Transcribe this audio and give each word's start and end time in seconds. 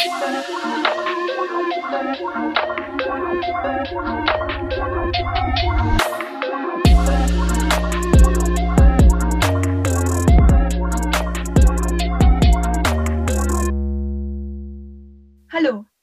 Hallo 0.00 0.08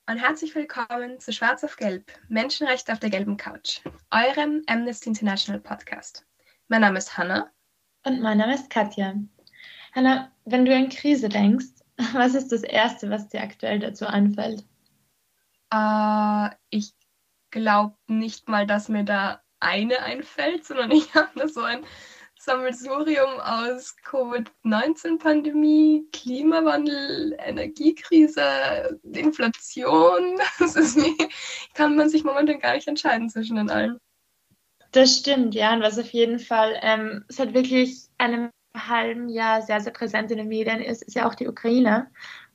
und 0.05 0.18
herzlich 0.18 0.54
willkommen 0.54 1.20
zu 1.20 1.34
Schwarz 1.34 1.64
auf 1.64 1.77
Gelb, 1.77 2.11
Menschenrechte 2.29 2.93
auf 2.93 3.00
der 3.00 3.09
gelben 3.09 3.38
Couch, 3.38 3.79
eurem 4.11 4.61
Amnesty 4.68 5.09
International 5.09 5.59
Podcast. 5.59 6.27
Mein 6.68 6.82
Name 6.82 7.00
ist 7.00 7.18
Hannah. 7.18 7.50
Und 8.05 8.21
mein 8.21 8.38
Name 8.38 8.54
ist 8.54 8.70
Katja. 8.70 9.16
Hannah, 9.95 10.32
wenn 10.45 10.66
du 10.66 10.75
an 10.75 10.89
Krise 10.89 11.29
denkst, 11.29 11.77
was 12.14 12.36
ist 12.36 12.52
das 12.52 12.64
Erste, 12.64 13.09
was 13.09 13.29
dir 13.29 13.41
aktuell 13.41 13.79
dazu 13.79 14.05
einfällt? 14.05 14.64
Uh, 15.73 16.50
ich 16.70 16.93
glaube 17.51 17.96
nicht 18.07 18.47
mal, 18.47 18.68
dass 18.68 18.89
mir 18.89 19.04
da 19.04 19.42
eine 19.60 20.04
einfällt, 20.04 20.65
sondern 20.65 20.92
ich 20.92 21.15
habe 21.15 21.29
da 21.36 21.47
so 21.47 21.61
ein 21.61 21.83
Sammelsurium 22.39 23.39
aus 23.39 23.96
Covid-19-Pandemie, 24.04 26.06
Klimawandel, 26.14 27.36
Energiekrise, 27.39 29.00
Inflation. 29.04 30.39
Das 30.59 30.75
ist 30.75 30.98
wie, 30.98 31.29
kann 31.73 31.95
man 31.95 32.09
sich 32.09 32.23
momentan 32.23 32.59
gar 32.59 32.75
nicht 32.75 32.88
entscheiden 32.88 33.30
zwischen 33.30 33.58
den 33.58 33.70
allen. 33.70 34.00
Das 34.92 35.17
stimmt, 35.17 35.56
ja. 35.56 35.73
Und 35.73 35.81
was 35.81 36.00
auf 36.00 36.11
jeden 36.11 36.39
Fall, 36.39 36.78
ähm, 36.81 37.25
es 37.28 37.39
hat 37.39 37.53
wirklich 37.53 38.08
einem 38.17 38.50
halben 38.77 39.30
Jahr 39.30 39.61
sehr, 39.61 39.81
sehr 39.81 39.94
präsent 39.94 40.31
in 40.31 40.38
den 40.38 40.47
Medien 40.47 40.81
ist, 40.81 41.03
ist 41.03 41.16
ja 41.16 41.27
auch 41.27 41.36
die 41.36 41.47
Ukraine. 41.47 42.08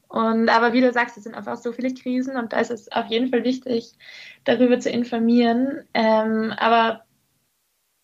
Und 0.09 0.51
aber 0.51 0.75
wie 0.75 0.83
du 0.83 0.93
sagst, 0.93 1.17
es 1.17 1.25
sind 1.25 1.35
einfach 1.35 1.57
so 1.57 1.73
viele 1.73 1.95
Krisen 1.95 2.37
und 2.37 2.53
da 2.53 2.61
ist 2.61 2.71
es 2.71 2.93
auf 2.93 3.07
jeden 3.07 3.31
Fall 3.31 3.45
wichtig, 3.45 3.93
darüber 4.45 4.79
zu 4.79 4.91
informieren. 4.91 5.85
Ähm, 5.95 6.53
aber 6.59 7.05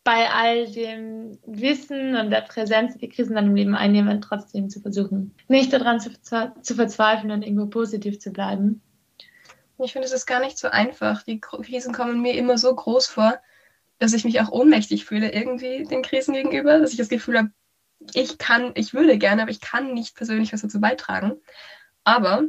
bei 0.04 0.30
all 0.30 0.66
dem 0.72 1.38
Wissen 1.44 2.16
und 2.16 2.30
der 2.30 2.40
Präsenz, 2.40 2.96
die 2.96 3.10
Krisen 3.10 3.34
dann 3.34 3.48
im 3.48 3.54
Leben 3.54 3.74
einnehmen, 3.74 4.22
trotzdem 4.22 4.70
zu 4.70 4.80
versuchen, 4.80 5.34
nicht 5.48 5.70
daran 5.70 6.00
zu, 6.00 6.10
zu 6.62 6.74
verzweifeln 6.74 7.30
und 7.30 7.42
irgendwo 7.42 7.66
positiv 7.66 8.18
zu 8.18 8.32
bleiben. 8.32 8.80
Ich 9.78 9.92
finde, 9.92 10.06
es 10.06 10.14
ist 10.14 10.24
gar 10.24 10.40
nicht 10.40 10.56
so 10.56 10.68
einfach. 10.68 11.22
Die 11.24 11.40
Krisen 11.40 11.92
kommen 11.92 12.22
mir 12.22 12.34
immer 12.38 12.56
so 12.56 12.74
groß 12.74 13.06
vor, 13.06 13.38
dass 13.98 14.14
ich 14.14 14.24
mich 14.24 14.40
auch 14.40 14.50
ohnmächtig 14.50 15.04
fühle 15.04 15.30
irgendwie 15.30 15.84
den 15.84 16.02
Krisen 16.02 16.32
gegenüber, 16.32 16.78
dass 16.78 16.92
ich 16.92 16.96
das 16.96 17.10
Gefühl 17.10 17.36
habe, 17.36 17.50
ich 18.14 18.38
kann, 18.38 18.72
ich 18.74 18.94
würde 18.94 19.18
gerne, 19.18 19.42
aber 19.42 19.50
ich 19.50 19.60
kann 19.60 19.92
nicht 19.92 20.14
persönlich 20.16 20.52
was 20.52 20.62
dazu 20.62 20.80
beitragen. 20.80 21.34
Aber 22.04 22.44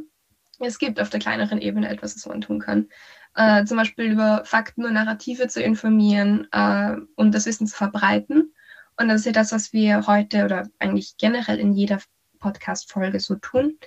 es 0.58 0.78
gibt 0.78 1.00
auf 1.00 1.10
der 1.10 1.20
kleineren 1.20 1.60
Ebene 1.60 1.88
etwas, 1.88 2.16
was 2.16 2.26
man 2.26 2.40
tun 2.40 2.60
kann 2.60 2.88
äh, 3.34 3.64
zum 3.64 3.76
Beispiel 3.76 4.06
über 4.12 4.44
Fakten 4.44 4.84
und 4.84 4.94
Narrative 4.94 5.48
zu 5.48 5.62
informieren 5.62 6.48
äh, 6.52 6.96
und 7.16 7.34
das 7.34 7.46
Wissen 7.46 7.66
zu 7.66 7.76
verbreiten. 7.76 8.54
Und 8.98 9.08
das 9.08 9.20
ist 9.20 9.26
ja 9.26 9.32
das, 9.32 9.52
was 9.52 9.72
wir 9.72 10.06
heute 10.06 10.44
oder 10.44 10.68
eigentlich 10.78 11.16
generell 11.16 11.58
in 11.58 11.72
jeder 11.72 12.00
Podcast-Folge 12.38 13.20
so 13.20 13.36
tun. 13.36 13.78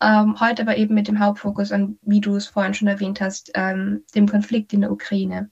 Ähm, 0.00 0.40
heute 0.40 0.62
aber 0.62 0.76
eben 0.76 0.94
mit 0.94 1.08
dem 1.08 1.20
Hauptfokus 1.20 1.72
an, 1.72 1.98
wie 2.02 2.20
du 2.20 2.36
es 2.36 2.46
vorhin 2.46 2.74
schon 2.74 2.88
erwähnt 2.88 3.20
hast, 3.20 3.52
ähm, 3.54 4.04
dem 4.14 4.28
Konflikt 4.28 4.72
in 4.72 4.80
der 4.80 4.92
Ukraine. 4.92 5.50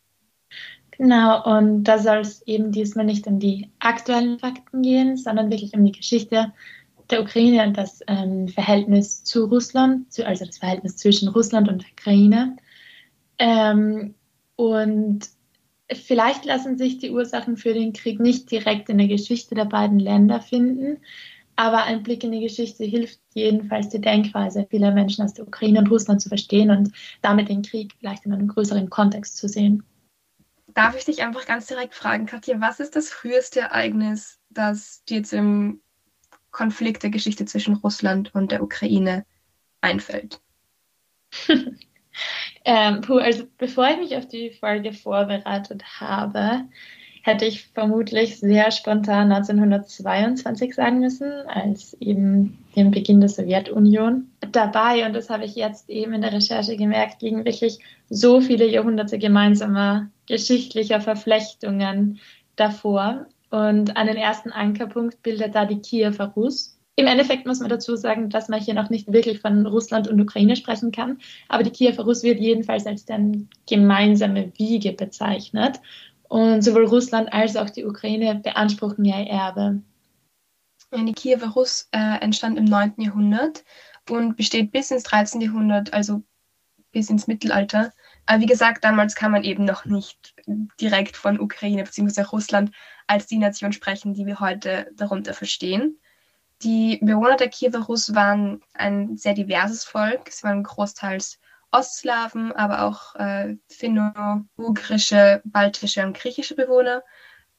Genau, 1.00 1.42
und 1.56 1.84
da 1.84 1.98
soll 1.98 2.18
es 2.18 2.42
eben 2.46 2.72
diesmal 2.72 3.06
nicht 3.06 3.26
um 3.26 3.38
die 3.38 3.70
aktuellen 3.78 4.38
Fakten 4.38 4.82
gehen, 4.82 5.16
sondern 5.16 5.50
wirklich 5.50 5.72
um 5.72 5.82
die 5.82 5.92
Geschichte 5.92 6.52
der 7.08 7.22
Ukraine 7.22 7.66
und 7.66 7.78
das 7.78 8.00
ähm, 8.06 8.48
Verhältnis 8.48 9.24
zu 9.24 9.46
Russland, 9.46 10.12
zu, 10.12 10.26
also 10.26 10.44
das 10.44 10.58
Verhältnis 10.58 10.98
zwischen 10.98 11.28
Russland 11.28 11.70
und 11.70 11.80
der 11.80 11.88
Ukraine. 11.98 12.56
Ähm, 13.38 14.14
und 14.56 15.20
vielleicht 15.90 16.44
lassen 16.44 16.76
sich 16.76 16.98
die 16.98 17.12
Ursachen 17.12 17.56
für 17.56 17.72
den 17.72 17.94
Krieg 17.94 18.20
nicht 18.20 18.50
direkt 18.50 18.90
in 18.90 18.98
der 18.98 19.08
Geschichte 19.08 19.54
der 19.54 19.64
beiden 19.64 20.00
Länder 20.00 20.42
finden, 20.42 20.98
aber 21.56 21.84
ein 21.84 22.02
Blick 22.02 22.24
in 22.24 22.32
die 22.32 22.40
Geschichte 22.40 22.84
hilft 22.84 23.20
jedenfalls 23.32 23.88
die 23.88 24.02
Denkweise 24.02 24.66
vieler 24.68 24.92
Menschen 24.92 25.24
aus 25.24 25.32
der 25.32 25.48
Ukraine 25.48 25.78
und 25.78 25.90
Russland 25.90 26.20
zu 26.20 26.28
verstehen 26.28 26.70
und 26.70 26.92
damit 27.22 27.48
den 27.48 27.62
Krieg 27.62 27.94
vielleicht 27.98 28.26
in 28.26 28.34
einem 28.34 28.48
größeren 28.48 28.90
Kontext 28.90 29.38
zu 29.38 29.48
sehen. 29.48 29.82
Darf 30.80 30.96
ich 30.96 31.04
dich 31.04 31.22
einfach 31.22 31.44
ganz 31.44 31.66
direkt 31.66 31.94
fragen, 31.94 32.24
Katja, 32.24 32.58
was 32.58 32.80
ist 32.80 32.96
das 32.96 33.10
früheste 33.10 33.60
Ereignis, 33.60 34.40
das 34.48 35.04
dir 35.04 35.22
zum 35.22 35.82
Konflikt 36.52 37.02
der 37.02 37.10
Geschichte 37.10 37.44
zwischen 37.44 37.74
Russland 37.74 38.34
und 38.34 38.50
der 38.50 38.62
Ukraine 38.62 39.26
einfällt? 39.82 40.40
Ähm, 42.64 43.02
also 43.08 43.46
bevor 43.56 43.88
ich 43.88 43.96
mich 43.96 44.16
auf 44.16 44.26
die 44.26 44.50
Folge 44.50 44.92
vorbereitet 44.92 46.00
habe, 46.00 46.68
hätte 47.22 47.44
ich 47.44 47.68
vermutlich 47.68 48.38
sehr 48.38 48.70
spontan 48.70 49.32
1922 49.32 50.74
sagen 50.74 51.00
müssen, 51.00 51.30
als 51.46 51.94
eben 52.00 52.58
den 52.76 52.90
Beginn 52.90 53.20
der 53.20 53.28
Sowjetunion 53.28 54.30
dabei. 54.52 55.06
Und 55.06 55.14
das 55.14 55.30
habe 55.30 55.44
ich 55.44 55.54
jetzt 55.54 55.88
eben 55.90 56.12
in 56.12 56.22
der 56.22 56.32
Recherche 56.32 56.76
gemerkt, 56.76 57.22
liegen 57.22 57.44
wirklich 57.44 57.78
so 58.08 58.40
viele 58.40 58.66
Jahrhunderte 58.66 59.18
gemeinsamer 59.18 60.10
geschichtlicher 60.26 61.00
Verflechtungen 61.00 62.20
davor. 62.56 63.26
Und 63.50 63.96
einen 63.96 64.16
ersten 64.16 64.50
Ankerpunkt 64.50 65.22
bildet 65.22 65.54
da 65.54 65.66
die 65.66 65.80
Kiewer 65.80 66.24
Rus. 66.36 66.76
Im 66.96 67.06
Endeffekt 67.06 67.46
muss 67.46 67.60
man 67.60 67.70
dazu 67.70 67.96
sagen, 67.96 68.28
dass 68.28 68.48
man 68.48 68.60
hier 68.60 68.74
noch 68.74 68.90
nicht 68.90 69.10
wirklich 69.10 69.40
von 69.40 69.66
Russland 69.66 70.06
und 70.06 70.20
Ukraine 70.20 70.54
sprechen 70.54 70.92
kann, 70.92 71.18
aber 71.48 71.62
die 71.62 71.70
Kiewer 71.70 72.04
Rus 72.04 72.22
wird 72.22 72.40
jedenfalls 72.40 72.86
als 72.86 73.06
dann 73.06 73.48
gemeinsame 73.66 74.52
Wiege 74.58 74.92
bezeichnet. 74.92 75.80
Und 76.30 76.62
sowohl 76.62 76.86
Russland 76.86 77.32
als 77.32 77.56
auch 77.56 77.70
die 77.70 77.84
Ukraine 77.84 78.36
beanspruchen 78.36 79.04
ja 79.04 79.18
ihr 79.18 79.30
Erbe. 79.30 79.82
Die 80.92 81.12
Kiewer 81.12 81.48
Rus 81.48 81.88
äh, 81.90 82.20
entstand 82.20 82.56
im 82.56 82.66
9. 82.66 82.94
Jahrhundert 82.98 83.64
und 84.08 84.36
besteht 84.36 84.70
bis 84.70 84.92
ins 84.92 85.02
13. 85.02 85.40
Jahrhundert, 85.40 85.92
also 85.92 86.22
bis 86.92 87.10
ins 87.10 87.26
Mittelalter. 87.26 87.92
Aber 88.26 88.40
wie 88.40 88.46
gesagt, 88.46 88.84
damals 88.84 89.16
kann 89.16 89.32
man 89.32 89.42
eben 89.42 89.64
noch 89.64 89.86
nicht 89.86 90.36
direkt 90.80 91.16
von 91.16 91.40
Ukraine 91.40 91.82
bzw. 91.82 92.22
Russland 92.22 92.70
als 93.08 93.26
die 93.26 93.38
Nation 93.38 93.72
sprechen, 93.72 94.14
die 94.14 94.24
wir 94.24 94.38
heute 94.38 94.88
darunter 94.94 95.34
verstehen. 95.34 95.98
Die 96.62 97.00
Bewohner 97.02 97.38
der 97.38 97.48
Kiewer 97.48 97.80
Rus 97.80 98.14
waren 98.14 98.62
ein 98.74 99.16
sehr 99.16 99.34
diverses 99.34 99.82
Volk. 99.82 100.28
Es 100.28 100.44
waren 100.44 100.62
großteils 100.62 101.39
Ostslawen, 101.72 102.52
aber 102.52 102.82
auch 102.84 103.14
äh, 103.16 103.56
finno-ugrische, 103.68 105.40
baltische 105.44 106.04
und 106.04 106.16
griechische 106.16 106.54
Bewohner. 106.54 107.02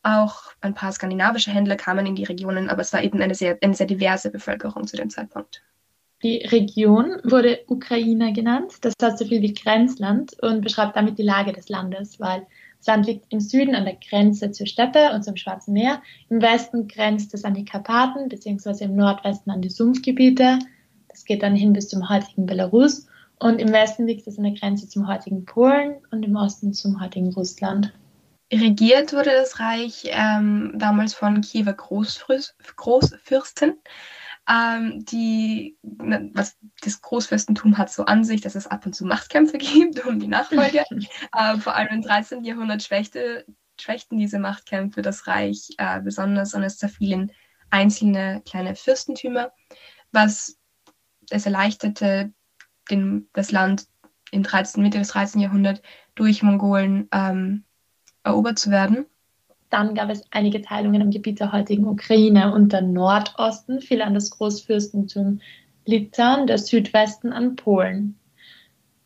Auch 0.03 0.51
ein 0.61 0.73
paar 0.73 0.91
skandinavische 0.91 1.51
Händler 1.51 1.75
kamen 1.75 2.05
in 2.05 2.15
die 2.15 2.23
Regionen, 2.23 2.69
aber 2.69 2.81
es 2.81 2.91
war 2.91 3.03
eben 3.03 3.21
eine 3.21 3.35
sehr, 3.35 3.57
eine 3.61 3.75
sehr 3.75 3.85
diverse 3.85 4.31
Bevölkerung 4.31 4.87
zu 4.87 4.97
dem 4.97 5.09
Zeitpunkt. 5.09 5.61
Die 6.23 6.37
Region 6.37 7.17
wurde 7.23 7.61
Ukraine 7.67 8.31
genannt. 8.33 8.73
Das 8.81 8.93
heißt 9.01 9.17
so 9.17 9.25
viel 9.25 9.41
wie 9.41 9.53
Grenzland 9.53 10.33
und 10.41 10.61
beschreibt 10.61 10.95
damit 10.95 11.17
die 11.17 11.23
Lage 11.23 11.51
des 11.51 11.69
Landes, 11.69 12.19
weil 12.19 12.45
das 12.77 12.87
Land 12.87 13.07
liegt 13.07 13.25
im 13.29 13.39
Süden 13.39 13.75
an 13.75 13.85
der 13.85 13.95
Grenze 13.95 14.51
zur 14.51 14.67
Steppe 14.67 15.11
und 15.13 15.23
zum 15.23 15.35
Schwarzen 15.35 15.73
Meer. 15.73 16.01
Im 16.29 16.41
Westen 16.41 16.87
grenzt 16.87 17.33
es 17.33 17.43
an 17.43 17.53
die 17.53 17.65
Karpaten, 17.65 18.29
beziehungsweise 18.29 18.83
im 18.83 18.95
Nordwesten 18.95 19.51
an 19.51 19.61
die 19.61 19.69
Sumpfgebiete. 19.69 20.59
Das 21.07 21.25
geht 21.25 21.43
dann 21.43 21.55
hin 21.55 21.73
bis 21.73 21.89
zum 21.89 22.07
heutigen 22.09 22.45
Belarus. 22.45 23.07
Und 23.41 23.59
im 23.59 23.71
Westen 23.71 24.05
liegt 24.05 24.27
es 24.27 24.37
an 24.37 24.43
der 24.43 24.53
Grenze 24.53 24.87
zum 24.87 25.07
heutigen 25.07 25.45
Polen 25.45 26.05
und 26.11 26.23
im 26.23 26.35
Osten 26.35 26.73
zum 26.73 27.01
heutigen 27.01 27.33
Russland. 27.33 27.91
Regiert 28.53 29.13
wurde 29.13 29.31
das 29.31 29.59
Reich 29.59 30.03
ähm, 30.05 30.73
damals 30.75 31.15
von 31.15 31.41
Kiewer 31.41 31.73
Großfürsten 31.73 33.81
ähm, 34.47 35.03
die, 35.05 35.75
was 35.81 36.55
das 36.81 37.01
Großfürstentum 37.01 37.79
hat 37.79 37.91
so 37.91 38.05
an 38.05 38.23
sich, 38.23 38.41
dass 38.41 38.53
es 38.53 38.67
ab 38.67 38.85
und 38.85 38.93
zu 38.93 39.05
Machtkämpfe 39.05 39.57
gibt 39.57 40.05
um 40.05 40.19
die 40.19 40.27
Nachfolge. 40.27 40.85
äh, 41.35 41.57
vor 41.57 41.75
allem 41.75 41.95
im 41.95 42.01
13. 42.03 42.43
Jahrhundert 42.43 42.83
schwächte, 42.83 43.45
schwächten 43.79 44.19
diese 44.19 44.37
Machtkämpfe 44.37 45.01
das 45.01 45.25
Reich 45.25 45.69
äh, 45.79 45.99
besonders 45.99 46.53
und 46.53 46.61
es 46.61 46.77
zerfielen 46.77 47.31
einzelne 47.71 48.43
kleine 48.45 48.75
Fürstentümer, 48.75 49.51
was 50.11 50.59
es 51.31 51.47
erleichterte, 51.47 52.31
den, 52.89 53.27
das 53.33 53.51
Land 53.51 53.87
im 54.31 54.43
13, 54.43 54.81
Mitte 54.81 54.97
des 54.97 55.09
13. 55.09 55.41
Jahrhunderts 55.41 55.81
durch 56.15 56.41
Mongolen 56.41 57.07
ähm, 57.11 57.63
erobert 58.23 58.59
zu 58.59 58.71
werden. 58.71 59.05
Dann 59.69 59.95
gab 59.95 60.09
es 60.09 60.25
einige 60.31 60.61
Teilungen 60.61 61.01
im 61.01 61.11
Gebiet 61.11 61.39
der 61.39 61.51
heutigen 61.51 61.87
Ukraine 61.87 62.53
und 62.53 62.73
der 62.73 62.81
Nordosten 62.81 63.79
fiel 63.79 64.01
an 64.01 64.13
das 64.13 64.31
Großfürstentum 64.31 65.39
Litauen, 65.85 66.47
der 66.47 66.57
Südwesten 66.57 67.31
an 67.31 67.55
Polen. 67.55 68.19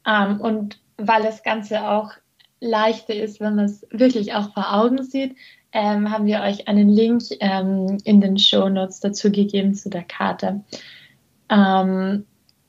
Ähm, 0.07 0.41
und 0.41 0.79
weil 0.97 1.23
das 1.23 1.43
Ganze 1.43 1.87
auch 1.87 2.11
leichter 2.59 3.13
ist, 3.13 3.39
wenn 3.39 3.55
man 3.55 3.65
es 3.65 3.85
wirklich 3.91 4.33
auch 4.33 4.53
vor 4.53 4.73
Augen 4.73 5.03
sieht, 5.03 5.35
ähm, 5.71 6.09
haben 6.09 6.25
wir 6.25 6.41
euch 6.41 6.67
einen 6.67 6.89
Link 6.89 7.23
ähm, 7.41 7.97
in 8.03 8.21
den 8.21 8.37
Show 8.37 8.69
Notes 8.69 9.01
dazu 9.01 9.31
gegeben 9.31 9.75
zu 9.75 9.89
der 9.89 10.03
Karte. 10.03 10.63
Ähm, 11.49 12.25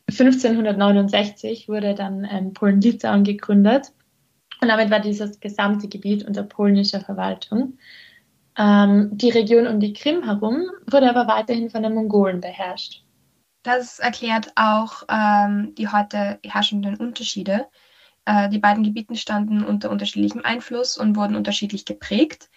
1569 0.08 1.69
wurde 1.69 1.94
dann 1.94 2.26
ähm, 2.31 2.53
Polen-Litauen 2.53 3.25
gegründet 3.25 3.93
und 4.61 4.69
damit 4.69 4.91
war 4.91 5.00
dieses 5.00 5.41
gesamte 5.41 5.88
Gebiet 5.88 6.25
unter 6.25 6.43
polnischer 6.43 7.00
Verwaltung. 7.00 7.79
Ähm, 8.56 9.11
die 9.12 9.31
Region 9.31 9.67
um 9.67 9.81
die 9.81 9.93
Krim 9.93 10.23
herum 10.23 10.70
wurde 10.91 11.11
aber 11.11 11.26
weiterhin 11.26 11.70
von 11.70 11.82
den 11.82 11.94
Mongolen 11.94 12.41
beherrscht. 12.41 13.03
Das 13.62 13.99
erklärt 13.99 14.53
auch 14.55 15.03
ähm, 15.08 15.75
die 15.75 15.88
heute 15.88 16.38
herrschenden 16.44 16.97
Unterschiede. 16.97 17.67
Äh, 18.25 18.49
die 18.49 18.59
beiden 18.59 18.85
Gebiete 18.85 19.17
standen 19.17 19.64
unter 19.64 19.91
unterschiedlichem 19.91 20.43
Einfluss 20.43 20.97
und 20.97 21.17
wurden 21.17 21.37
unterschiedlich 21.37 21.85
geprägt. 21.85 22.49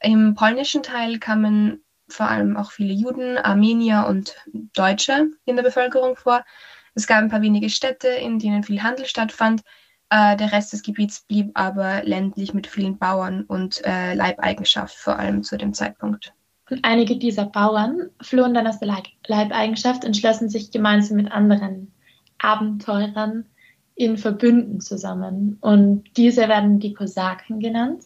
Im 0.00 0.34
polnischen 0.34 0.82
Teil 0.82 1.18
kamen 1.18 1.84
vor 2.08 2.28
allem 2.28 2.56
auch 2.56 2.72
viele 2.72 2.92
Juden, 2.92 3.38
Armenier 3.38 4.06
und 4.08 4.36
Deutsche 4.74 5.28
in 5.44 5.56
der 5.56 5.62
Bevölkerung 5.62 6.16
vor. 6.16 6.44
Es 6.94 7.06
gab 7.06 7.18
ein 7.18 7.28
paar 7.28 7.42
wenige 7.42 7.70
Städte, 7.70 8.08
in 8.08 8.38
denen 8.38 8.62
viel 8.62 8.82
Handel 8.82 9.06
stattfand. 9.06 9.62
Äh, 10.10 10.36
der 10.36 10.52
Rest 10.52 10.72
des 10.72 10.82
Gebiets 10.82 11.24
blieb 11.26 11.50
aber 11.54 12.04
ländlich 12.04 12.54
mit 12.54 12.66
vielen 12.66 12.98
Bauern 12.98 13.44
und 13.44 13.84
äh, 13.84 14.14
Leibeigenschaft, 14.14 14.94
vor 14.94 15.18
allem 15.18 15.42
zu 15.42 15.56
dem 15.56 15.74
Zeitpunkt. 15.74 16.32
Und 16.70 16.84
einige 16.84 17.18
dieser 17.18 17.46
Bauern 17.46 18.10
flohen 18.22 18.54
dann 18.54 18.66
aus 18.66 18.78
der 18.78 19.02
Leibeigenschaft 19.26 20.04
und 20.04 20.16
schlossen 20.16 20.48
sich 20.48 20.70
gemeinsam 20.70 21.18
mit 21.18 21.30
anderen 21.30 21.92
Abenteurern 22.38 23.46
in 23.94 24.16
Verbünden 24.16 24.80
zusammen. 24.80 25.58
Und 25.60 26.04
diese 26.16 26.48
werden 26.48 26.80
die 26.80 26.94
Kosaken 26.94 27.60
genannt. 27.60 28.04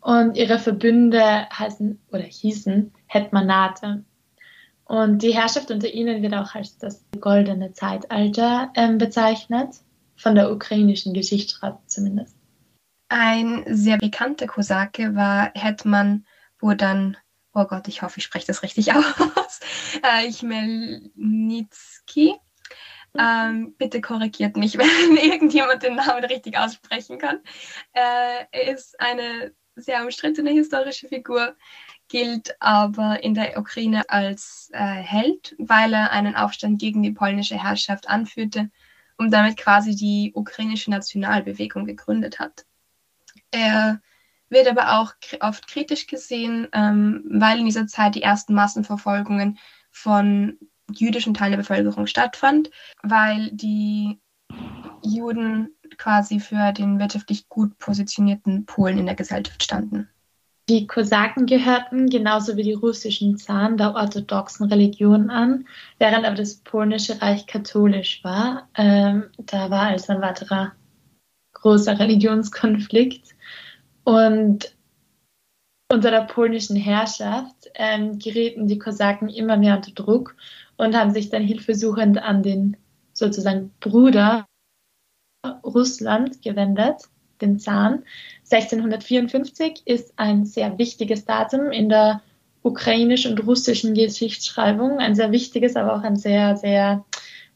Und 0.00 0.36
ihre 0.36 0.58
Verbünde 0.58 1.48
heißen 1.56 2.00
oder 2.10 2.24
hießen 2.24 2.92
Hetmanate. 3.06 4.04
Und 4.92 5.22
die 5.22 5.34
Herrschaft 5.34 5.70
unter 5.70 5.88
ihnen 5.88 6.22
wird 6.22 6.34
auch 6.34 6.54
als 6.54 6.76
das 6.76 7.02
goldene 7.18 7.72
Zeitalter 7.72 8.70
ähm, 8.76 8.98
bezeichnet, 8.98 9.76
von 10.16 10.34
der 10.34 10.52
ukrainischen 10.52 11.14
Geschichtsschreibung 11.14 11.80
zumindest. 11.86 12.36
Ein 13.08 13.64
sehr 13.66 13.96
bekannter 13.96 14.46
Kosake 14.46 15.14
war 15.14 15.50
Hetman 15.54 16.26
Bodan, 16.58 17.16
oh 17.54 17.64
Gott, 17.64 17.88
ich 17.88 18.02
hoffe, 18.02 18.18
ich 18.18 18.24
spreche 18.24 18.46
das 18.46 18.62
richtig 18.62 18.92
aus, 18.92 19.60
äh, 20.02 20.30
Chmelnytsky. 20.30 22.34
Ähm, 23.18 23.74
bitte 23.78 24.02
korrigiert 24.02 24.58
mich, 24.58 24.76
wenn 24.76 25.16
irgendjemand 25.16 25.84
den 25.84 25.94
Namen 25.94 26.24
richtig 26.24 26.58
aussprechen 26.58 27.16
kann. 27.16 27.38
Äh, 27.94 28.44
er 28.50 28.74
ist 28.74 29.00
eine 29.00 29.54
sehr 29.74 30.02
umstrittene 30.02 30.50
historische 30.50 31.08
Figur, 31.08 31.56
gilt 32.12 32.54
aber 32.60 33.24
in 33.24 33.32
der 33.32 33.58
Ukraine 33.58 34.02
als 34.10 34.68
äh, 34.74 34.78
Held, 34.78 35.56
weil 35.58 35.94
er 35.94 36.12
einen 36.12 36.36
Aufstand 36.36 36.78
gegen 36.78 37.02
die 37.02 37.12
polnische 37.12 37.56
Herrschaft 37.56 38.06
anführte 38.06 38.70
und 39.16 39.32
damit 39.32 39.56
quasi 39.56 39.96
die 39.96 40.32
ukrainische 40.34 40.90
Nationalbewegung 40.90 41.86
gegründet 41.86 42.38
hat. 42.38 42.66
Er 43.50 44.02
wird 44.50 44.68
aber 44.68 45.00
auch 45.00 45.14
oft 45.40 45.66
kritisch 45.66 46.06
gesehen, 46.06 46.68
ähm, 46.74 47.24
weil 47.30 47.60
in 47.60 47.64
dieser 47.64 47.86
Zeit 47.86 48.14
die 48.14 48.22
ersten 48.22 48.52
Massenverfolgungen 48.52 49.58
von 49.90 50.58
jüdischen 50.92 51.32
Teilen 51.32 51.52
der 51.52 51.58
Bevölkerung 51.60 52.06
stattfand, 52.06 52.70
weil 53.02 53.48
die 53.52 54.20
Juden 55.02 55.70
quasi 55.96 56.40
für 56.40 56.72
den 56.72 56.98
wirtschaftlich 56.98 57.48
gut 57.48 57.78
positionierten 57.78 58.66
Polen 58.66 58.98
in 58.98 59.06
der 59.06 59.14
Gesellschaft 59.14 59.62
standen. 59.62 60.11
Die 60.72 60.86
Kosaken 60.86 61.44
gehörten 61.44 62.08
genauso 62.08 62.56
wie 62.56 62.62
die 62.62 62.72
russischen 62.72 63.36
Zaren 63.36 63.76
der 63.76 63.94
orthodoxen 63.94 64.70
Religion 64.70 65.28
an, 65.28 65.66
während 65.98 66.24
aber 66.24 66.36
das 66.36 66.54
polnische 66.54 67.20
Reich 67.20 67.46
katholisch 67.46 68.24
war. 68.24 68.70
Ähm, 68.74 69.24
da 69.36 69.68
war 69.68 69.88
also 69.88 70.14
ein 70.14 70.22
weiterer 70.22 70.72
großer 71.52 71.98
Religionskonflikt. 71.98 73.34
Und 74.04 74.74
unter 75.92 76.10
der 76.10 76.22
polnischen 76.22 76.76
Herrschaft 76.76 77.68
ähm, 77.74 78.18
gerieten 78.18 78.66
die 78.66 78.78
Kosaken 78.78 79.28
immer 79.28 79.58
mehr 79.58 79.76
unter 79.76 79.92
Druck 79.92 80.36
und 80.78 80.96
haben 80.96 81.12
sich 81.12 81.28
dann 81.28 81.42
hilfesuchend 81.42 82.16
an 82.16 82.42
den 82.42 82.78
sozusagen 83.12 83.74
Bruder 83.78 84.46
Russland 85.62 86.40
gewendet, 86.40 87.10
den 87.40 87.58
Zahn. 87.58 88.04
1654 88.50 89.82
ist 89.86 90.12
ein 90.16 90.44
sehr 90.44 90.78
wichtiges 90.78 91.24
Datum 91.24 91.70
in 91.70 91.88
der 91.88 92.22
ukrainischen 92.62 93.32
und 93.32 93.46
russischen 93.46 93.94
Geschichtsschreibung. 93.94 94.98
Ein 94.98 95.14
sehr 95.14 95.32
wichtiges, 95.32 95.76
aber 95.76 95.94
auch 95.96 96.02
ein 96.02 96.16
sehr, 96.16 96.56
sehr 96.56 97.04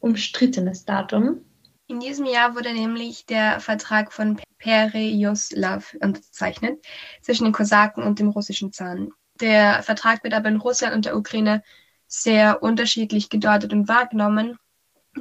umstrittenes 0.01 0.85
Datum. 0.85 1.41
In 1.89 2.01
diesem 2.01 2.27
Jahr 2.27 2.57
wurde 2.57 2.73
nämlich 2.73 3.27
der 3.27 3.61
Vertrag 3.61 4.13
von 4.13 4.41
Perejoslav 4.59 5.97
unterzeichnet 6.01 6.85
zwischen 7.23 7.45
den 7.45 7.53
Kosaken 7.53 8.03
und 8.03 8.19
dem 8.19 8.31
russischen 8.31 8.73
Zahn. 8.73 9.11
Der 9.41 9.83
Vertrag 9.83 10.25
wird 10.25 10.35
aber 10.35 10.49
in 10.49 10.57
Russland 10.57 10.95
und 10.95 11.05
der 11.05 11.17
Ukraine 11.17 11.63
sehr 12.09 12.63
unterschiedlich 12.63 13.29
gedeutet 13.29 13.73
und 13.73 13.89
wahrgenommen. 13.89 14.59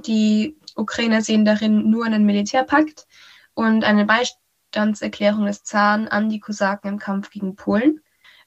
Die 0.06 0.58
Ukrainer 0.75 1.22
sehen 1.22 1.46
darin 1.46 1.90
nur 1.90 2.06
einen 2.06 2.25
Militärpakt 2.25 3.06
und 3.54 3.84
eine 3.84 4.08
Beistandserklärung 4.75 5.45
des 5.45 5.63
Zaren 5.63 6.10
an 6.10 6.27
die 6.27 6.42
Kosaken 6.42 6.89
im 6.89 7.00
Kampf 7.00 7.31
gegen 7.31 7.56
Polen. 7.56 8.01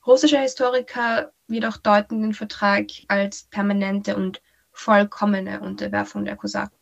Russische 0.07 0.39
Historiker 0.39 1.33
jedoch 1.49 1.79
deuten 1.79 2.21
den 2.21 2.35
Vertrag 2.35 2.85
als 3.09 3.45
permanente 3.45 4.15
und 4.15 4.43
vollkommene 4.71 5.61
Unterwerfung 5.61 6.27
der 6.27 6.37
Kosaken. 6.37 6.77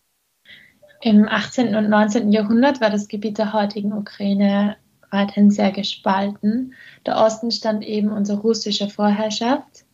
Im 1.00 1.28
18. 1.28 1.76
und 1.76 1.88
19. 1.88 2.32
Jahrhundert 2.32 2.80
war 2.80 2.90
das 2.90 3.06
Gebiet 3.06 3.38
der 3.38 3.52
heutigen 3.52 3.92
Ukraine 3.92 4.76
weiterhin 5.12 5.52
sehr 5.52 5.70
gespalten. 5.70 6.74
Der 7.06 7.16
Osten 7.16 7.52
stand 7.52 7.84
eben 7.84 8.10
unter 8.10 8.34
russischer 8.34 8.90
Vorherrschaft 8.90 9.84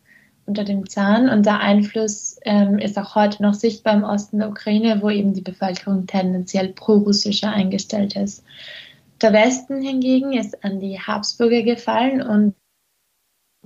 unter 0.46 0.64
dem 0.64 0.88
Zahn 0.88 1.28
und 1.28 1.44
der 1.44 1.60
Einfluss 1.60 2.38
ähm, 2.42 2.78
ist 2.78 2.98
auch 2.98 3.14
heute 3.14 3.42
noch 3.42 3.54
sichtbar 3.54 3.94
im 3.94 4.04
Osten 4.04 4.38
der 4.38 4.48
Ukraine, 4.48 5.02
wo 5.02 5.10
eben 5.10 5.34
die 5.34 5.42
Bevölkerung 5.42 6.06
tendenziell 6.06 6.68
pro-russischer 6.68 7.52
eingestellt 7.52 8.16
ist. 8.16 8.42
Der 9.22 9.32
Westen 9.32 9.80
hingegen 9.80 10.32
ist 10.32 10.64
an 10.64 10.80
die 10.80 10.98
Habsburger 10.98 11.62
gefallen 11.62 12.22
und 12.22 12.56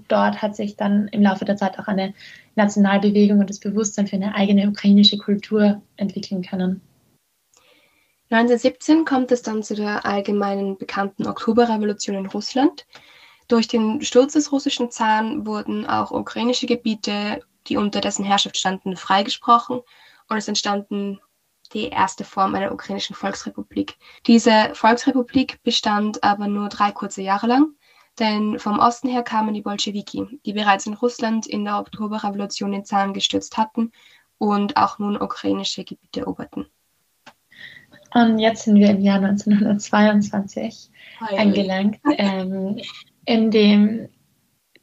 dort 0.09 0.43
hat 0.43 0.55
sich 0.55 0.77
dann 0.77 1.09
im 1.09 1.23
Laufe 1.23 1.47
der 1.47 1.57
Zeit 1.57 1.79
auch 1.79 1.87
eine 1.87 2.13
Nationalbewegung 2.57 3.41
und 3.41 3.49
das 3.49 3.61
Bewusstsein 3.61 4.07
für 4.07 4.17
eine 4.17 4.35
eigene 4.35 4.69
ukrainische 4.69 5.17
Kultur 5.17 5.81
entwickeln 5.97 6.43
können. 6.43 6.83
1917 8.29 9.07
kommt 9.07 9.33
es 9.33 9.41
dann 9.41 9.63
zu 9.63 9.75
der 9.75 10.05
allgemeinen 10.05 10.77
bekannten 10.77 11.27
Oktoberrevolution 11.27 12.17
in 12.17 12.27
Russland. 12.27 12.87
Durch 13.49 13.67
den 13.67 14.03
Sturz 14.03 14.35
des 14.35 14.53
russischen 14.53 14.91
Zaren 14.91 15.47
wurden 15.47 15.87
auch 15.87 16.11
ukrainische 16.11 16.67
Gebiete, 16.67 17.41
die 17.69 17.79
unter 17.79 18.03
dessen 18.03 18.25
Herrschaft 18.25 18.59
standen, 18.59 18.97
freigesprochen 18.97 19.81
und 20.29 20.37
es 20.37 20.49
entstanden 20.49 21.21
die 21.69 21.89
erste 21.89 22.25
Form 22.25 22.55
einer 22.55 22.73
ukrainischen 22.73 23.17
Volksrepublik. 23.17 23.97
Diese 24.27 24.71
Volksrepublik 24.75 25.63
bestand 25.63 26.23
aber 26.23 26.49
nur 26.49 26.69
drei 26.69 26.93
kurze 26.93 27.23
Jahre 27.23 27.47
lang, 27.47 27.75
denn 28.19 28.59
vom 28.59 28.79
Osten 28.79 29.09
her 29.09 29.23
kamen 29.23 29.55
die 29.55 29.63
Bolschewiki, 29.63 30.41
die 30.45 30.53
bereits 30.53 30.87
in 30.87 30.95
Russland 30.95 31.47
in 31.47 31.65
der 31.65 31.79
Oktoberrevolution 31.79 32.73
den 32.73 32.85
Zaren 32.85 33.13
gestürzt 33.13 33.57
hatten 33.57 33.93
und 34.39 34.77
auch 34.77 34.99
nun 34.99 35.21
ukrainische 35.21 35.85
Gebiete 35.85 36.21
eroberten. 36.21 36.67
Und 38.15 38.39
jetzt 38.39 38.65
sind 38.65 38.77
wir 38.77 38.91
im 38.91 39.01
Jahr 39.01 39.23
1922 39.23 40.91
Hi. 41.21 41.39
angelangt. 41.39 41.99
Ähm, 42.17 42.81
in 43.27 43.51
dem 43.51 44.09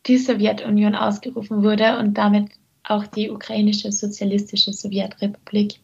die 0.06 0.18
Sowjetunion 0.18 0.96
ausgerufen 0.96 1.63
wurde 1.63 1.98
und 1.98 2.18
damit 2.18 2.52
auch 2.84 3.08
die 3.08 3.32
ukrainische 3.32 3.92
sozialistische 3.92 4.74
Sowjetrepublik. 4.74 5.80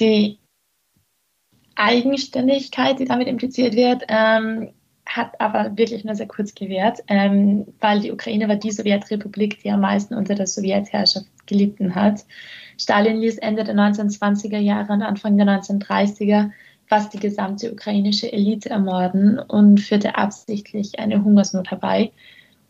Die 0.00 0.38
Eigenständigkeit, 1.76 2.98
die 2.98 3.04
damit 3.04 3.28
impliziert 3.28 3.74
wird, 3.74 4.04
ähm, 4.08 4.70
hat 5.06 5.40
aber 5.40 5.76
wirklich 5.76 6.04
nur 6.04 6.14
sehr 6.14 6.26
kurz 6.26 6.54
gewährt, 6.54 7.00
ähm, 7.08 7.66
weil 7.80 8.00
die 8.00 8.12
Ukraine 8.12 8.48
war 8.48 8.56
die 8.56 8.70
Sowjetrepublik, 8.70 9.62
die 9.62 9.70
am 9.70 9.80
meisten 9.80 10.14
unter 10.14 10.34
der 10.34 10.46
Sowjetherrschaft 10.46 11.26
gelitten 11.46 11.94
hat. 11.94 12.24
Stalin 12.78 13.20
ließ 13.20 13.38
Ende 13.38 13.64
der 13.64 13.74
1920er 13.74 14.58
Jahre 14.58 14.92
und 14.92 15.02
Anfang 15.02 15.36
der 15.36 15.46
1930er 15.46 16.50
fast 16.86 17.12
die 17.14 17.18
gesamte 17.18 17.72
ukrainische 17.72 18.32
Elite 18.32 18.70
ermorden 18.70 19.38
und 19.38 19.80
führte 19.80 20.16
absichtlich 20.16 20.98
eine 20.98 21.22
Hungersnot 21.22 21.70
herbei. 21.70 22.12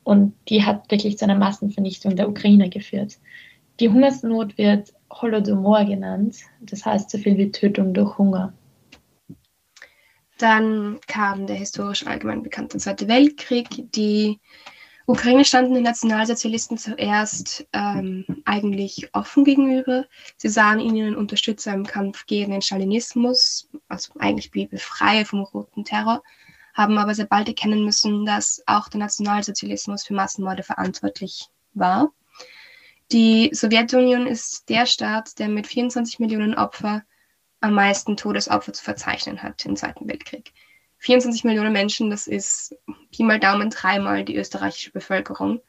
Und 0.02 0.35
die 0.49 0.64
hat 0.64 0.90
wirklich 0.90 1.19
zu 1.19 1.25
einer 1.25 1.38
Massenvernichtung 1.38 2.16
der 2.16 2.28
Ukraine 2.28 2.69
geführt. 2.69 3.19
Die 3.81 3.88
Hungersnot 3.88 4.59
wird 4.59 4.93
Holodomor 5.21 5.85
genannt, 5.85 6.37
das 6.61 6.85
heißt 6.85 7.11
so 7.11 7.18
viel 7.18 7.37
wie 7.37 7.50
Tötung 7.50 7.94
durch 7.94 8.18
Hunger. 8.18 8.52
Dann 10.38 10.99
kam 11.06 11.47
der 11.47 11.56
historisch 11.56 12.06
allgemein 12.06 12.42
bekannte 12.42 12.78
Zweite 12.78 13.06
Weltkrieg. 13.06 13.68
Die 13.92 14.40
Ukraine 15.06 15.44
standen 15.44 15.75
den 15.75 15.85
Nationalsozialisten 15.85 16.78
zuerst 16.78 17.66
ähm, 17.73 18.25
eigentlich 18.44 19.11
offen 19.12 19.44
gegenüber. 19.44 20.06
Sie 20.37 20.49
sahen 20.49 20.80
ihnen 20.80 21.14
Unterstützer 21.14 21.73
im 21.75 21.87
Kampf 21.87 22.26
gegen 22.26 22.52
den 22.52 22.62
Stalinismus, 22.62 23.68
also 23.88 24.14
eigentlich 24.18 24.50
die 24.50 24.66
Befreier 24.66 25.26
vom 25.26 25.42
roten 25.42 25.85
Terror, 25.85 26.23
haben 26.73 26.99
aber 26.99 27.14
sehr 27.14 27.26
bald 27.26 27.49
erkennen 27.49 27.85
müssen, 27.85 28.25
dass 28.25 28.62
auch 28.66 28.88
der 28.88 29.00
Nationalsozialismus 29.00 30.04
für 30.04 30.14
Massenmorde 30.14 30.62
verantwortlich 30.62 31.49
war. 31.75 32.11
Die 33.12 33.50
Sowjetunion 33.52 34.26
ist 34.26 34.68
der 34.68 34.87
Staat, 34.87 35.38
der 35.38 35.49
mit 35.49 35.66
24 35.66 36.18
Millionen 36.18 36.54
Opfer 36.54 37.02
am 37.61 37.75
meisten 37.75 38.16
Todesopfer 38.16 38.73
zu 38.73 38.82
verzeichnen 38.82 39.42
hat 39.42 39.64
im 39.64 39.76
Zweiten 39.76 40.08
Weltkrieg. 40.08 40.52
24 40.99 41.44
Millionen 41.44 41.73
Menschen, 41.73 42.11
das 42.11 42.26
ist 42.26 42.75
Pi 43.11 43.23
mal 43.23 43.38
Daumen 43.38 43.70
dreimal 43.70 44.25
die 44.25 44.37
österreichische 44.37 44.90
Bevölkerung. 44.90 45.61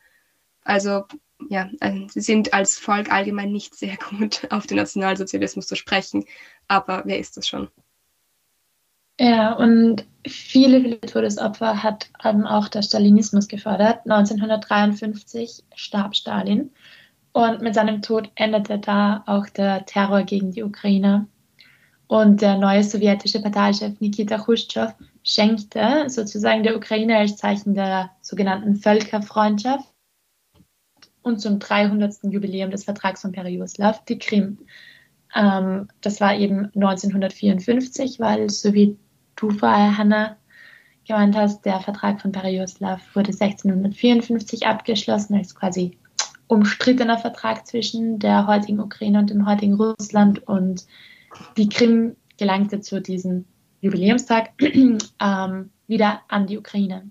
Also 0.63 1.05
ja, 1.49 1.69
also 1.79 2.07
sie 2.07 2.21
sind 2.21 2.53
als 2.53 2.77
Volk 2.77 3.11
allgemein 3.11 3.51
nicht 3.51 3.75
sehr 3.75 3.97
gut 4.09 4.47
auf 4.49 4.65
den 4.67 4.77
Nationalsozialismus 4.77 5.67
zu 5.67 5.75
sprechen, 5.75 6.25
aber 6.67 7.03
wer 7.05 7.19
ist 7.19 7.37
das 7.37 7.47
schon? 7.47 7.69
Ja, 9.19 9.53
und 9.53 10.05
viele, 10.27 10.81
viele 10.81 10.99
Todesopfer 11.01 11.83
hat 11.83 12.09
ähm, 12.23 12.45
auch 12.45 12.67
der 12.67 12.81
Stalinismus 12.81 13.47
gefördert. 13.47 13.99
1953 14.09 15.63
starb 15.73 16.15
Stalin 16.15 16.71
und 17.35 17.61
mit 17.61 17.75
seinem 17.75 18.01
Tod 18.01 18.31
endete 18.35 18.79
da 18.79 19.21
auch 19.25 19.49
der 19.49 19.85
Terror 19.85 20.23
gegen 20.23 20.51
die 20.51 20.63
Ukraine. 20.63 21.27
Und 22.07 22.41
der 22.41 22.57
neue 22.57 22.81
sowjetische 22.81 23.41
Parteichef 23.41 23.99
Nikita 23.99 24.37
Khrushchev 24.37 24.93
schenkte 25.21 26.05
sozusagen 26.07 26.63
der 26.63 26.77
Ukraine 26.77 27.17
als 27.17 27.35
Zeichen 27.35 27.73
der 27.73 28.11
sogenannten 28.21 28.77
Völkerfreundschaft 28.77 29.85
und 31.23 31.41
zum 31.41 31.59
300. 31.59 32.23
Jubiläum 32.23 32.71
des 32.71 32.85
Vertrags 32.85 33.23
von 33.23 33.33
Perejoslav 33.33 34.05
die 34.05 34.17
Krim. 34.17 34.59
Ähm, 35.35 35.89
das 35.99 36.21
war 36.21 36.37
eben 36.37 36.67
1954, 36.73 38.17
weil, 38.21 38.49
so 38.49 38.73
wie 38.73 38.97
du 39.35 39.49
vorher, 39.49 39.97
Hanna, 39.97 40.37
gemeint 41.05 41.35
hast, 41.35 41.65
der 41.65 41.81
Vertrag 41.81 42.21
von 42.21 42.31
Perejoslav 42.31 43.01
wurde 43.13 43.33
1654 43.33 44.65
abgeschlossen 44.65 45.35
als 45.35 45.53
quasi 45.53 45.97
umstrittener 46.47 47.17
Vertrag 47.17 47.65
zwischen 47.67 48.19
der 48.19 48.47
heutigen 48.47 48.79
Ukraine 48.79 49.19
und 49.19 49.29
dem 49.29 49.47
heutigen 49.47 49.73
Russland 49.73 50.47
und 50.47 50.85
die 51.57 51.69
Krim 51.69 52.15
gelangte 52.37 52.81
zu 52.81 53.01
diesem 53.01 53.45
Jubiläumstag 53.81 54.51
ähm, 54.61 55.71
wieder 55.87 56.21
an 56.27 56.47
die 56.47 56.57
Ukraine. 56.57 57.09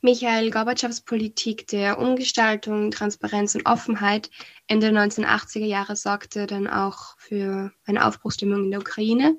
Michael 0.00 0.50
Gorbatschows 0.52 1.00
Politik 1.00 1.66
der 1.66 1.98
Umgestaltung, 1.98 2.92
Transparenz 2.92 3.56
und 3.56 3.66
Offenheit 3.66 4.30
Ende 4.68 4.92
der 4.92 5.02
1980er 5.02 5.64
Jahre 5.64 5.96
sorgte 5.96 6.46
dann 6.46 6.68
auch 6.68 7.18
für 7.18 7.72
eine 7.84 8.06
Aufbruchsstimmung 8.06 8.64
in 8.64 8.70
der 8.70 8.80
Ukraine 8.80 9.36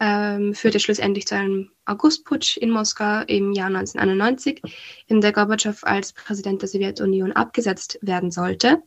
ähm, 0.00 0.54
führte 0.54 0.80
schlussendlich 0.80 1.26
zu 1.26 1.36
einem 1.36 1.70
Augustputsch 1.86 2.56
in 2.56 2.70
Moskau 2.70 3.20
im 3.26 3.52
Jahr 3.52 3.68
1991, 3.68 4.60
in 5.06 5.20
der 5.20 5.32
Gorbatschow 5.32 5.84
als 5.84 6.12
Präsident 6.12 6.62
der 6.62 6.68
Sowjetunion 6.68 7.32
abgesetzt 7.32 7.98
werden 8.02 8.30
sollte. 8.30 8.82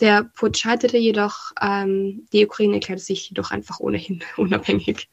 Der 0.00 0.24
Putsch 0.24 0.62
scheiterte 0.62 0.98
jedoch, 0.98 1.52
ähm, 1.60 2.26
die 2.32 2.44
Ukraine 2.44 2.74
erklärte 2.74 3.02
sich 3.02 3.30
jedoch 3.30 3.50
einfach 3.50 3.80
ohnehin 3.80 4.22
unabhängig. 4.36 5.08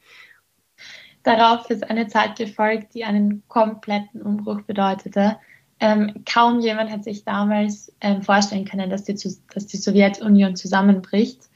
Darauf 1.23 1.69
ist 1.69 1.89
eine 1.89 2.07
Zeit 2.07 2.37
gefolgt, 2.37 2.93
die 2.93 3.03
einen 3.03 3.43
kompletten 3.47 4.21
Umbruch 4.21 4.61
bedeutete. 4.61 5.37
Ähm, 5.81 6.23
kaum 6.31 6.59
jemand 6.59 6.91
hat 6.91 7.03
sich 7.03 7.23
damals 7.23 7.93
ähm, 8.01 8.21
vorstellen 8.21 8.65
können, 8.65 8.89
dass 8.89 9.03
die, 9.03 9.15
dass 9.53 9.67
die 9.67 9.77
Sowjetunion 9.77 10.55
zusammenbricht 10.55 11.48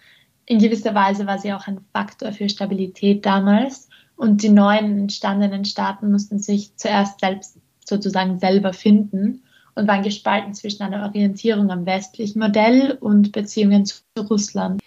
in 0.45 0.59
gewisser 0.59 0.93
Weise 0.93 1.25
war 1.25 1.39
sie 1.39 1.53
auch 1.53 1.67
ein 1.67 1.81
Faktor 1.93 2.31
für 2.31 2.49
Stabilität 2.49 3.25
damals. 3.25 3.89
Und 4.15 4.43
die 4.43 4.49
neuen 4.49 4.99
entstandenen 4.99 5.65
Staaten 5.65 6.11
mussten 6.11 6.39
sich 6.39 6.75
zuerst 6.77 7.19
selbst 7.19 7.57
sozusagen 7.85 8.39
selber 8.39 8.73
finden 8.73 9.43
und 9.75 9.87
waren 9.87 10.03
gespalten 10.03 10.53
zwischen 10.53 10.83
einer 10.83 11.03
Orientierung 11.05 11.71
am 11.71 11.85
westlichen 11.85 12.39
Modell 12.39 12.97
und 12.99 13.31
Beziehungen 13.31 13.85
zu 13.85 14.01
Russland. 14.17 14.81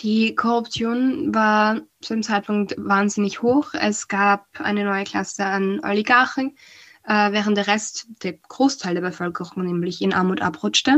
Die 0.00 0.34
Korruption 0.34 1.34
war 1.34 1.80
zu 2.00 2.14
dem 2.14 2.22
Zeitpunkt 2.22 2.74
wahnsinnig 2.76 3.42
hoch. 3.42 3.72
Es 3.74 4.08
gab 4.08 4.46
eine 4.58 4.84
neue 4.84 5.04
Klasse 5.04 5.46
an 5.46 5.80
Oligarchen, 5.84 6.56
äh, 7.04 7.30
während 7.32 7.56
der 7.56 7.68
Rest, 7.68 8.08
der 8.22 8.32
Großteil 8.32 8.94
der 8.94 9.02
Bevölkerung 9.02 9.64
nämlich 9.64 10.02
in 10.02 10.12
Armut 10.12 10.42
abrutschte. 10.42 10.96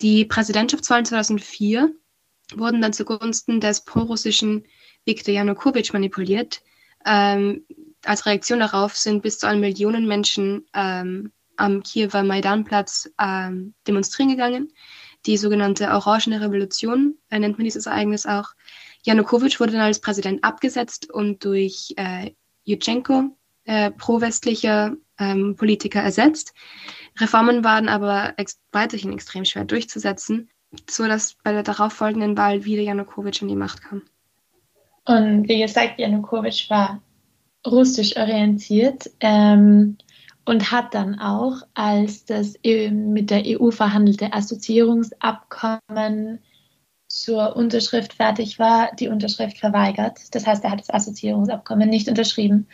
Die 0.00 0.24
Präsidentschaftswahlen 0.24 1.04
2004 1.04 1.92
wurden 2.54 2.82
dann 2.82 2.92
zugunsten 2.92 3.60
des 3.60 3.84
prorussischen 3.84 4.64
Viktor 5.04 5.34
Janukowitsch 5.34 5.92
manipuliert. 5.92 6.62
Ähm, 7.06 7.66
als 8.04 8.26
Reaktion 8.26 8.60
darauf 8.60 8.96
sind 8.96 9.22
bis 9.22 9.38
zu 9.38 9.46
einer 9.46 9.60
Million 9.60 10.06
Menschen 10.06 10.66
ähm, 10.74 11.32
am 11.56 11.82
Kiewer 11.82 12.22
Maidanplatz 12.22 13.10
ähm, 13.20 13.74
demonstrieren 13.86 14.30
gegangen. 14.30 14.72
Die 15.26 15.36
sogenannte 15.36 15.88
Orangene 15.90 16.40
Revolution 16.40 17.16
äh, 17.30 17.38
nennt 17.38 17.56
man 17.58 17.64
dieses 17.64 17.86
Ereignis 17.86 18.26
auch. 18.26 18.50
Janukowitsch 19.02 19.60
wurde 19.60 19.72
dann 19.72 19.80
als 19.80 20.00
Präsident 20.00 20.44
abgesetzt 20.44 21.10
und 21.10 21.44
durch 21.44 21.94
äh, 21.96 22.32
Jutschenko, 22.64 23.36
äh, 23.64 23.90
pro-westlicher 23.90 24.96
ähm, 25.18 25.56
Politiker, 25.56 26.00
ersetzt. 26.00 26.52
Reformen 27.18 27.64
waren 27.64 27.88
aber 27.88 28.34
ex 28.36 28.60
weiterhin 28.72 29.12
extrem 29.12 29.44
schwer 29.44 29.64
durchzusetzen 29.64 30.50
so 30.88 31.06
dass 31.06 31.34
bei 31.42 31.52
der 31.52 31.62
darauffolgenden 31.62 32.36
Wahl 32.36 32.64
wieder 32.64 32.82
Janukowitsch 32.82 33.42
an 33.42 33.48
die 33.48 33.56
Macht 33.56 33.82
kam. 33.82 34.02
Und 35.06 35.48
wie 35.48 35.60
gesagt, 35.60 35.98
Janukowitsch 35.98 36.70
war 36.70 37.02
russisch 37.66 38.16
orientiert 38.16 39.10
ähm, 39.20 39.96
und 40.44 40.70
hat 40.70 40.94
dann 40.94 41.18
auch, 41.18 41.62
als 41.74 42.24
das 42.24 42.54
e 42.62 42.90
mit 42.90 43.30
der 43.30 43.42
EU 43.46 43.70
verhandelte 43.70 44.32
Assoziierungsabkommen 44.32 46.40
zur 47.08 47.56
Unterschrift 47.56 48.14
fertig 48.14 48.58
war, 48.58 48.94
die 48.96 49.08
Unterschrift 49.08 49.58
verweigert. 49.58 50.18
Das 50.32 50.46
heißt, 50.46 50.64
er 50.64 50.72
hat 50.72 50.80
das 50.80 50.90
Assoziierungsabkommen 50.90 51.88
nicht 51.88 52.08
unterschrieben. 52.08 52.66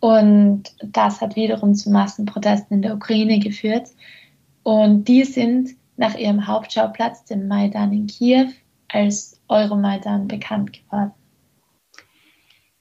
Und 0.00 0.74
das 0.82 1.20
hat 1.20 1.36
wiederum 1.36 1.74
zu 1.74 1.90
Massenprotesten 1.90 2.76
in 2.76 2.82
der 2.82 2.94
Ukraine 2.94 3.38
geführt. 3.38 3.88
Und 4.62 5.04
die 5.04 5.24
sind 5.24 5.76
nach 5.96 6.14
ihrem 6.16 6.46
Hauptschauplatz, 6.46 7.24
dem 7.24 7.48
Maidan 7.48 7.92
in 7.92 8.06
Kiew, 8.06 8.50
als 8.88 9.40
Euromaidan 9.48 10.28
bekannt 10.28 10.72
geworden. 10.72 11.12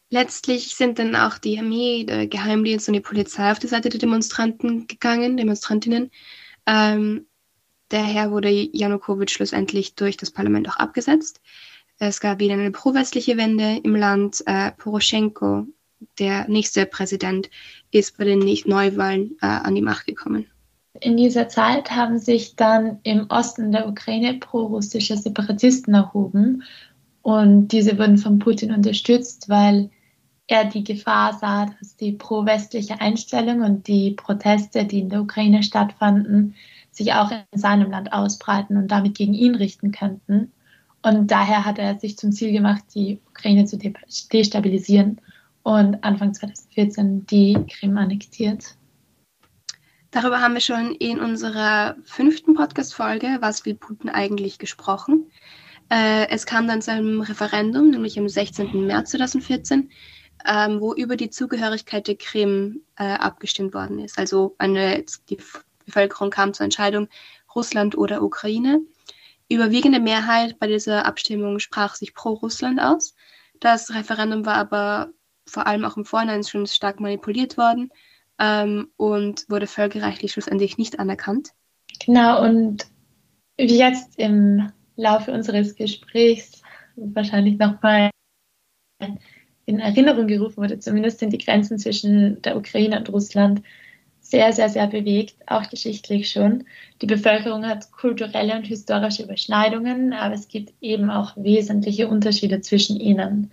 Letztlich 0.09 0.75
sind 0.75 0.99
dann 0.99 1.15
auch 1.15 1.37
die 1.37 1.57
Armee, 1.57 2.03
der 2.03 2.27
Geheimdienst 2.27 2.89
und 2.89 2.95
die 2.95 2.99
Polizei 2.99 3.49
auf 3.49 3.59
die 3.59 3.67
Seite 3.67 3.87
der 3.87 3.99
Demonstranten 3.99 4.87
gegangen, 4.87 5.37
Demonstrantinnen. 5.37 6.11
Ähm, 6.65 7.27
daher 7.87 8.31
wurde 8.31 8.49
Janukowitsch 8.49 9.35
schlussendlich 9.35 9.95
durch 9.95 10.17
das 10.17 10.31
Parlament 10.31 10.67
auch 10.67 10.75
abgesetzt. 10.75 11.39
Es 11.97 12.19
gab 12.19 12.39
wieder 12.39 12.55
eine 12.55 12.71
pro-westliche 12.71 13.37
Wende 13.37 13.79
im 13.83 13.95
Land. 13.95 14.43
Äh, 14.47 14.71
Poroschenko, 14.71 15.67
der 16.19 16.45
nächste 16.49 16.85
Präsident, 16.85 17.49
ist 17.91 18.17
bei 18.17 18.25
den 18.25 18.39
Neuwahlen 18.39 19.37
äh, 19.41 19.45
an 19.45 19.75
die 19.75 19.81
Macht 19.81 20.07
gekommen. 20.07 20.51
In 21.01 21.17
dieser 21.17 21.49
Zeit 21.49 21.89
haben 21.89 22.19
sich 22.19 22.55
dann 22.55 22.99
im 23.01 23.25
Osten 23.29 23.71
der 23.71 23.89
Ukraine 23.89 24.35
pro-russische 24.35 25.17
Separatisten 25.17 25.95
erhoben 25.95 26.61
und 27.23 27.69
diese 27.69 27.97
wurden 27.97 28.19
von 28.19 28.37
Putin 28.37 28.71
unterstützt, 28.71 29.49
weil 29.49 29.89
er 30.45 30.65
die 30.65 30.83
Gefahr 30.83 31.33
sah, 31.33 31.65
dass 31.79 31.95
die 31.95 32.11
pro-westliche 32.11 33.01
Einstellung 33.01 33.61
und 33.61 33.87
die 33.87 34.11
Proteste, 34.11 34.85
die 34.85 34.99
in 34.99 35.09
der 35.09 35.21
Ukraine 35.21 35.63
stattfanden, 35.63 36.53
sich 36.91 37.13
auch 37.13 37.31
in 37.31 37.59
seinem 37.59 37.89
Land 37.89 38.13
ausbreiten 38.13 38.77
und 38.77 38.89
damit 38.89 39.17
gegen 39.17 39.33
ihn 39.33 39.55
richten 39.55 39.91
könnten. 39.91 40.51
Und 41.01 41.31
daher 41.31 41.65
hat 41.65 41.79
er 41.79 41.99
sich 41.99 42.15
zum 42.15 42.31
Ziel 42.31 42.51
gemacht, 42.51 42.83
die 42.93 43.19
Ukraine 43.29 43.65
zu 43.65 43.79
destabilisieren 44.31 45.19
und 45.63 46.03
Anfang 46.03 46.35
2014 46.35 47.25
die 47.25 47.57
Krim 47.67 47.97
annektiert. 47.97 48.75
Darüber 50.11 50.41
haben 50.41 50.53
wir 50.53 50.61
schon 50.61 50.93
in 50.95 51.21
unserer 51.21 51.95
fünften 52.03 52.53
Podcast-Folge, 52.53 53.37
was 53.39 53.65
will 53.65 53.75
Putin 53.75 54.09
eigentlich, 54.09 54.59
gesprochen. 54.59 55.31
Äh, 55.89 56.27
es 56.27 56.45
kam 56.45 56.67
dann 56.67 56.81
zu 56.81 56.91
einem 56.91 57.21
Referendum, 57.21 57.91
nämlich 57.91 58.19
am 58.19 58.27
16. 58.27 58.85
März 58.85 59.11
2014, 59.11 59.89
ähm, 60.45 60.81
wo 60.81 60.93
über 60.93 61.15
die 61.15 61.29
Zugehörigkeit 61.29 62.07
der 62.07 62.17
Krim 62.17 62.81
äh, 62.97 63.05
abgestimmt 63.05 63.73
worden 63.73 63.99
ist. 63.99 64.19
Also 64.19 64.53
eine, 64.57 65.05
die 65.29 65.37
Bevölkerung 65.85 66.29
kam 66.29 66.53
zur 66.53 66.65
Entscheidung 66.65 67.07
Russland 67.55 67.97
oder 67.97 68.21
Ukraine. 68.21 68.81
Überwiegende 69.47 70.01
Mehrheit 70.01 70.59
bei 70.59 70.67
dieser 70.67 71.05
Abstimmung 71.05 71.59
sprach 71.59 71.95
sich 71.95 72.13
pro 72.13 72.31
Russland 72.33 72.81
aus. 72.81 73.15
Das 73.61 73.93
Referendum 73.93 74.45
war 74.45 74.55
aber 74.55 75.13
vor 75.47 75.67
allem 75.67 75.85
auch 75.85 75.95
im 75.95 76.03
Vorhinein 76.03 76.43
schon 76.43 76.67
stark 76.67 76.99
manipuliert 76.99 77.57
worden 77.57 77.91
ähm, 78.41 78.87
und 78.97 79.45
wurde 79.49 79.67
völkerrechtlich 79.67 80.31
schlussendlich 80.33 80.77
nicht 80.77 80.99
anerkannt. 80.99 81.51
Genau, 82.03 82.43
und 82.43 82.87
wie 83.57 83.77
jetzt 83.77 84.17
im 84.17 84.71
Laufe 84.95 85.31
unseres 85.31 85.75
Gesprächs 85.75 86.61
wahrscheinlich 86.95 87.59
nochmal 87.59 88.09
in 89.65 89.79
Erinnerung 89.79 90.27
gerufen 90.27 90.57
wurde, 90.57 90.79
zumindest 90.79 91.19
sind 91.19 91.31
die 91.33 91.37
Grenzen 91.37 91.77
zwischen 91.77 92.41
der 92.41 92.57
Ukraine 92.57 92.97
und 92.97 93.09
Russland 93.09 93.61
sehr, 94.19 94.53
sehr, 94.53 94.69
sehr 94.69 94.87
bewegt, 94.87 95.35
auch 95.47 95.69
geschichtlich 95.69 96.29
schon. 96.29 96.63
Die 97.01 97.05
Bevölkerung 97.05 97.65
hat 97.65 97.91
kulturelle 97.91 98.55
und 98.55 98.65
historische 98.65 99.23
Überschneidungen, 99.23 100.13
aber 100.13 100.35
es 100.35 100.47
gibt 100.47 100.73
eben 100.81 101.09
auch 101.09 101.35
wesentliche 101.35 102.07
Unterschiede 102.07 102.61
zwischen 102.61 102.99
ihnen. 102.99 103.51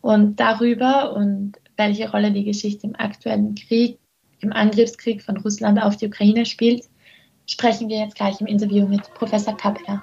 Und 0.00 0.40
darüber 0.40 1.14
und 1.14 1.54
welche 1.76 2.10
Rolle 2.10 2.32
die 2.32 2.44
Geschichte 2.44 2.86
im 2.86 2.96
aktuellen 2.96 3.54
Krieg, 3.54 3.99
im 4.40 4.52
Angriffskrieg 4.52 5.22
von 5.22 5.36
Russland 5.38 5.82
auf 5.82 5.96
die 5.96 6.06
Ukraine 6.06 6.46
spielt, 6.46 6.84
sprechen 7.46 7.88
wir 7.88 7.98
jetzt 7.98 8.16
gleich 8.16 8.40
im 8.40 8.46
Interview 8.46 8.86
mit 8.86 9.02
Professor 9.14 9.56
Kappeler. 9.56 10.02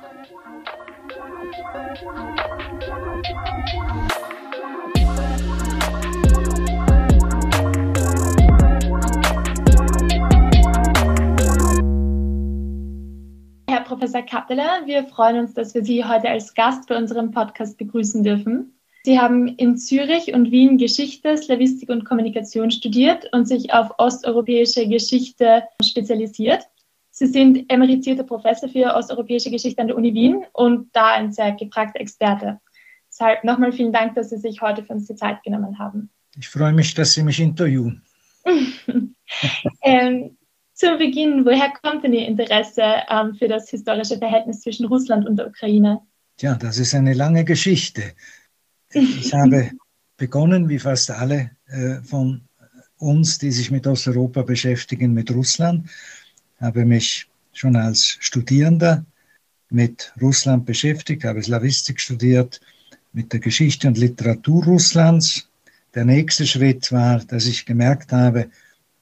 Herr 13.70 13.82
Professor 13.82 14.22
Kappeler, 14.22 14.86
wir 14.86 15.06
freuen 15.08 15.40
uns, 15.40 15.54
dass 15.54 15.74
wir 15.74 15.84
Sie 15.84 16.04
heute 16.06 16.30
als 16.30 16.54
Gast 16.54 16.88
bei 16.88 16.98
unserem 16.98 17.32
Podcast 17.32 17.78
begrüßen 17.78 18.24
dürfen. 18.24 18.77
Sie 19.08 19.18
haben 19.18 19.48
in 19.48 19.78
Zürich 19.78 20.34
und 20.34 20.52
Wien 20.52 20.78
Geschichte, 20.78 21.38
Slavistik 21.38 21.88
und 21.88 22.04
Kommunikation 22.04 22.72
studiert 22.72 23.30
und 23.32 23.48
sich 23.48 23.72
auf 23.72 23.92
osteuropäische 24.00 24.86
Geschichte 24.86 25.64
spezialisiert. 25.82 26.68
Sie 27.12 27.28
sind 27.28 27.72
emeritierter 27.72 28.26
Professor 28.26 28.68
für 28.68 28.94
osteuropäische 28.94 29.50
Geschichte 29.50 29.82
an 29.82 29.88
der 29.88 29.96
Uni 29.96 30.14
Wien 30.14 30.44
und 30.52 30.90
da 30.94 31.14
ein 31.14 31.32
sehr 31.32 31.54
gefragter 31.54 32.02
Experte. 32.02 32.60
Deshalb 33.10 33.46
nochmal 33.46 33.72
vielen 33.72 33.94
Dank, 33.94 34.16
dass 34.16 34.30
Sie 34.30 34.40
sich 34.40 34.62
heute 34.62 34.84
für 34.84 34.92
uns 34.92 35.08
die 35.08 35.16
Zeit 35.16 35.42
genommen 35.42 35.80
haben. 35.80 36.10
Ich 36.38 36.50
freue 36.50 36.74
mich, 36.74 36.94
dass 36.94 37.14
Sie 37.14 37.24
mich 37.24 37.40
interviewen. 37.40 38.02
ähm, 39.84 40.38
zu 40.74 40.98
Beginn, 40.98 41.46
woher 41.46 41.72
kommt 41.82 42.04
denn 42.04 42.12
Ihr 42.12 42.28
Interesse 42.28 42.84
ähm, 43.10 43.36
für 43.36 43.48
das 43.48 43.70
historische 43.70 44.18
Verhältnis 44.18 44.60
zwischen 44.60 44.86
Russland 44.88 45.26
und 45.26 45.38
der 45.38 45.48
Ukraine? 45.48 46.02
Tja, 46.36 46.56
das 46.56 46.78
ist 46.78 46.94
eine 46.94 47.14
lange 47.14 47.46
Geschichte. 47.46 48.04
Ich 49.00 49.34
habe 49.34 49.72
begonnen, 50.18 50.70
wie 50.70 50.80
fast 50.80 51.12
alle 51.12 51.52
äh, 51.68 52.02
von 52.02 52.42
uns, 52.98 53.38
die 53.38 53.52
sich 53.52 53.70
mit 53.70 53.86
Osteuropa 53.86 54.42
beschäftigen, 54.42 55.14
mit 55.14 55.30
Russland. 55.30 55.88
Habe 56.60 56.84
mich 56.86 57.28
schon 57.54 57.76
als 57.76 58.18
Studierender 58.20 59.06
mit 59.70 60.14
Russland 60.20 60.66
beschäftigt, 60.66 61.26
habe 61.26 61.44
Slawistik 61.44 62.00
studiert, 62.00 62.60
mit 63.14 63.34
der 63.34 63.40
Geschichte 63.40 63.88
und 63.88 63.98
Literatur 63.98 64.64
Russlands. 64.66 65.50
Der 65.94 66.06
nächste 66.06 66.48
Schritt 66.48 66.92
war, 66.92 67.20
dass 67.20 67.46
ich 67.46 67.66
gemerkt 67.66 68.12
habe, 68.12 68.50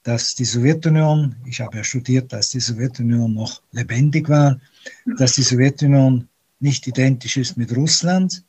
dass 0.04 0.36
die 0.36 0.46
Sowjetunion, 0.46 1.36
ich 1.46 1.62
habe 1.62 1.78
ja 1.78 1.84
studiert, 1.84 2.32
dass 2.34 2.50
die 2.50 2.60
Sowjetunion 2.60 3.34
noch 3.34 3.62
lebendig 3.72 4.30
war, 4.30 4.60
dass 5.18 5.34
die 5.34 5.42
Sowjetunion 5.42 6.28
nicht 6.60 6.86
identisch 6.88 7.38
ist 7.38 7.58
mit 7.58 7.76
Russland. 7.76 8.44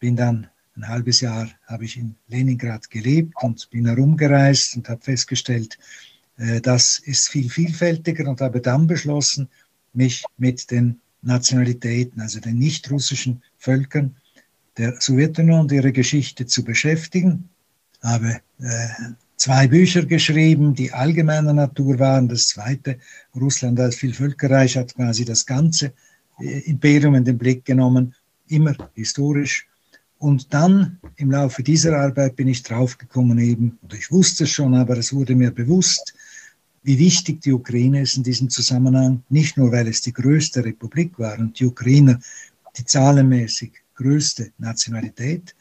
Bin 0.00 0.16
dann 0.16 0.48
ein 0.76 0.88
halbes 0.88 1.20
Jahr 1.20 1.48
habe 1.66 1.84
ich 1.84 1.96
in 1.96 2.16
Leningrad 2.28 2.90
gelebt 2.90 3.34
und 3.42 3.68
bin 3.70 3.86
herumgereist 3.86 4.76
und 4.76 4.88
habe 4.88 5.02
festgestellt, 5.02 5.78
äh, 6.38 6.60
das 6.60 6.98
ist 6.98 7.28
viel 7.28 7.50
vielfältiger 7.50 8.28
und 8.28 8.40
habe 8.40 8.60
dann 8.60 8.86
beschlossen, 8.86 9.48
mich 9.92 10.24
mit 10.38 10.70
den 10.70 11.00
Nationalitäten, 11.22 12.20
also 12.20 12.40
den 12.40 12.58
nicht-russischen 12.58 13.42
Völkern 13.58 14.16
der 14.78 15.00
Sowjetunion 15.00 15.60
und 15.60 15.72
ihrer 15.72 15.90
Geschichte 15.90 16.46
zu 16.46 16.64
beschäftigen. 16.64 17.50
Habe 18.02 18.40
äh, 18.60 18.88
zwei 19.36 19.68
Bücher 19.68 20.06
geschrieben, 20.06 20.74
die 20.74 20.92
allgemeiner 20.92 21.52
Natur 21.52 21.98
waren. 21.98 22.28
Das 22.28 22.48
zweite, 22.48 22.98
Russland 23.34 23.78
als 23.80 23.96
Vielvölkerreich, 23.96 24.76
hat 24.76 24.94
quasi 24.94 25.24
das 25.24 25.44
ganze 25.44 25.92
äh, 26.38 26.60
Imperium 26.60 27.14
in 27.16 27.24
den 27.24 27.36
Blick 27.36 27.64
genommen, 27.64 28.14
immer 28.48 28.74
historisch. 28.94 29.66
Und 30.20 30.52
dann 30.52 30.98
im 31.16 31.30
Laufe 31.30 31.62
dieser 31.62 31.98
Arbeit 31.98 32.36
bin 32.36 32.46
ich 32.46 32.62
draufgekommen 32.62 33.38
eben, 33.38 33.78
oder 33.82 33.96
ich 33.96 34.10
wusste 34.10 34.44
es 34.44 34.50
schon, 34.50 34.74
aber 34.74 34.98
es 34.98 35.14
wurde 35.14 35.34
mir 35.34 35.50
bewusst, 35.50 36.12
wie 36.82 36.98
wichtig 36.98 37.40
die 37.40 37.52
Ukraine 37.52 38.02
ist 38.02 38.18
in 38.18 38.22
diesem 38.22 38.50
Zusammenhang. 38.50 39.22
Nicht 39.30 39.56
nur, 39.56 39.72
weil 39.72 39.88
es 39.88 40.02
die 40.02 40.12
größte 40.12 40.62
Republik 40.62 41.18
war 41.18 41.38
und 41.38 41.58
die 41.58 41.64
Ukrainer 41.64 42.20
die 42.76 42.84
zahlenmäßig 42.84 43.72
größte 43.94 44.52
Nationalität 44.58 45.56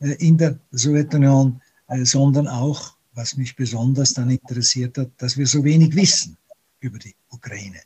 äh, 0.00 0.14
in 0.14 0.36
der 0.36 0.58
Sowjetunion, 0.72 1.60
äh, 1.86 2.04
sondern 2.04 2.48
auch, 2.48 2.96
was 3.14 3.36
mich 3.36 3.54
besonders 3.54 4.12
dann 4.14 4.30
interessiert 4.30 4.98
hat, 4.98 5.10
dass 5.18 5.36
wir 5.36 5.46
so 5.46 5.62
wenig 5.62 5.94
wissen 5.94 6.36
über 6.80 6.98
die 6.98 7.14
Ukraine. 7.30 7.80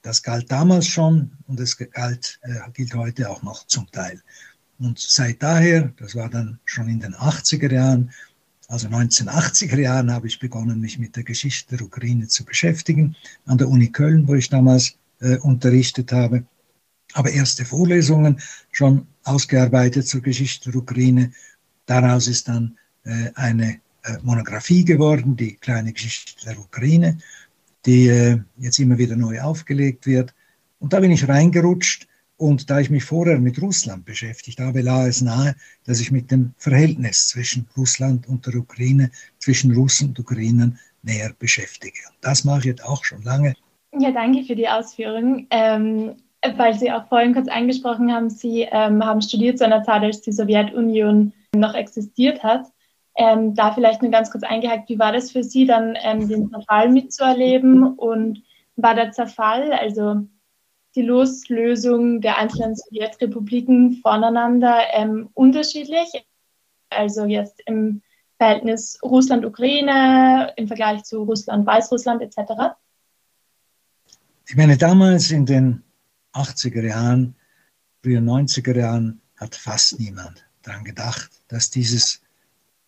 Das 0.00 0.22
galt 0.22 0.50
damals 0.50 0.86
schon 0.86 1.32
und 1.46 1.60
es 1.60 1.76
galt, 1.76 2.40
äh, 2.42 2.70
gilt 2.72 2.94
heute 2.94 3.28
auch 3.28 3.42
noch 3.42 3.66
zum 3.66 3.90
Teil. 3.90 4.22
Und 4.78 4.98
seit 4.98 5.42
daher, 5.42 5.92
das 5.96 6.14
war 6.14 6.28
dann 6.28 6.58
schon 6.64 6.88
in 6.88 7.00
den 7.00 7.14
80er 7.14 7.72
Jahren, 7.72 8.10
also 8.68 8.88
1980er 8.88 9.78
Jahren 9.78 10.12
habe 10.12 10.26
ich 10.26 10.38
begonnen, 10.38 10.80
mich 10.80 10.98
mit 10.98 11.16
der 11.16 11.22
Geschichte 11.22 11.76
der 11.76 11.86
Ukraine 11.86 12.26
zu 12.26 12.44
beschäftigen, 12.44 13.16
an 13.46 13.58
der 13.58 13.68
Uni 13.68 13.90
Köln, 13.90 14.26
wo 14.26 14.34
ich 14.34 14.48
damals 14.48 14.96
äh, 15.20 15.38
unterrichtet 15.38 16.12
habe. 16.12 16.44
Aber 17.12 17.30
erste 17.30 17.64
Vorlesungen 17.64 18.40
schon 18.72 19.06
ausgearbeitet 19.24 20.06
zur 20.08 20.20
Geschichte 20.20 20.70
der 20.70 20.80
Ukraine. 20.80 21.32
Daraus 21.86 22.26
ist 22.26 22.48
dann 22.48 22.76
äh, 23.04 23.30
eine 23.34 23.80
äh, 24.02 24.18
Monographie 24.22 24.84
geworden, 24.84 25.36
die 25.36 25.54
kleine 25.54 25.92
Geschichte 25.92 26.44
der 26.44 26.58
Ukraine, 26.58 27.18
die 27.86 28.08
äh, 28.08 28.40
jetzt 28.58 28.78
immer 28.78 28.98
wieder 28.98 29.16
neu 29.16 29.40
aufgelegt 29.40 30.06
wird. 30.06 30.34
Und 30.80 30.92
da 30.92 31.00
bin 31.00 31.12
ich 31.12 31.26
reingerutscht. 31.26 32.06
Und 32.38 32.68
da 32.68 32.80
ich 32.80 32.90
mich 32.90 33.04
vorher 33.04 33.38
mit 33.38 33.60
Russland 33.62 34.04
beschäftigt 34.04 34.60
habe, 34.60 34.82
lag 34.82 35.06
es 35.06 35.22
nahe, 35.22 35.54
dass 35.86 36.00
ich 36.00 36.10
mit 36.10 36.30
dem 36.30 36.52
Verhältnis 36.58 37.28
zwischen 37.28 37.66
Russland 37.76 38.28
und 38.28 38.46
der 38.46 38.56
Ukraine, 38.56 39.10
zwischen 39.38 39.74
Russen 39.74 40.08
und 40.08 40.18
Ukrainern 40.18 40.78
näher 41.02 41.32
beschäftige. 41.38 41.98
Und 42.08 42.16
das 42.20 42.44
mache 42.44 42.58
ich 42.60 42.64
jetzt 42.66 42.84
auch 42.84 43.04
schon 43.04 43.22
lange. 43.22 43.54
Ja, 43.98 44.10
danke 44.10 44.44
für 44.44 44.54
die 44.54 44.68
Ausführung. 44.68 45.46
Ähm, 45.50 46.16
weil 46.56 46.74
Sie 46.74 46.92
auch 46.92 47.08
vorhin 47.08 47.34
kurz 47.34 47.48
angesprochen 47.48 48.12
haben, 48.12 48.28
Sie 48.28 48.68
ähm, 48.70 49.04
haben 49.04 49.22
studiert 49.22 49.58
zu 49.58 49.64
einer 49.64 49.82
Zeit, 49.82 50.02
als 50.02 50.20
die 50.20 50.32
Sowjetunion 50.32 51.32
noch 51.54 51.74
existiert 51.74 52.42
hat. 52.42 52.66
Ähm, 53.16 53.54
da 53.54 53.72
vielleicht 53.72 54.02
nur 54.02 54.10
ganz 54.10 54.30
kurz 54.30 54.44
eingehakt, 54.44 54.90
wie 54.90 54.98
war 54.98 55.12
das 55.12 55.32
für 55.32 55.42
Sie 55.42 55.66
dann, 55.66 55.96
ähm, 56.02 56.28
den 56.28 56.50
Zerfall 56.50 56.90
mitzuerleben 56.90 57.94
und 57.94 58.42
war 58.76 58.94
der 58.94 59.12
Zerfall, 59.12 59.72
also 59.72 60.26
die 60.96 61.02
Loslösung 61.02 62.20
der 62.20 62.38
einzelnen 62.38 62.74
Sowjetrepubliken 62.74 64.00
voneinander 64.02 64.80
ähm, 64.92 65.28
unterschiedlich? 65.34 66.08
Also 66.90 67.26
jetzt 67.26 67.60
im 67.66 68.02
Verhältnis 68.38 68.98
Russland-Ukraine 69.02 70.52
im 70.56 70.66
Vergleich 70.66 71.04
zu 71.04 71.22
Russland-Weißrussland 71.22 72.22
etc.? 72.22 72.74
Ich 74.48 74.56
meine, 74.56 74.76
damals 74.76 75.30
in 75.30 75.46
den 75.46 75.82
80er 76.32 76.86
Jahren, 76.86 77.34
frühen 78.02 78.28
90er 78.28 78.76
Jahren 78.76 79.20
hat 79.36 79.54
fast 79.54 79.98
niemand 80.00 80.46
daran 80.62 80.84
gedacht, 80.84 81.30
dass 81.48 81.70
dieses 81.70 82.22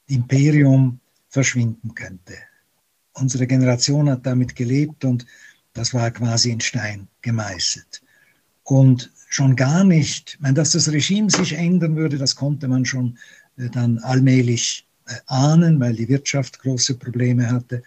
Imperium 0.07 1.01
verschwinden 1.29 1.94
könnte. 1.94 2.35
Unsere 3.14 3.47
Generation 3.47 4.09
hat 4.11 4.25
damit 4.25 4.55
gelebt 4.55 5.05
und 5.05 5.27
das 5.78 5.94
war 5.94 6.10
quasi 6.10 6.50
in 6.50 6.60
Stein 6.60 7.08
gemeißelt. 7.22 8.02
Und 8.64 9.12
schon 9.28 9.54
gar 9.54 9.84
nicht, 9.84 10.34
ich 10.34 10.40
meine, 10.40 10.54
dass 10.54 10.72
das 10.72 10.90
Regime 10.90 11.30
sich 11.30 11.52
ändern 11.52 11.96
würde, 11.96 12.18
das 12.18 12.34
konnte 12.34 12.66
man 12.66 12.84
schon 12.84 13.16
äh, 13.56 13.68
dann 13.70 13.98
allmählich 13.98 14.86
äh, 15.06 15.14
ahnen, 15.26 15.78
weil 15.78 15.94
die 15.94 16.08
Wirtschaft 16.08 16.58
große 16.58 16.96
Probleme 16.96 17.50
hatte, 17.50 17.82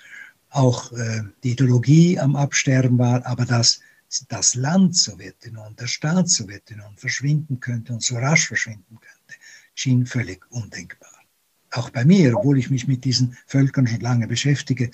auch 0.52 0.92
äh, 0.94 1.22
die 1.44 1.52
Ideologie 1.52 2.18
am 2.18 2.36
Absterben 2.36 2.98
war, 2.98 3.26
aber 3.26 3.46
dass 3.46 3.82
das 4.30 4.56
Land 4.56 4.96
Sowjetunion, 4.96 5.76
der 5.76 5.88
Staat 5.88 6.30
Sowjetunion 6.30 6.96
verschwinden 6.98 7.60
könnte 7.60 7.94
und 7.94 8.04
so 8.04 8.16
rasch 8.16 8.48
verschwinden 8.48 9.00
könnte, 9.00 9.40
schien 9.76 10.06
völlig 10.06 10.50
undenkbar. 10.50 11.10
Auch 11.72 11.90
bei 11.90 12.04
mir, 12.04 12.38
obwohl 12.38 12.58
ich 12.58 12.70
mich 12.70 12.88
mit 12.88 13.06
diesen 13.06 13.38
Völkern 13.48 13.88
schon 13.88 14.02
lange 14.02 14.28
beschäftige, 14.28 14.92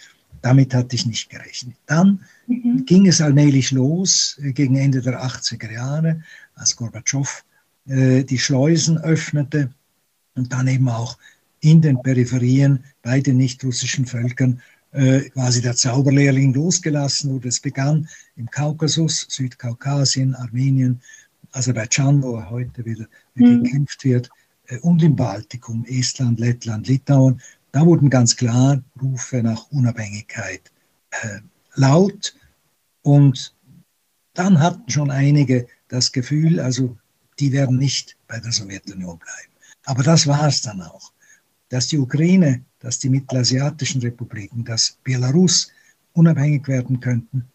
damit 0.47 0.73
hatte 0.73 0.95
ich 0.95 1.05
nicht 1.05 1.29
gerechnet. 1.29 1.75
Dann 1.88 2.21
mhm. 2.47 2.86
ging 2.86 3.05
es 3.05 3.19
allmählich 3.19 3.71
los, 3.71 4.39
äh, 4.41 4.53
gegen 4.53 4.77
Ende 4.77 5.01
der 5.01 5.21
80er 5.21 5.69
Jahre, 5.69 6.23
als 6.55 6.77
Gorbatschow 6.77 7.43
äh, 7.88 8.23
die 8.23 8.39
Schleusen 8.39 8.97
öffnete 8.97 9.69
und 10.36 10.53
dann 10.53 10.69
eben 10.69 10.88
auch 10.88 11.17
in 11.60 11.81
den 11.81 12.01
Peripherien 12.01 12.86
bei 13.01 13.19
den 13.19 13.36
nicht-russischen 13.36 14.05
Völkern 14.05 14.62
äh, 14.93 15.29
quasi 15.31 15.62
der 15.62 15.75
Zauberlehrling 15.75 16.53
losgelassen 16.53 17.29
wurde. 17.31 17.49
Es 17.49 17.60
begann 17.60 18.07
im 18.38 18.49
Kaukasus, 18.49 19.27
Südkaukasien, 19.29 20.33
Armenien, 20.33 21.01
Aserbaidschan, 21.51 22.23
wo 22.23 22.41
heute 22.49 22.86
wieder 22.86 23.05
mhm. 23.36 23.63
gekämpft 23.63 24.05
wird, 24.05 24.29
äh, 24.67 24.77
und 24.79 25.03
im 25.03 25.17
Baltikum, 25.17 25.83
Estland, 25.89 26.39
Lettland, 26.39 26.88
Litauen. 26.88 27.41
Da 27.78 27.86
wurden 27.86 28.10
ganz 28.10 28.36
klar 28.36 28.84
Rufe 29.00 29.44
nach 29.44 29.70
Unabhängigkeit 29.70 30.72
äh, 31.12 31.42
laut. 31.76 32.34
Und 33.04 33.54
dann 34.34 34.60
hatten 34.60 34.90
schon 34.90 35.12
einige 35.12 35.68
das 35.88 36.12
Gefühl, 36.12 36.60
also 36.60 36.98
die 37.38 37.52
werden 37.52 37.78
nicht 37.78 38.18
bei 38.28 38.40
der 38.40 38.52
Sowjetunion 38.52 39.20
bleiben. 39.20 39.54
Aber 39.86 40.02
das 40.02 40.26
war 40.26 40.48
es 40.48 40.63
dann 40.63 40.82
auch. 40.82 41.13
Dass 41.70 41.86
die 41.86 42.00
Ukraine, 42.00 42.66
dass 42.80 42.98
die 42.98 43.10
mittelasiatischen 43.10 44.02
Republiken, 44.02 44.66
dass 44.66 44.98
Belarus 45.04 45.72
unabhängig 46.13 46.68
werden 46.68 47.00
könnten, 47.00 47.48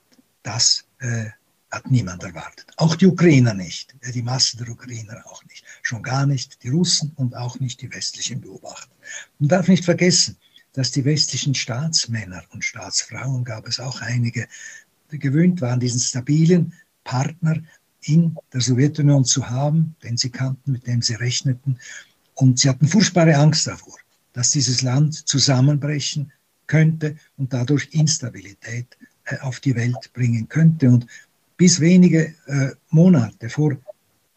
das 0.45 0.85
äh, 1.01 1.31
hat 1.73 1.91
niemand 1.91 2.23
erwartet. 2.23 2.67
Auch 2.77 2.95
die 2.95 3.07
Ukrainer 3.07 3.55
nicht, 3.55 3.97
äh, 4.03 4.13
die 4.13 4.23
Masse 4.23 4.59
der 4.59 4.69
Ukrainer 4.69 5.21
auch 5.27 5.43
nicht. 5.47 5.65
Schon 5.83 6.05
gar 6.05 6.27
nicht 6.27 6.63
die 6.63 6.69
Russen 6.69 7.11
und 7.17 7.35
auch 7.35 7.59
nicht 7.59 7.81
die 7.81 7.93
westlichen 7.93 8.41
Beobachter. 8.41 8.95
Man 9.39 9.49
darf 9.49 9.69
nicht 9.69 9.85
vergessen, 9.85 10.37
dass 10.73 10.91
die 10.91 11.05
westlichen 11.05 11.55
Staatsmänner 11.55 12.43
und 12.51 12.65
Staatsfrauen, 12.65 13.45
gab 13.45 13.67
es 13.67 13.79
auch 13.79 14.01
einige, 14.01 14.47
gewöhnt 15.11 15.61
waren, 15.61 15.81
diesen 15.81 16.01
stabilen 16.01 16.73
Partner 17.05 17.57
in 18.05 18.37
der 18.53 18.61
Sowjetunion 18.61 19.25
zu 19.25 19.49
haben, 19.49 19.95
den 20.03 20.17
sie 20.17 20.31
kannten, 20.31 20.73
mit 20.73 20.87
dem 20.87 21.03
sie 21.03 21.15
rechneten. 21.15 21.79
Und 22.35 22.59
sie 22.59 22.69
hatten 22.69 22.89
furchtbare 22.89 23.37
Angst 23.37 23.67
davor, 23.67 23.99
dass 24.33 24.51
dieses 24.51 24.83
Land 24.83 25.29
zusammenbrechen 25.29 26.33
könnte 26.67 27.17
und 27.37 27.53
dadurch 27.53 27.89
Instabilität 27.93 28.97
äh, 29.25 29.39
auf 29.39 29.61
die 29.61 29.77
Welt 29.77 30.13
bringen 30.15 30.49
könnte. 30.49 30.89
Und 30.89 31.07
bis 31.57 31.79
wenige 31.81 32.35
äh, 32.47 32.71
Monate 32.91 33.49
vor 33.49 33.77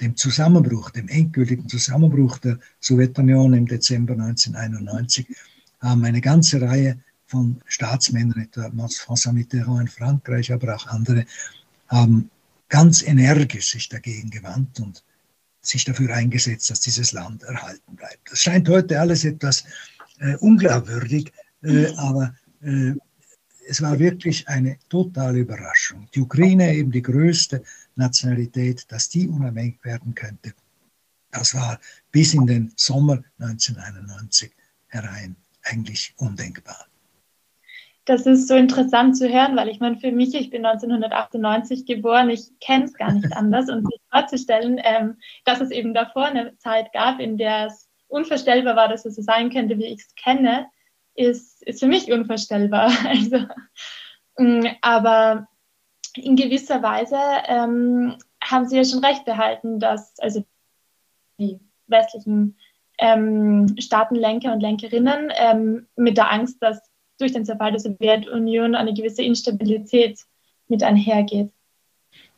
dem 0.01 0.15
Zusammenbruch, 0.15 0.89
dem 0.91 1.08
endgültigen 1.08 1.69
Zusammenbruch 1.69 2.38
der 2.39 2.60
Sowjetunion 2.79 3.53
im 3.53 3.65
Dezember 3.65 4.13
1991, 4.13 5.27
haben 5.79 6.03
eine 6.03 6.21
ganze 6.21 6.62
Reihe 6.62 6.99
von 7.27 7.62
Staatsmännern, 7.65 8.41
etwa 8.41 8.67
François 8.67 9.34
Mitterrand 9.34 9.81
in 9.81 9.88
Frankreich, 9.88 10.51
aber 10.51 10.75
auch 10.75 10.88
andere, 10.88 11.25
haben 11.88 12.29
ganz 12.69 13.01
energisch 13.03 13.71
sich 13.71 13.89
dagegen 13.89 14.29
gewandt 14.29 14.79
und 14.79 15.03
sich 15.62 15.84
dafür 15.86 16.13
eingesetzt, 16.13 16.69
dass 16.69 16.81
dieses 16.81 17.12
Land 17.12 17.43
erhalten 17.43 17.95
bleibt. 17.95 18.31
Das 18.31 18.39
scheint 18.39 18.69
heute 18.69 18.99
alles 18.99 19.25
etwas 19.25 19.65
äh, 20.19 20.36
unglaubwürdig, 20.38 21.31
äh, 21.63 21.88
aber 21.95 22.36
äh, 22.62 22.93
es 23.67 23.82
war 23.82 23.99
wirklich 23.99 24.47
eine 24.47 24.78
totale 24.89 25.39
Überraschung. 25.39 26.08
Die 26.13 26.21
Ukraine, 26.21 26.73
eben 26.73 26.91
die 26.91 27.01
größte 27.01 27.63
Nationalität, 27.95 28.86
dass 28.91 29.10
die 29.10 29.28
unabhängig 29.28 29.84
werden 29.84 30.13
könnte, 30.13 30.54
das 31.32 31.54
war 31.54 31.80
bis 32.12 32.34
in 32.34 32.47
den 32.47 32.73
Sommer 32.75 33.23
1991 33.39 34.51
herein 34.88 35.36
eigentlich 35.63 36.13
undenkbar. 36.17 36.86
Das 38.06 38.28
ist 38.28 38.47
so 38.47 38.56
interessant 38.56 39.17
zu 39.17 39.28
hören, 39.28 39.56
weil 39.56 39.67
ich 39.67 39.80
meine, 39.80 39.97
für 39.97 40.12
mich, 40.12 40.36
ich 40.36 40.51
bin 40.51 40.63
1998 40.63 41.86
geboren, 41.86 42.30
ich 42.30 42.51
kenne 42.60 42.86
es 42.86 42.93
gar 42.93 43.12
nicht 43.12 43.34
anders 43.36 43.67
und 43.67 43.86
sich 43.86 43.99
vorzustellen, 44.12 44.80
ähm, 44.84 45.17
dass 45.43 45.60
es 45.60 45.71
eben 45.71 45.93
davor 45.93 46.25
eine 46.25 46.56
Zeit 46.60 46.93
gab, 46.93 47.19
in 47.19 47.38
der 47.38 47.67
es 47.67 47.89
unvorstellbar 48.08 48.75
war, 48.75 48.88
dass 48.88 49.06
es 49.06 49.15
so 49.15 49.23
sein 49.23 49.49
könnte, 49.49 49.78
wie 49.80 49.88
ich 49.88 50.01
es 50.01 50.15
kenne, 50.15 50.67
ist, 51.15 51.63
ist 51.63 51.80
für 51.80 51.88
mich 51.88 52.12
unvorstellbar. 52.12 52.91
Also, 53.08 53.45
mm, 54.38 54.67
aber 54.82 55.47
in 56.15 56.36
gewisser 56.36 56.82
Weise 56.82 57.17
ähm, 57.47 58.15
haben 58.41 58.67
Sie 58.67 58.78
ja 58.78 58.84
schon 58.86 59.04
recht 59.04 59.25
behalten, 59.25 59.80
dass 59.80 60.17
also 60.19 60.45
die 61.39 61.60
westlichen 61.88 62.58
ähm, 62.97 63.75
Staatenlenker 63.80 64.54
und 64.54 64.62
Lenkerinnen 64.62 65.32
ähm, 65.36 65.88
mit 65.95 66.17
der 66.17 66.32
Angst, 66.32 66.58
dass 66.62 66.80
durch 67.17 67.34
den 67.34 67.45
Zerfall 67.45 67.71
der 67.71 67.80
Sowjetunion 67.80 68.75
eine 68.75 68.93
gewisse 68.93 69.23
Instabilität 69.23 70.19
mit 70.67 70.84
einhergeht. 70.84 71.51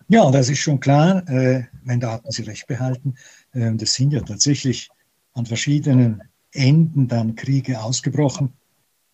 Ja, 0.09 0.31
das 0.31 0.49
ist 0.49 0.59
schon 0.59 0.79
klar, 0.79 1.27
äh, 1.27 1.65
wenn 1.83 1.99
Daten 1.99 2.31
Sie 2.31 2.43
recht 2.43 2.67
behalten. 2.67 3.15
Äh, 3.53 3.73
das 3.73 3.93
sind 3.93 4.13
ja 4.13 4.21
tatsächlich 4.21 4.89
an 5.33 5.45
verschiedenen 5.45 6.23
Enden 6.51 7.07
dann 7.07 7.35
Kriege 7.35 7.81
ausgebrochen. 7.81 8.53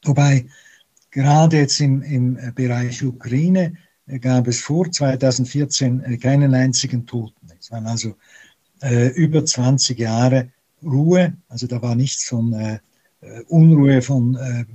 Wobei 0.06 0.46
gerade 1.12 1.58
jetzt 1.58 1.80
im, 1.80 2.02
im 2.02 2.38
Bereich 2.56 3.04
Ukraine 3.04 3.78
äh, 4.08 4.20
gab 4.20 4.48
es 4.48 4.60
vor 4.60 4.92
2014 4.92 6.04
äh, 6.04 6.18
keinen 6.18 6.54
einzigen 6.54 7.06
Toten. 7.06 7.52
Es 7.60 7.72
waren 7.72 7.88
also 7.88 8.16
äh, 8.82 9.08
über 9.10 9.46
20 9.46 9.98
Jahre 9.98 10.50
Ruhe, 10.84 11.34
also 11.48 11.68
da 11.68 11.82
war 11.82 11.96
nichts 11.96 12.26
von 12.26 12.54
äh, 12.54 12.80
äh, 13.22 13.42
Unruhe, 13.48 14.02
von 14.02 14.36
äh, 14.36 14.66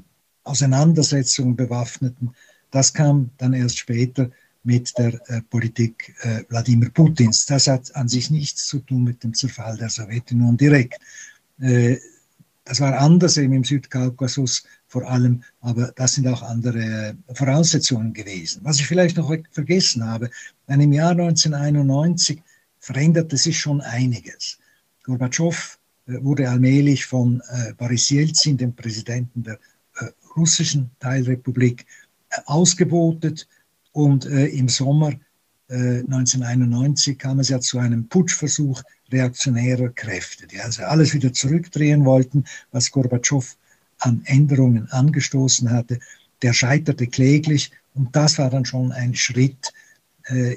Auseinandersetzungen 0.44 1.56
bewaffneten. 1.56 2.34
Das 2.70 2.94
kam 2.94 3.30
dann 3.36 3.52
erst 3.52 3.78
später 3.78 4.30
mit 4.64 4.96
der 4.98 5.18
Politik 5.48 6.14
Wladimir 6.48 6.90
Putins. 6.90 7.46
Das 7.46 7.66
hat 7.68 7.94
an 7.96 8.08
sich 8.08 8.30
nichts 8.30 8.66
zu 8.66 8.80
tun 8.80 9.04
mit 9.04 9.22
dem 9.24 9.32
Zerfall 9.32 9.78
der 9.78 9.88
Sowjetunion 9.88 10.56
direkt. 10.58 11.00
Das 11.56 12.80
war 12.80 12.98
anders 12.98 13.38
eben 13.38 13.54
im 13.54 13.64
Südkaukasus 13.64 14.64
vor 14.88 15.08
allem, 15.08 15.42
aber 15.60 15.92
das 15.94 16.14
sind 16.14 16.26
auch 16.26 16.42
andere 16.42 17.14
Voraussetzungen 17.34 18.14
gewesen. 18.14 18.60
Was 18.64 18.80
ich 18.80 18.86
vielleicht 18.86 19.18
noch 19.18 19.32
vergessen 19.50 20.04
habe, 20.04 20.30
im 20.66 20.92
Jahr 20.92 21.10
1991 21.10 22.42
veränderte 22.80 23.36
sich 23.36 23.58
schon 23.58 23.82
einiges. 23.82 24.58
Gorbatschow 25.04 25.78
äh, 26.06 26.22
wurde 26.22 26.48
allmählich 26.48 27.04
von 27.04 27.42
äh, 27.50 27.74
Boris 27.74 28.08
Jelzin, 28.08 28.56
dem 28.56 28.74
Präsidenten 28.74 29.42
der 29.42 29.58
äh, 30.00 30.06
russischen 30.36 30.90
Teilrepublik, 31.00 31.86
ausgebotet. 32.44 33.46
Und 33.92 34.26
im 34.26 34.68
Sommer 34.68 35.12
1991 35.70 37.18
kam 37.18 37.40
es 37.40 37.48
ja 37.48 37.58
zu 37.58 37.78
einem 37.78 38.06
Putschversuch 38.06 38.82
reaktionärer 39.10 39.88
Kräfte, 39.88 40.46
die 40.46 40.60
also 40.60 40.84
alles 40.84 41.14
wieder 41.14 41.32
zurückdrehen 41.32 42.04
wollten, 42.04 42.44
was 42.70 42.92
Gorbatschow 42.92 43.56
an 43.98 44.22
Änderungen 44.24 44.90
angestoßen 44.90 45.70
hatte. 45.70 45.98
Der 46.42 46.52
scheiterte 46.52 47.06
kläglich 47.06 47.72
und 47.94 48.14
das 48.14 48.38
war 48.38 48.50
dann 48.50 48.64
schon 48.64 48.92
ein 48.92 49.14
Schritt 49.14 49.72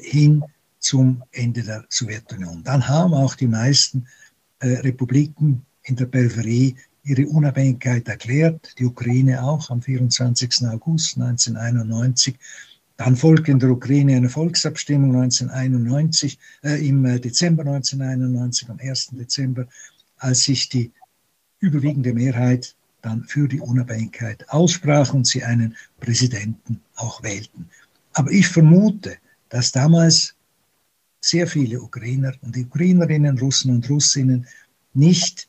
hin 0.01 0.43
zum 0.81 1.23
Ende 1.31 1.63
der 1.63 1.85
Sowjetunion. 1.87 2.63
Dann 2.63 2.87
haben 2.87 3.13
auch 3.13 3.35
die 3.35 3.47
meisten 3.47 4.07
äh, 4.59 4.79
Republiken 4.79 5.65
in 5.83 5.95
der 5.95 6.07
Peripherie 6.07 6.75
ihre 7.03 7.25
Unabhängigkeit 7.27 8.07
erklärt, 8.07 8.75
die 8.77 8.85
Ukraine 8.85 9.43
auch 9.43 9.69
am 9.69 9.81
24. 9.81 10.67
August 10.67 11.17
1991. 11.17 12.35
Dann 12.97 13.15
folgte 13.15 13.51
in 13.51 13.59
der 13.59 13.71
Ukraine 13.71 14.15
eine 14.15 14.29
Volksabstimmung 14.29 15.15
1991, 15.15 16.37
äh, 16.63 16.87
im 16.87 17.05
äh, 17.05 17.19
Dezember 17.19 17.63
1991, 17.63 18.69
am 18.69 18.79
1. 18.79 19.09
Dezember, 19.13 19.67
als 20.17 20.43
sich 20.43 20.69
die 20.69 20.91
überwiegende 21.59 22.13
Mehrheit 22.13 22.75
dann 23.01 23.23
für 23.23 23.47
die 23.47 23.59
Unabhängigkeit 23.59 24.47
aussprach 24.49 25.13
und 25.13 25.27
sie 25.27 25.43
einen 25.43 25.75
Präsidenten 25.99 26.81
auch 26.95 27.23
wählten. 27.23 27.69
Aber 28.13 28.31
ich 28.31 28.47
vermute, 28.47 29.17
dass 29.49 29.71
damals 29.71 30.35
sehr 31.21 31.47
viele 31.47 31.81
Ukrainer 31.81 32.33
und 32.41 32.57
Ukrainerinnen, 32.57 33.37
Russen 33.37 33.71
und 33.71 33.89
Russinnen 33.89 34.47
nicht 34.93 35.47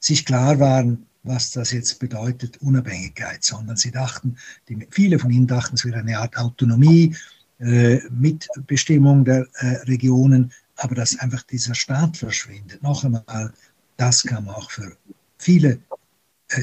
sich 0.00 0.24
klar 0.24 0.58
waren, 0.60 1.06
was 1.24 1.50
das 1.50 1.72
jetzt 1.72 1.98
bedeutet, 1.98 2.58
Unabhängigkeit, 2.58 3.42
sondern 3.42 3.76
sie 3.76 3.90
dachten, 3.90 4.36
die, 4.68 4.86
viele 4.90 5.18
von 5.18 5.30
ihnen 5.30 5.46
dachten, 5.46 5.74
es 5.74 5.84
wäre 5.84 5.98
eine 5.98 6.18
Art 6.18 6.36
Autonomie, 6.36 7.14
äh, 7.58 7.98
Mitbestimmung 8.10 9.24
der 9.24 9.46
äh, 9.54 9.66
Regionen, 9.88 10.52
aber 10.76 10.94
dass 10.94 11.18
einfach 11.18 11.42
dieser 11.42 11.74
Staat 11.74 12.16
verschwindet. 12.16 12.82
Noch 12.82 13.04
einmal, 13.04 13.52
das 13.96 14.22
kam 14.22 14.48
auch 14.48 14.70
für 14.70 14.96
viele 15.38 15.80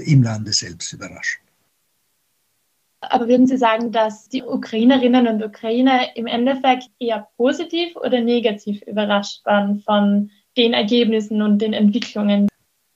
im 0.05 0.23
Lande 0.23 0.53
selbst 0.53 0.93
überraschend. 0.93 1.43
Aber 3.01 3.27
würden 3.27 3.45
Sie 3.45 3.57
sagen, 3.57 3.91
dass 3.91 4.29
die 4.29 4.43
Ukrainerinnen 4.43 5.27
und 5.27 5.43
Ukrainer 5.43 6.15
im 6.15 6.25
Endeffekt 6.25 6.89
eher 6.99 7.27
positiv 7.37 7.95
oder 7.97 8.21
negativ 8.21 8.81
überrascht 8.83 9.45
waren 9.45 9.81
von 9.81 10.31
den 10.57 10.73
Ergebnissen 10.73 11.41
und 11.41 11.59
den 11.59 11.73
Entwicklungen? 11.73 12.47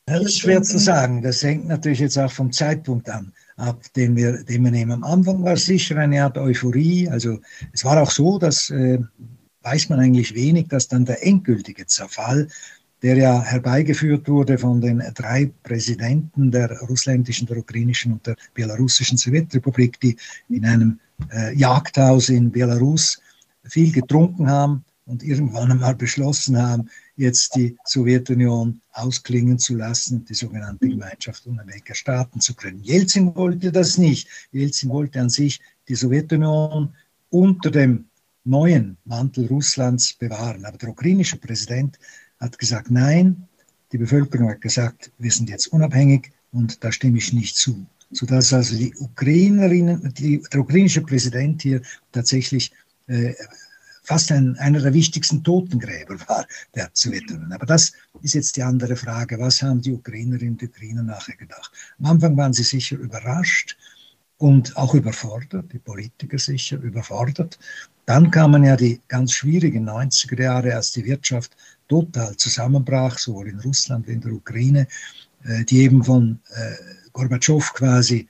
das 0.10 0.24
ist 0.24 0.40
schwer 0.40 0.62
zu 0.64 0.80
sagen. 0.80 1.22
Das 1.22 1.44
hängt 1.44 1.68
natürlich 1.68 2.00
jetzt 2.00 2.18
auch 2.18 2.32
vom 2.32 2.52
Zeitpunkt 2.52 3.10
an, 3.10 3.32
ab, 3.58 3.82
den 3.96 4.16
wir, 4.16 4.44
den 4.44 4.64
wir 4.64 4.72
nehmen. 4.72 4.92
Am 4.92 5.04
Anfang 5.04 5.44
war 5.44 5.54
es 5.54 5.66
sicher 5.66 5.98
eine 5.98 6.24
Art 6.24 6.38
Euphorie. 6.38 7.08
Also 7.08 7.40
es 7.74 7.86
war 7.86 8.02
auch 8.02 8.10
so, 8.10 8.40
dass 8.40 8.70
äh, 8.72 9.00
weiß 9.62 9.90
man 9.90 10.00
eigentlich 10.00 10.34
wenig, 10.34 10.68
dass 10.68 10.88
dann 10.88 11.06
der 11.06 11.26
endgültige 11.26 11.86
Zerfall 11.86 12.48
der 13.02 13.18
ja 13.18 13.42
herbeigeführt 13.42 14.28
wurde 14.28 14.58
von 14.58 14.82
den 14.82 15.02
drei 15.16 15.52
Präsidenten 15.64 16.52
der 16.52 16.72
russländischen, 16.82 17.48
der 17.48 17.58
ukrainischen 17.58 18.14
und 18.14 18.28
der 18.28 18.36
belarussischen 18.54 19.18
Sowjetrepublik, 19.18 20.00
die 20.00 20.18
in 20.50 20.66
einem 20.66 21.00
äh, 21.32 21.56
Jagdhaus 21.56 22.30
in 22.30 22.52
Belarus 22.52 23.22
viel 23.64 23.92
getrunken 23.92 24.50
haben 24.50 24.84
und 25.06 25.24
irgendwann 25.24 25.72
einmal 25.72 25.96
beschlossen 25.96 26.58
haben, 26.62 26.90
jetzt 27.16 27.56
die 27.56 27.78
Sowjetunion 27.86 28.82
ausklingen 28.94 29.60
zu 29.60 29.76
lassen 29.76 30.20
und 30.20 30.30
die 30.30 30.34
sogenannte 30.34 30.88
Gemeinschaft 30.88 31.46
unabhängiger 31.48 31.96
Staaten 31.96 32.40
zu 32.40 32.54
gründen. 32.54 32.84
Jelzin 32.84 33.36
wollte 33.36 33.72
das 33.72 33.98
nicht. 33.98 34.28
Jelzin 34.52 34.90
wollte 34.90 35.20
an 35.20 35.30
sich 35.30 35.60
die 35.88 35.96
Sowjetunion 35.96 36.94
unter 37.30 37.72
dem 37.72 38.06
neuen 38.44 38.98
Mantel 39.06 39.48
Russlands 39.48 40.14
bewahren. 40.14 40.66
Aber 40.66 40.78
der 40.78 40.90
ukrainische 40.90 41.38
Präsident 41.38 42.00
hat 42.40 42.58
gesagt, 42.58 42.92
nein, 42.92 43.48
die 43.92 43.98
Bevölkerung 43.98 44.50
hat 44.50 44.62
gesagt, 44.62 45.12
wir 45.18 45.32
sind 45.32 45.50
jetzt 45.50 45.68
unabhängig 45.68 46.32
und 46.52 46.84
da 46.84 46.92
stimme 46.92 47.18
ich 47.18 47.34
nicht 47.34 47.56
zu. 47.56 47.86
Sodass 48.12 48.54
also 48.54 48.76
die 48.76 48.94
Ukrainerinnen, 48.96 50.14
die, 50.14 50.42
der 50.52 50.62
ukrainische 50.62 51.02
Präsident 51.02 51.62
hier 51.62 51.82
tatsächlich 52.12 52.72
äh, 53.08 53.34
fast 54.04 54.32
ein, 54.32 54.58
einer 54.58 54.80
der 54.80 54.94
wichtigsten 54.94 55.44
Totengräber 55.44 56.20
war 56.28 56.48
der 56.74 56.90
Sowjetunion. 56.94 57.52
Aber 57.54 57.68
das 57.68 57.94
ist 58.24 58.34
jetzt 58.34 58.58
die 58.58 58.64
andere 58.64 58.96
Frage. 58.96 59.38
Was 59.38 59.62
haben 59.62 59.82
die 59.82 59.94
Ukrainerinnen 59.94 60.56
und 60.56 60.64
Ukrainer 60.64 61.04
nachher 61.04 61.36
gedacht? 61.36 61.72
Am 62.00 62.06
Anfang 62.06 62.36
waren 62.36 62.54
sie 62.54 62.64
sicher 62.64 62.98
überrascht 62.98 63.78
und 64.40 64.76
auch 64.78 64.96
überfordert, 64.96 65.72
die 65.72 65.78
Politiker 65.78 66.40
sicher 66.40 66.78
überfordert. 66.78 67.60
Dann 68.08 68.32
kamen 68.32 68.64
ja 68.64 68.76
die 68.76 69.00
ganz 69.08 69.34
schwierigen 69.34 69.88
90er 69.88 70.42
Jahre, 70.42 70.76
als 70.76 70.92
die 70.92 71.06
Wirtschaft 71.06 71.56
total 71.90 72.38
zusammenbrach, 72.38 73.18
sowohl 73.18 73.50
in 73.50 73.60
Russland 73.60 74.08
wie 74.08 74.14
in 74.14 74.22
der 74.22 74.32
Ukraine, 74.32 74.88
äh, 75.44 75.66
die 75.66 75.80
eben 75.80 76.04
von 76.04 76.40
äh, 76.56 76.76
Gorbatschow 77.12 77.74
quasi 77.74 78.28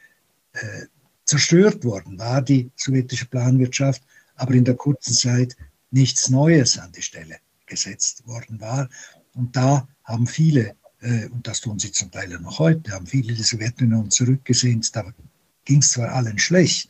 äh, 0.54 0.86
zerstört 1.26 1.84
worden 1.84 2.17
war, 2.17 2.41
die 2.41 2.72
sowjetische 2.76 3.28
Planwirtschaft, 3.28 4.02
aber 4.36 4.54
in 4.56 4.65
der 4.65 4.76
kurzen 4.76 5.13
Zeit 5.13 5.56
nichts 5.91 6.30
Neues 6.30 6.80
an 6.80 6.91
die 6.91 7.04
Stelle 7.04 7.38
gesetzt 7.67 8.26
worden 8.26 8.60
war. 8.60 8.89
Und 9.36 9.56
da 9.56 9.88
haben 10.06 10.26
viele, 10.26 10.76
und 11.02 11.45
das 11.45 11.62
tun 11.62 11.78
sie 11.78 11.91
zum 11.91 12.10
Teil 12.10 12.30
noch 12.39 12.58
heute, 12.58 12.91
haben 12.91 13.06
viele 13.06 13.34
die 13.34 13.43
Sowjetunion 13.43 14.10
zurückgesehen. 14.10 14.84
Da 14.91 15.13
ging 15.65 15.80
es 15.80 15.91
zwar 15.91 16.10
allen 16.10 16.39
schlecht, 16.39 16.89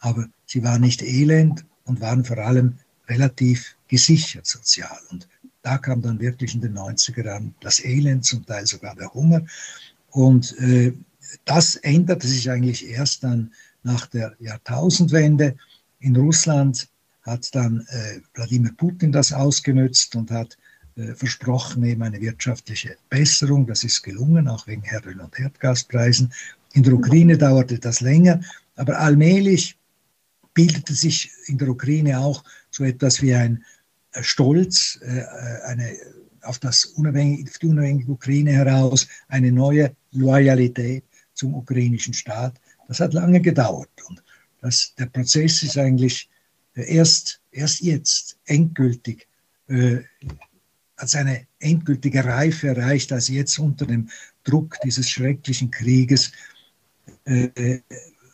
aber 0.00 0.26
sie 0.46 0.62
waren 0.62 0.80
nicht 0.80 1.02
elend 1.02 1.66
und 1.84 2.00
waren 2.00 2.24
vor 2.24 2.38
allem 2.38 2.78
relativ 3.06 3.76
gesichert 3.88 4.46
sozial. 4.46 4.98
Und 5.10 5.28
da 5.64 5.78
kam 5.78 6.02
dann 6.02 6.20
wirklich 6.20 6.54
in 6.54 6.60
den 6.60 6.76
90er 6.76 7.24
Jahren 7.24 7.54
das 7.60 7.82
Elend, 7.82 8.24
zum 8.24 8.44
Teil 8.44 8.66
sogar 8.66 8.94
der 8.94 9.12
Hunger. 9.12 9.44
Und 10.10 10.56
äh, 10.58 10.92
das 11.46 11.76
änderte 11.76 12.28
sich 12.28 12.50
eigentlich 12.50 12.86
erst 12.88 13.24
dann 13.24 13.52
nach 13.82 14.06
der 14.06 14.36
Jahrtausendwende. 14.38 15.56
In 16.00 16.16
Russland 16.16 16.86
hat 17.22 17.54
dann 17.54 17.86
äh, 17.88 18.20
Wladimir 18.34 18.72
Putin 18.76 19.10
das 19.10 19.32
ausgenutzt 19.32 20.14
und 20.14 20.30
hat 20.30 20.58
äh, 20.96 21.14
versprochen, 21.14 21.82
eben 21.84 22.02
eine 22.02 22.20
wirtschaftliche 22.20 22.96
Besserung. 23.08 23.66
Das 23.66 23.84
ist 23.84 24.02
gelungen, 24.02 24.48
auch 24.48 24.66
wegen 24.66 24.82
Erdöl- 24.82 25.20
und 25.20 25.40
Erdgaspreisen. 25.40 26.30
In 26.74 26.82
der 26.82 26.92
Ukraine 26.92 27.38
dauerte 27.38 27.78
das 27.78 28.02
länger, 28.02 28.40
aber 28.76 28.98
allmählich 28.98 29.78
bildete 30.52 30.92
sich 30.92 31.30
in 31.46 31.56
der 31.56 31.68
Ukraine 31.68 32.18
auch 32.20 32.44
so 32.70 32.84
etwas 32.84 33.22
wie 33.22 33.34
ein 33.34 33.64
Stolz 34.22 34.98
äh, 35.02 35.24
eine, 35.64 35.96
auf, 36.42 36.58
das 36.58 36.84
unabhängige, 36.84 37.50
auf 37.50 37.58
die 37.58 37.66
unabhängige 37.66 38.12
Ukraine 38.12 38.52
heraus, 38.52 39.06
eine 39.28 39.50
neue 39.50 39.94
Loyalität 40.12 41.04
zum 41.34 41.54
ukrainischen 41.54 42.14
Staat. 42.14 42.60
Das 42.88 43.00
hat 43.00 43.14
lange 43.14 43.40
gedauert 43.40 43.90
und 44.08 44.22
das, 44.60 44.94
der 44.98 45.06
Prozess 45.06 45.62
ist 45.62 45.78
eigentlich 45.78 46.28
äh, 46.74 46.94
erst, 46.94 47.40
erst 47.50 47.80
jetzt 47.80 48.38
endgültig, 48.46 49.26
äh, 49.68 49.98
hat 50.96 51.08
seine 51.08 51.46
endgültige 51.58 52.24
Reife 52.24 52.68
erreicht, 52.68 53.12
als 53.12 53.28
jetzt 53.28 53.58
unter 53.58 53.86
dem 53.86 54.08
Druck 54.44 54.76
dieses 54.84 55.08
schrecklichen 55.08 55.70
Krieges 55.70 56.30
äh, 57.24 57.80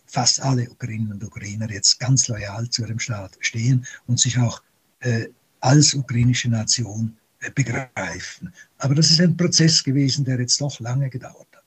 fast 0.06 0.40
alle 0.42 0.68
Ukrainerinnen 0.68 1.12
und 1.12 1.24
Ukrainer 1.24 1.70
jetzt 1.70 2.00
ganz 2.00 2.28
loyal 2.28 2.68
zu 2.68 2.82
ihrem 2.82 2.98
Staat 2.98 3.36
stehen 3.40 3.86
und 4.06 4.18
sich 4.18 4.38
auch 4.38 4.62
äh, 5.00 5.28
als 5.60 5.94
ukrainische 5.94 6.50
Nation 6.50 7.16
äh, 7.40 7.50
begreifen. 7.50 8.52
Aber 8.78 8.94
das 8.94 9.10
ist 9.10 9.20
ein 9.20 9.36
Prozess 9.36 9.82
gewesen, 9.82 10.24
der 10.24 10.40
jetzt 10.40 10.60
doch 10.60 10.78
lange 10.80 11.08
gedauert 11.08 11.46
hat. 11.52 11.64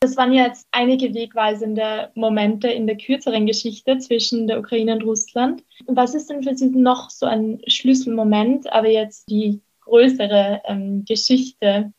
Das 0.00 0.18
waren 0.18 0.34
jetzt 0.34 0.66
einige 0.70 1.14
wegweisende 1.14 2.10
Momente 2.14 2.68
in 2.68 2.86
der 2.86 2.98
kürzeren 2.98 3.46
Geschichte 3.46 3.96
zwischen 3.98 4.46
der 4.46 4.58
Ukraine 4.58 4.96
und 4.96 5.04
Russland. 5.04 5.64
Was 5.86 6.14
ist 6.14 6.28
denn 6.28 6.42
für 6.42 6.54
Sie 6.54 6.68
noch 6.68 7.08
so 7.08 7.24
ein 7.24 7.62
Schlüsselmoment, 7.66 8.70
aber 8.70 8.88
jetzt 8.90 9.30
die 9.30 9.62
größere 9.80 10.60
ähm, 10.66 11.06
Geschichte 11.06 11.92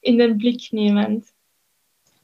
in 0.00 0.18
den 0.18 0.38
Blick 0.38 0.72
nehmend? 0.72 1.26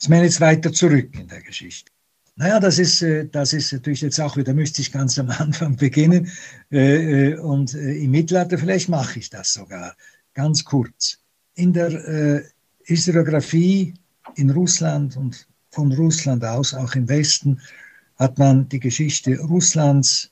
Ich 0.00 0.08
meine 0.08 0.24
jetzt 0.24 0.40
weiter 0.40 0.72
zurück 0.72 1.10
in 1.14 1.28
der 1.28 1.40
Geschichte. 1.40 1.92
Naja, 2.38 2.60
das 2.60 2.78
ist, 2.78 3.02
äh, 3.02 3.26
das 3.26 3.52
ist 3.52 3.72
natürlich 3.72 4.00
jetzt 4.00 4.20
auch 4.20 4.36
wieder, 4.36 4.54
müsste 4.54 4.80
ich 4.80 4.92
ganz 4.92 5.18
am 5.18 5.28
Anfang 5.38 5.74
beginnen. 5.74 6.30
Äh, 6.70 7.32
äh, 7.32 7.38
und 7.38 7.74
im 7.74 8.12
Mittelalter, 8.12 8.58
vielleicht 8.58 8.88
mache 8.88 9.18
ich 9.18 9.28
das 9.28 9.52
sogar 9.52 9.96
ganz 10.34 10.64
kurz. 10.64 11.18
In 11.56 11.72
der 11.72 12.44
Historiografie 12.84 13.94
in 14.36 14.50
Russland 14.50 15.16
und 15.16 15.48
von 15.72 15.90
Russland 15.92 16.44
aus, 16.44 16.72
auch 16.72 16.94
im 16.94 17.08
Westen, 17.08 17.60
hat 18.16 18.38
man 18.38 18.68
die 18.68 18.78
Geschichte 18.78 19.36
Russlands 19.40 20.30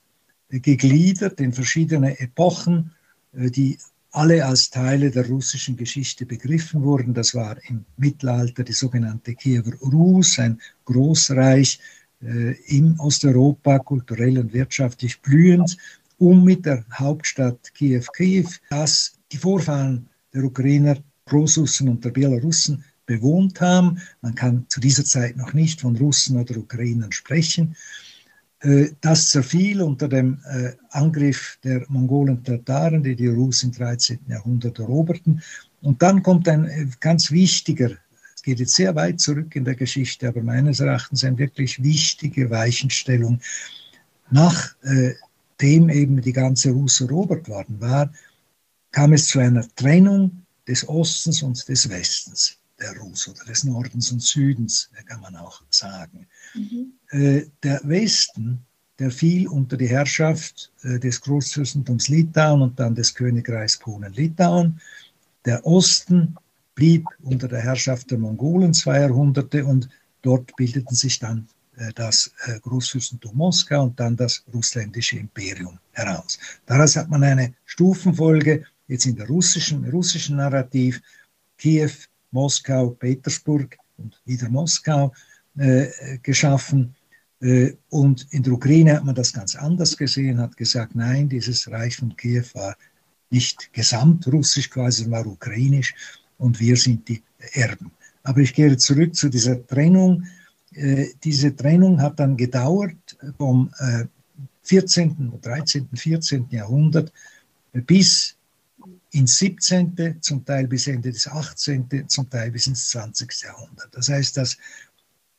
gegliedert 0.49 1.41
in 1.41 1.51
verschiedene 1.51 2.17
Epochen, 2.21 2.93
die 3.33 3.77
alle 4.17 4.43
als 4.43 4.71
Teile 4.71 5.11
der 5.11 5.27
russischen 5.27 5.77
Geschichte 5.77 6.25
begriffen 6.25 6.81
wurden. 6.81 7.13
Das 7.13 7.35
war 7.35 7.55
im 7.69 7.85
Mittelalter 7.97 8.63
die 8.63 8.73
sogenannte 8.73 9.35
Kiewer 9.35 9.73
Rus, 9.93 10.39
ein 10.39 10.59
Großreich 10.85 11.79
äh, 12.23 12.53
in 12.65 12.99
Osteuropa, 12.99 13.77
kulturell 13.77 14.39
und 14.39 14.53
wirtschaftlich 14.53 15.21
blühend, 15.21 15.77
um 16.17 16.43
mit 16.43 16.65
der 16.65 16.83
Hauptstadt 16.91 17.71
Kiew, 17.75 18.05
Kiew, 18.15 18.49
das 18.71 19.13
die 19.31 19.37
Vorfahren 19.37 20.09
der 20.33 20.45
Ukrainer, 20.45 20.97
Großrussen 21.25 21.87
und 21.87 22.03
der 22.03 22.09
Belarussen 22.09 22.83
bewohnt 23.05 23.61
haben. 23.61 24.01
Man 24.21 24.33
kann 24.33 24.65
zu 24.67 24.79
dieser 24.79 25.05
Zeit 25.05 25.37
noch 25.37 25.53
nicht 25.53 25.81
von 25.81 25.95
Russen 25.95 26.37
oder 26.39 26.57
Ukrainern 26.57 27.11
sprechen. 27.11 27.75
Äh, 28.61 28.89
das 29.01 29.29
zerfiel 29.29 29.81
unter 29.81 30.07
dem 30.07 30.39
äh, 30.49 30.71
Angriff 30.89 31.59
der 31.63 31.85
Mongolen 31.89 32.43
Tataren, 32.43 33.03
die 33.03 33.15
die 33.15 33.27
Rus 33.27 33.63
im 33.63 33.71
13. 33.71 34.19
Jahrhundert 34.27 34.79
eroberten. 34.79 35.41
Und 35.81 36.01
dann 36.01 36.23
kommt 36.23 36.47
ein 36.47 36.65
äh, 36.65 36.87
ganz 36.99 37.31
wichtiger, 37.31 37.91
es 38.35 38.41
geht 38.41 38.59
jetzt 38.59 38.75
sehr 38.75 38.95
weit 38.95 39.19
zurück 39.19 39.55
in 39.55 39.65
der 39.65 39.75
Geschichte, 39.75 40.27
aber 40.27 40.41
meines 40.41 40.79
Erachtens 40.79 41.23
eine 41.23 41.37
wirklich 41.37 41.83
wichtige 41.83 42.49
Weichenstellung. 42.49 43.41
Nachdem 44.29 45.89
eben 45.89 46.21
die 46.21 46.33
ganze 46.33 46.71
Rus 46.71 47.01
erobert 47.01 47.47
worden 47.47 47.79
war, 47.79 48.11
kam 48.91 49.13
es 49.13 49.27
zu 49.27 49.39
einer 49.39 49.65
Trennung 49.75 50.43
des 50.67 50.87
Ostens 50.87 51.43
und 51.43 51.67
des 51.67 51.89
Westens 51.89 52.57
der 52.79 52.97
Rus 52.97 53.27
oder 53.27 53.43
des 53.45 53.63
Nordens 53.63 54.11
und 54.11 54.21
Südens, 54.21 54.89
kann 55.05 55.21
man 55.21 55.35
auch 55.35 55.61
sagen. 55.69 56.27
Mhm. 56.53 56.93
Äh, 57.09 57.45
der 57.63 57.81
Westen, 57.83 58.59
der 58.99 59.11
fiel 59.11 59.47
unter 59.47 59.77
die 59.77 59.87
Herrschaft 59.87 60.71
äh, 60.83 60.99
des 60.99 61.21
Großfürstentums 61.21 62.07
Litauen 62.07 62.61
und 62.61 62.79
dann 62.79 62.95
des 62.95 63.13
Königreichs 63.13 63.77
Polen-Litauen. 63.77 64.79
Der 65.45 65.65
Osten 65.65 66.35
blieb 66.75 67.05
unter 67.23 67.47
der 67.47 67.61
Herrschaft 67.61 68.11
der 68.11 68.19
Mongolen 68.19 68.73
zwei 68.73 69.01
Jahrhunderte 69.01 69.65
und 69.65 69.89
dort 70.21 70.55
bildeten 70.55 70.95
sich 70.95 71.19
dann 71.19 71.47
äh, 71.77 71.91
das 71.93 72.31
Großfürstentum 72.61 73.35
Moskau 73.35 73.83
und 73.83 73.99
dann 73.99 74.15
das 74.15 74.43
russländische 74.53 75.17
Imperium 75.17 75.79
heraus. 75.93 76.37
Daraus 76.65 76.95
hat 76.95 77.09
man 77.09 77.23
eine 77.23 77.53
Stufenfolge 77.65 78.65
jetzt 78.87 79.05
in 79.05 79.15
der 79.15 79.27
russischen, 79.27 79.89
russischen 79.89 80.37
Narrativ 80.37 81.01
Kiew, 81.57 81.91
Moskau, 82.31 82.89
Petersburg 82.91 83.77
und 83.97 84.19
wieder 84.25 84.49
Moskau 84.49 85.13
äh, 85.57 85.87
geschaffen. 86.21 86.95
Äh, 87.41 87.73
und 87.89 88.27
in 88.31 88.43
der 88.43 88.53
Ukraine 88.53 88.95
hat 88.95 89.05
man 89.05 89.15
das 89.15 89.33
ganz 89.33 89.55
anders 89.55 89.97
gesehen, 89.97 90.39
hat 90.39 90.57
gesagt, 90.57 90.95
nein, 90.95 91.29
dieses 91.29 91.69
Reich 91.69 91.97
von 91.97 92.15
Kiew 92.15 92.45
war 92.53 92.75
nicht 93.29 93.71
gesamtrussisch 93.73 94.69
quasi, 94.69 95.09
war 95.09 95.25
ukrainisch 95.25 95.93
und 96.37 96.59
wir 96.59 96.77
sind 96.77 97.07
die 97.07 97.21
Erben. 97.53 97.91
Aber 98.23 98.39
ich 98.39 98.53
gehe 98.53 98.75
zurück 98.77 99.15
zu 99.15 99.29
dieser 99.29 99.65
Trennung. 99.67 100.25
Äh, 100.73 101.07
diese 101.23 101.55
Trennung 101.55 102.01
hat 102.01 102.19
dann 102.19 102.37
gedauert 102.37 103.17
vom 103.37 103.71
14., 104.63 105.39
13., 105.41 105.87
14. 105.93 106.47
Jahrhundert 106.49 107.11
bis 107.71 108.36
ins 109.11 109.37
17., 109.37 110.17
zum 110.21 110.45
Teil 110.45 110.67
bis 110.67 110.87
Ende 110.87 111.11
des 111.11 111.27
18., 111.27 112.07
zum 112.07 112.29
Teil 112.29 112.51
bis 112.51 112.67
ins 112.67 112.89
20. 112.89 113.43
Jahrhundert. 113.43 113.89
Das 113.91 114.09
heißt, 114.09 114.37
dass 114.37 114.57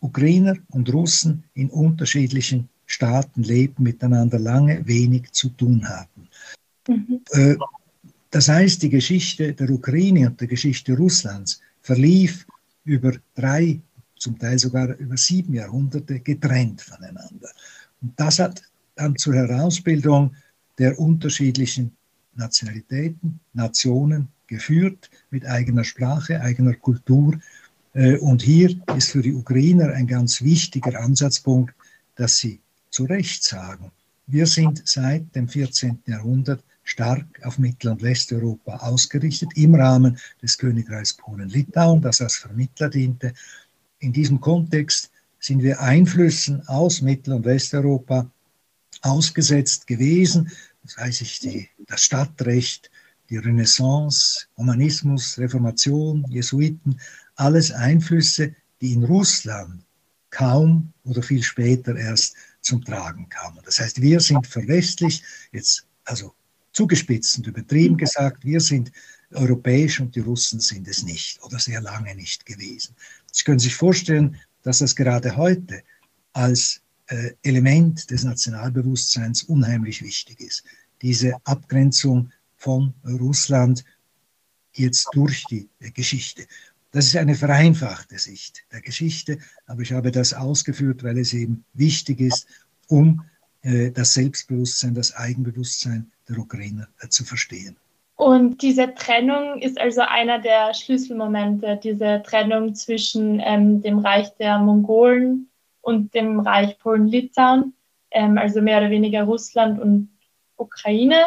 Ukrainer 0.00 0.57
und 0.70 0.92
Russen 0.92 1.44
in 1.54 1.70
unterschiedlichen 1.70 2.68
Staaten 2.87 3.42
leben, 3.42 3.83
miteinander 3.83 4.38
lange 4.38 4.87
wenig 4.87 5.31
zu 5.33 5.50
tun 5.50 5.87
haben. 5.88 6.28
Mhm. 6.88 7.20
Äh, 7.31 7.57
das 8.31 8.48
heißt, 8.48 8.83
die 8.83 8.90
Geschichte 8.90 9.52
der 9.52 9.70
Ukraine 9.70 10.28
und 10.28 10.40
die 10.40 10.46
Geschichte 10.46 10.96
Russlands 10.96 11.61
verlief 11.83 12.46
über 12.85 13.12
drei, 13.35 13.81
zum 14.16 14.38
Teil 14.38 14.59
sogar 14.59 14.96
über 14.96 15.16
sieben 15.16 15.54
Jahrhunderte 15.54 16.20
getrennt 16.20 16.83
voneinander. 16.83 17.50
Und 18.00 18.18
das 18.18 18.38
hat 18.38 18.62
dann 18.94 19.16
zur 19.16 19.35
Herausbildung 19.35 20.35
der 20.78 20.98
unterschiedlichen 20.98 21.96
Nationalitäten, 22.38 23.40
Nationen 23.53 24.29
geführt, 24.46 25.11
mit 25.31 25.44
eigener 25.46 25.85
Sprache, 25.85 26.40
eigener 26.40 26.74
Kultur. 26.74 27.38
Äh, 27.92 28.16
und 28.18 28.42
hier 28.42 28.74
ist 28.96 29.11
für 29.11 29.22
die 29.22 29.35
Ukrainer 29.35 29.92
ein 29.92 30.07
ganz 30.07 30.42
wichtiger 30.42 30.98
Ansatzpunkt, 31.01 31.74
dass 32.16 32.38
sie 32.38 32.61
zu 32.90 33.05
Recht 33.05 33.44
sagen, 33.44 33.90
wir 34.27 34.46
sind 34.46 34.83
seit 34.87 35.35
dem 35.35 35.48
14. 35.48 36.03
Jahrhundert 36.07 36.62
stark 36.85 37.27
auf 37.44 37.59
Mittel- 37.59 37.90
und 37.90 38.03
Westeuropa 38.03 38.77
ausgerichtet, 38.77 39.51
im 39.57 39.74
Rahmen 39.74 40.18
des 40.42 40.57
Königreichs 40.57 41.14
Polen-Litauen, 41.14 42.01
das 42.01 42.20
als 42.20 42.37
Vermittler 42.37 42.88
diente. 42.88 43.35
In 44.01 44.12
diesem 44.12 44.40
Kontext 44.40 45.11
sind 45.38 45.62
wir 45.62 45.81
Einflüssen 45.81 46.66
aus 46.66 47.03
Mittel- 47.03 47.35
und 47.35 47.44
Westeuropa 47.44 48.31
ausgesetzt 49.03 49.87
gewesen. 49.87 50.51
Das 50.88 50.96
weiß 50.96 51.20
ich, 51.20 51.38
die, 51.40 51.68
das 51.87 52.03
Stadtrecht, 52.03 52.90
die 53.29 53.37
Renaissance, 53.37 54.46
Humanismus, 54.57 55.38
Reformation, 55.38 56.24
Jesuiten, 56.31 56.98
alles 57.35 57.70
Einflüsse, 57.70 58.55
die 58.81 58.94
in 58.94 59.05
Russland 59.05 59.85
kaum 60.31 60.94
oder 61.05 61.22
viel 61.22 61.42
später 61.42 61.94
erst 61.94 62.37
zum 62.62 62.83
Tragen 62.83 63.29
kamen. 63.29 63.59
Das 63.66 63.81
heißt, 63.81 64.01
wir 64.01 64.18
sind 64.20 64.46
verwestlich, 64.46 65.22
jetzt 65.53 65.87
also 66.07 66.35
zugespitzt 66.72 67.37
und 67.37 67.46
übertrieben 67.46 67.98
gesagt, 67.98 68.46
wir 68.46 68.61
sind 68.61 68.90
europäisch 69.33 70.01
und 70.01 70.16
die 70.16 70.20
Russen 70.20 70.61
sind 70.61 70.88
es 70.88 71.03
nicht 71.03 71.42
oder 71.42 71.59
sehr 71.59 71.83
lange 71.83 72.14
nicht 72.14 72.46
gewesen. 72.46 72.96
Sie 73.31 73.44
können 73.44 73.59
sich 73.59 73.74
vorstellen, 73.74 74.37
dass 74.62 74.79
das 74.79 74.96
gerade 74.96 75.37
heute 75.37 75.83
als 76.33 76.81
Element 77.42 78.11
des 78.11 78.25
Nationalbewusstseins 78.25 79.44
unheimlich 79.44 80.03
wichtig 80.03 80.40
ist. 80.40 80.64
Diese 81.01 81.37
Abgrenzung 81.44 82.31
von 82.57 82.92
Russland 83.05 83.85
jetzt 84.75 85.09
durch 85.12 85.44
die 85.44 85.68
Geschichte. 85.94 86.47
Das 86.90 87.07
ist 87.07 87.16
eine 87.16 87.35
vereinfachte 87.35 88.18
Sicht 88.18 88.64
der 88.73 88.81
Geschichte, 88.81 89.38
aber 89.66 89.83
ich 89.83 89.92
habe 89.92 90.11
das 90.11 90.33
ausgeführt, 90.33 91.05
weil 91.05 91.18
es 91.18 91.35
eben 91.35 91.64
wichtig 91.75 92.21
ist, 92.21 92.47
um 92.88 93.23
äh, 93.62 93.90
das 93.90 94.14
Selbstbewusstsein, 94.14 94.94
das 94.94 95.14
Eigenbewusstsein 95.14 96.11
der 96.29 96.38
Ukrainer 96.38 96.88
äh, 97.01 97.09
zu 97.09 97.25
verstehen. 97.25 97.77
Und 98.16 98.62
diese 98.62 98.94
Trennung 98.94 99.61
ist 99.61 99.79
also 99.81 100.01
einer 100.01 100.40
der 100.40 100.75
Schlüsselmomente, 100.75 101.79
diese 101.83 102.23
Trennung 102.27 102.75
zwischen 102.75 103.40
ähm, 103.40 103.81
dem 103.83 103.99
Reich 103.99 104.35
der 104.38 104.59
Mongolen 104.59 105.49
und 105.81 106.14
dem 106.14 106.41
Reich 106.41 106.79
Polen-Litauen, 106.79 107.75
ähm, 108.11 108.38
also 108.38 108.61
mehr 108.61 108.79
oder 108.79 108.91
weniger 108.91 109.25
Russland 109.25 109.81
und 109.81 110.11
Ukraine. 110.57 111.27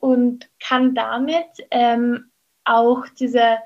Und 0.00 0.48
kann 0.58 0.94
damit 0.94 1.46
ähm, 1.70 2.32
auch 2.64 3.06
diese 3.18 3.58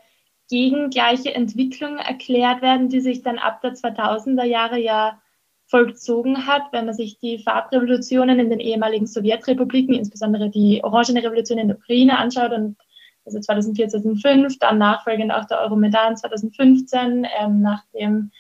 gegengleiche 0.50 1.34
Entwicklung 1.34 1.96
erklärt 1.96 2.62
werden, 2.62 2.88
die 2.88 3.00
sich 3.00 3.22
dann 3.22 3.38
ab 3.38 3.62
der 3.62 3.72
2000er 3.72 4.44
Jahre 4.44 4.78
ja 4.78 5.20
vollzogen 5.68 6.46
hat, 6.46 6.62
wenn 6.72 6.86
man 6.86 6.94
sich 6.94 7.18
die 7.18 7.38
Farbrevolutionen 7.38 8.38
in 8.38 8.50
den 8.50 8.60
ehemaligen 8.60 9.06
Sowjetrepubliken, 9.06 9.94
insbesondere 9.94 10.48
die 10.48 10.82
Orangene 10.84 11.24
Revolution 11.24 11.58
in 11.58 11.68
der 11.68 11.78
Ukraine 11.78 12.18
anschaut 12.18 12.52
und 12.52 12.76
also 13.24 13.40
2004, 13.40 13.88
2005, 13.88 14.58
dann 14.60 14.78
nachfolgend 14.78 15.32
auch 15.32 15.46
der 15.46 15.60
Euromaidan 15.60 16.16
2015, 16.16 17.26
ähm, 17.40 17.60
nach 17.60 17.82
dem 17.92 18.30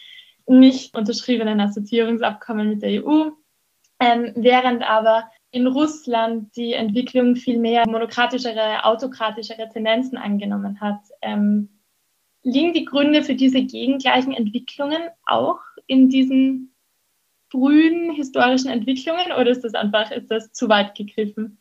nicht 0.46 0.96
unterschriebenen 0.96 1.60
Assoziierungsabkommen 1.60 2.68
mit 2.68 2.82
der 2.82 3.04
EU, 3.04 3.30
ähm, 4.00 4.32
während 4.34 4.82
aber 4.82 5.30
in 5.50 5.66
Russland 5.66 6.54
die 6.56 6.74
Entwicklung 6.74 7.36
viel 7.36 7.58
mehr 7.58 7.84
monokratischere, 7.86 8.84
autokratischere 8.84 9.68
Tendenzen 9.72 10.18
angenommen 10.18 10.80
hat. 10.80 11.00
Ähm, 11.22 11.68
liegen 12.42 12.72
die 12.72 12.84
Gründe 12.84 13.24
für 13.24 13.34
diese 13.34 13.64
gegengleichen 13.64 14.32
Entwicklungen 14.32 15.02
auch 15.24 15.60
in 15.86 16.08
diesen 16.08 16.74
frühen 17.50 18.12
historischen 18.12 18.68
Entwicklungen 18.68 19.32
oder 19.32 19.50
ist 19.50 19.62
das 19.62 19.74
einfach, 19.74 20.10
ist 20.10 20.30
das 20.30 20.52
zu 20.52 20.68
weit 20.68 20.94
gegriffen? 20.94 21.58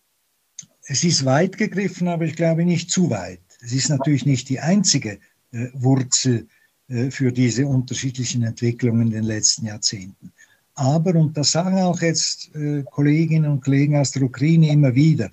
Es 0.88 1.04
ist 1.04 1.26
weit 1.26 1.58
gegriffen, 1.58 2.08
aber 2.08 2.26
ich 2.26 2.36
glaube 2.36 2.66
nicht 2.66 2.92
zu 2.92 3.10
weit. 3.10 3.42
Es 3.62 3.74
ist 3.74 3.90
natürlich 3.90 4.26
nicht 4.26 4.50
die 4.50 4.60
einzige 4.60 5.20
äh, 5.52 5.70
Wurzel 5.74 6.48
für 6.88 7.32
diese 7.32 7.66
unterschiedlichen 7.66 8.44
Entwicklungen 8.44 9.08
in 9.08 9.14
den 9.14 9.24
letzten 9.24 9.66
Jahrzehnten. 9.66 10.32
Aber, 10.76 11.16
und 11.16 11.38
das 11.38 11.52
sagen 11.52 11.80
auch 11.80 12.02
jetzt 12.02 12.54
äh, 12.54 12.84
Kolleginnen 12.84 13.50
und 13.50 13.64
Kollegen 13.64 13.98
aus 13.98 14.12
der 14.12 14.24
Ukraine 14.24 14.70
immer 14.72 14.94
wieder, 14.94 15.32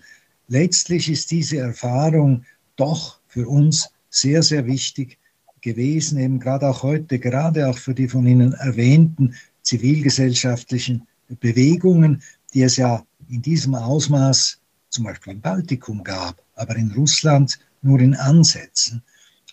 letztlich 0.49 1.11
ist 1.11 1.31
diese 1.31 1.59
Erfahrung 1.59 2.45
doch 2.77 3.19
für 3.27 3.49
uns 3.49 3.91
sehr, 4.09 4.43
sehr 4.43 4.67
wichtig 4.67 5.19
gewesen, 5.61 6.19
eben 6.19 6.39
gerade 6.39 6.69
auch 6.69 6.83
heute, 6.83 7.19
gerade 7.19 7.69
auch 7.69 7.79
für 7.79 7.95
die 7.95 8.09
von 8.09 8.27
Ihnen 8.27 8.53
erwähnten 8.53 9.35
zivilgesellschaftlichen 9.63 11.07
Bewegungen, 11.41 12.23
die 12.53 12.63
es 12.63 12.77
ja 12.77 13.05
in 13.29 13.43
diesem 13.43 13.75
Ausmaß 13.75 14.59
zum 14.91 15.05
Beispiel 15.05 15.35
im 15.35 15.41
Baltikum 15.41 16.05
gab, 16.05 16.43
aber 16.55 16.77
in 16.77 16.93
Russland 16.93 17.59
nur 17.81 18.01
in 18.01 18.15
Ansätzen. 18.15 19.03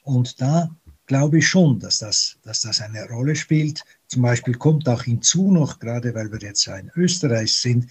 Und 0.04 0.42
da 0.42 0.70
glaube 1.10 1.40
ich 1.40 1.48
schon, 1.48 1.80
dass 1.80 1.98
das, 1.98 2.38
dass 2.44 2.62
das 2.62 2.82
eine 2.82 3.10
Rolle 3.10 3.36
spielt. 3.36 3.84
Zum 4.08 4.22
Beispiel 4.22 4.54
kommt 4.54 4.88
auch 4.88 5.02
hinzu 5.02 5.52
noch, 5.52 5.80
gerade 5.80 6.14
weil 6.14 6.32
wir 6.32 6.40
jetzt 6.40 6.66
ja 6.66 6.78
in 6.78 6.92
Österreich 6.96 7.52
sind, 7.52 7.88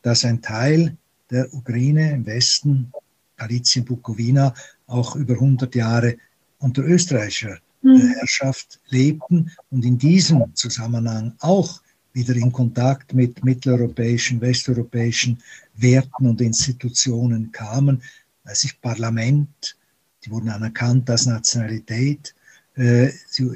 dass 0.00 0.24
ein 0.24 0.40
Teil 0.40 0.96
der 1.30 1.52
Ukraine 1.52 2.12
im 2.12 2.24
Westen, 2.24 2.90
Galizien, 3.36 3.84
Bukowina, 3.84 4.54
auch 4.86 5.16
über 5.16 5.34
100 5.34 5.74
Jahre 5.74 6.16
unter 6.60 6.82
österreichischer 6.82 7.58
mhm. 7.82 8.14
Herrschaft 8.18 8.80
lebten 8.88 9.50
und 9.70 9.84
in 9.84 9.98
diesem 9.98 10.42
Zusammenhang 10.54 11.34
auch 11.40 11.82
wieder 12.14 12.34
in 12.34 12.52
Kontakt 12.52 13.12
mit 13.12 13.44
mitteleuropäischen, 13.44 14.40
westeuropäischen 14.40 15.42
Werten 15.74 16.26
und 16.26 16.40
Institutionen 16.40 17.52
kamen. 17.52 18.02
Weiß 18.44 18.64
ich, 18.64 18.80
Parlament, 18.80 19.76
die 20.24 20.30
wurden 20.30 20.48
anerkannt 20.48 21.10
als 21.10 21.26
Nationalität. 21.26 22.34
Äh, 22.76 23.10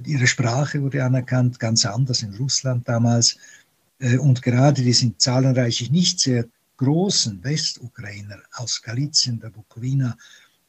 ihre 0.05 0.26
Sprache 0.26 0.83
wurde 0.83 1.05
anerkannt, 1.05 1.59
ganz 1.59 1.87
anders 1.87 2.22
in 2.22 2.35
Russland 2.35 2.88
damals. 2.88 3.38
Äh, 3.98 4.18
und 4.18 4.42
gerade 4.42 4.83
die 4.83 4.92
sind 4.92 5.20
zahlreiche 5.20 5.90
nicht 5.90 6.20
sehr 6.20 6.46
großen 6.76 7.42
Westukrainer 7.42 8.38
aus 8.52 8.83
Galizien, 8.83 9.40
der 9.40 9.48
Bukowina, 9.48 10.16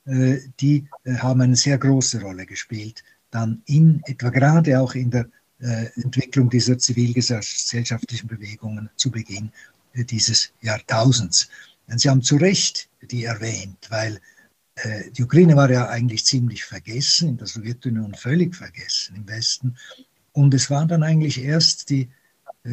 äh, 0.06 0.38
die 0.60 0.88
haben 1.18 1.42
eine 1.42 1.56
sehr 1.56 1.78
große 1.78 2.22
Rolle 2.22 2.46
gespielt 2.46 3.04
dann 3.30 3.62
in 3.66 4.02
etwa 4.06 4.30
gerade 4.30 4.80
auch 4.80 4.96
in 4.96 5.12
der 5.12 5.28
Entwicklung 5.60 6.50
dieser 6.50 6.78
zivilgesellschaftlichen 6.78 8.28
Bewegungen 8.28 8.90
zu 8.96 9.12
Beginn 9.12 9.52
dieses 9.94 10.54
Jahrtausends. 10.62 11.50
Und 11.88 12.00
Sie 12.00 12.10
haben 12.10 12.22
zu 12.22 12.38
Recht 12.38 12.88
die 13.02 13.26
erwähnt, 13.26 13.78
weil 13.90 14.22
die 15.12 15.24
Ukraine 15.24 15.56
war 15.56 15.72
ja 15.72 15.90
eigentlich 15.90 16.26
ziemlich 16.26 16.64
vergessen, 16.64 17.30
in 17.30 17.38
der 17.38 17.48
Sowjetunion 17.48 18.14
völlig 18.14 18.56
vergessen 18.56 19.16
im 19.16 19.28
Westen. 19.28 19.76
Und 20.34 20.54
es 20.54 20.70
war 20.70 20.86
dann 20.86 21.02
eigentlich 21.02 21.44
erst 21.44 21.90
die 21.90 22.10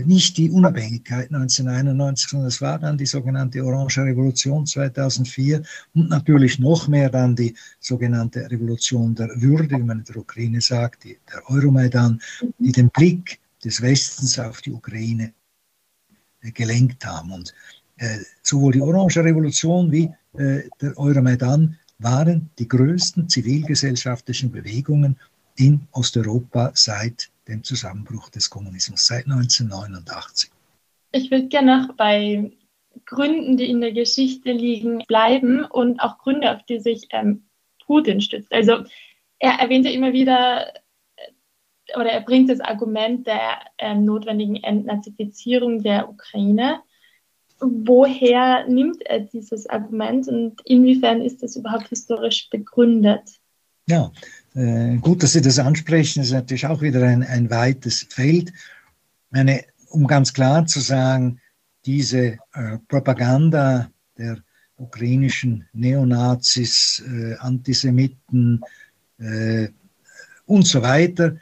nicht 0.02 0.36
die 0.36 0.50
Unabhängigkeit 0.50 1.32
1991, 1.32 2.28
sondern 2.28 2.48
es 2.48 2.60
war 2.60 2.78
dann 2.78 2.98
die 2.98 3.06
sogenannte 3.06 3.64
Orange 3.64 3.98
Revolution 3.98 4.66
2004 4.66 5.62
und 5.94 6.08
natürlich 6.08 6.58
noch 6.58 6.88
mehr 6.88 7.10
dann 7.10 7.36
die 7.36 7.54
sogenannte 7.80 8.50
Revolution 8.50 9.14
der 9.14 9.28
Würde, 9.40 9.78
wie 9.78 9.82
man 9.82 10.00
in 10.00 10.04
der 10.04 10.16
Ukraine 10.16 10.60
sagt, 10.60 11.04
die, 11.04 11.18
der 11.32 11.48
Euromaidan, 11.48 12.20
die 12.58 12.72
den 12.72 12.90
Blick 12.90 13.38
des 13.64 13.80
Westens 13.80 14.38
auf 14.38 14.60
die 14.62 14.72
Ukraine 14.72 15.32
äh, 16.42 16.50
gelenkt 16.50 17.06
haben. 17.06 17.32
Und 17.32 17.54
äh, 17.98 18.18
sowohl 18.42 18.72
die 18.72 18.82
Orange 18.82 19.22
Revolution 19.22 19.92
wie 19.92 20.10
äh, 20.36 20.68
der 20.80 20.98
Euromaidan 20.98 21.78
waren 21.98 22.50
die 22.58 22.68
größten 22.68 23.28
zivilgesellschaftlichen 23.28 24.50
Bewegungen 24.50 25.18
in 25.56 25.86
Osteuropa 25.92 26.72
seit 26.74 27.30
dem 27.48 27.62
Zusammenbruch 27.62 28.30
des 28.30 28.50
Kommunismus 28.50 29.06
seit 29.06 29.26
1989. 29.26 30.50
Ich 31.12 31.30
würde 31.30 31.48
gerne 31.48 31.82
noch 31.82 31.94
bei 31.94 32.50
Gründen, 33.04 33.56
die 33.56 33.70
in 33.70 33.80
der 33.80 33.92
Geschichte 33.92 34.52
liegen, 34.52 35.04
bleiben 35.06 35.64
und 35.64 36.00
auch 36.00 36.18
Gründe, 36.18 36.50
auf 36.50 36.64
die 36.64 36.80
sich 36.80 37.06
ähm, 37.10 37.44
Putin 37.86 38.20
stützt. 38.20 38.52
Also 38.52 38.84
er 39.38 39.52
erwähnt 39.60 39.84
ja 39.84 39.92
immer 39.92 40.12
wieder 40.12 40.74
äh, 41.16 41.96
oder 41.96 42.10
er 42.10 42.20
bringt 42.20 42.50
das 42.50 42.60
Argument 42.60 43.26
der 43.26 43.60
ähm, 43.78 44.04
notwendigen 44.04 44.56
Entnazifizierung 44.56 45.82
der 45.82 46.08
Ukraine. 46.08 46.80
Woher 47.60 48.66
nimmt 48.68 49.02
er 49.06 49.20
dieses 49.20 49.66
Argument 49.68 50.28
und 50.28 50.60
inwiefern 50.64 51.22
ist 51.22 51.42
das 51.42 51.56
überhaupt 51.56 51.88
historisch 51.88 52.48
begründet? 52.50 53.22
Ja, 53.86 54.10
äh, 54.54 54.96
gut, 54.96 55.22
dass 55.22 55.32
Sie 55.32 55.42
das 55.42 55.58
ansprechen. 55.58 56.20
Das 56.20 56.28
ist 56.28 56.34
natürlich 56.34 56.66
auch 56.66 56.80
wieder 56.80 57.02
ein, 57.06 57.22
ein 57.22 57.50
weites 57.50 58.06
Feld. 58.10 58.52
Meine, 59.30 59.64
um 59.90 60.06
ganz 60.06 60.32
klar 60.32 60.66
zu 60.66 60.80
sagen, 60.80 61.40
diese 61.86 62.38
äh, 62.54 62.78
Propaganda 62.88 63.90
der 64.16 64.38
ukrainischen 64.76 65.68
Neonazis, 65.72 67.02
äh, 67.06 67.34
Antisemiten 67.36 68.60
äh, 69.18 69.68
und 70.46 70.66
so 70.66 70.82
weiter 70.82 71.36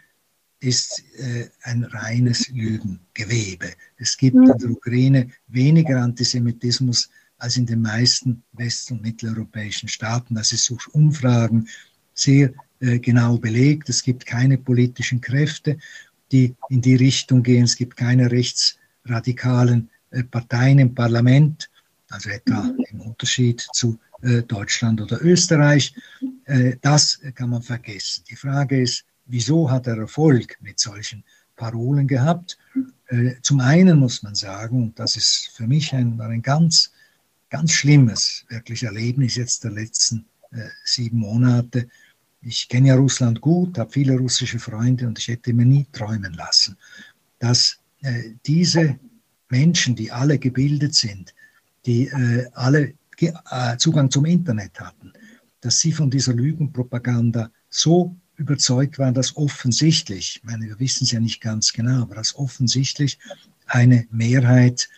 ist 0.62 1.02
äh, 1.18 1.48
ein 1.62 1.84
reines 1.84 2.48
Lügengewebe. 2.48 3.72
Es 3.96 4.16
gibt 4.16 4.36
in 4.36 4.44
der 4.44 4.70
Ukraine 4.70 5.28
weniger 5.48 6.00
Antisemitismus 6.00 7.10
als 7.38 7.56
in 7.56 7.66
den 7.66 7.82
meisten 7.82 8.44
west- 8.52 8.92
und 8.92 9.02
mitteleuropäischen 9.02 9.88
Staaten. 9.88 10.36
Das 10.36 10.52
ist 10.52 10.70
durch 10.70 10.86
Umfragen 10.94 11.68
sehr 12.14 12.52
äh, 12.78 13.00
genau 13.00 13.38
belegt. 13.38 13.88
Es 13.88 14.04
gibt 14.04 14.24
keine 14.24 14.56
politischen 14.56 15.20
Kräfte, 15.20 15.78
die 16.30 16.54
in 16.68 16.80
die 16.80 16.94
Richtung 16.94 17.42
gehen. 17.42 17.64
Es 17.64 17.74
gibt 17.74 17.96
keine 17.96 18.30
rechtsradikalen 18.30 19.90
äh, 20.10 20.22
Parteien 20.22 20.78
im 20.78 20.94
Parlament, 20.94 21.68
also 22.08 22.30
etwa 22.30 22.62
mhm. 22.62 22.84
im 22.90 23.00
Unterschied 23.00 23.66
zu 23.72 23.98
äh, 24.22 24.42
Deutschland 24.42 25.00
oder 25.00 25.20
Österreich. 25.22 25.94
das 26.80 27.20
kann 27.34 27.50
man 27.50 27.62
vergessen. 27.62 28.24
Die 28.28 28.36
Frage 28.36 28.82
ist, 28.82 29.04
wieso 29.26 29.70
hat 29.70 29.86
er 29.86 29.98
Erfolg 29.98 30.58
mit 30.60 30.78
solchen 30.78 31.24
Parolen 31.56 32.06
gehabt? 32.06 32.58
zum 33.42 33.60
einen 33.60 33.98
muss 33.98 34.22
man 34.22 34.34
sagen, 34.34 34.84
und 34.84 34.98
das 34.98 35.16
ist 35.16 35.50
für 35.54 35.66
mich 35.66 35.92
ein, 35.92 36.18
ein 36.18 36.40
ganz, 36.40 36.92
ganz 37.50 37.72
schlimmes 37.72 38.46
wirklich 38.48 38.84
Erlebnis 38.84 39.36
jetzt 39.36 39.64
der 39.64 39.72
letzten 39.72 40.24
sieben 40.84 41.18
Monate, 41.18 41.88
ich 42.42 42.68
kenne 42.68 42.88
ja 42.88 42.96
Russland 42.96 43.40
gut, 43.40 43.78
habe 43.78 43.90
viele 43.90 44.18
russische 44.18 44.58
Freunde 44.58 45.06
und 45.06 45.18
ich 45.18 45.28
hätte 45.28 45.52
mir 45.52 45.64
nie 45.64 45.86
träumen 45.92 46.34
lassen, 46.34 46.76
dass 47.38 47.78
äh, 48.02 48.32
diese 48.44 48.98
Menschen, 49.48 49.94
die 49.94 50.10
alle 50.10 50.38
gebildet 50.38 50.94
sind, 50.94 51.34
die 51.86 52.08
äh, 52.08 52.48
alle 52.54 52.94
äh, 53.20 53.76
Zugang 53.76 54.10
zum 54.10 54.24
Internet 54.24 54.80
hatten, 54.80 55.12
dass 55.60 55.78
sie 55.78 55.92
von 55.92 56.10
dieser 56.10 56.34
Lügenpropaganda 56.34 57.50
so 57.70 58.16
überzeugt 58.42 58.98
waren, 58.98 59.14
dass 59.14 59.36
offensichtlich, 59.36 60.36
ich 60.36 60.44
meine, 60.44 60.66
wir 60.66 60.78
wissen 60.78 61.04
es 61.04 61.12
ja 61.12 61.20
nicht 61.20 61.40
ganz 61.40 61.72
genau, 61.72 62.02
aber 62.02 62.16
dass 62.16 62.34
offensichtlich 62.34 63.18
eine 63.66 64.06
Mehrheit 64.10 64.88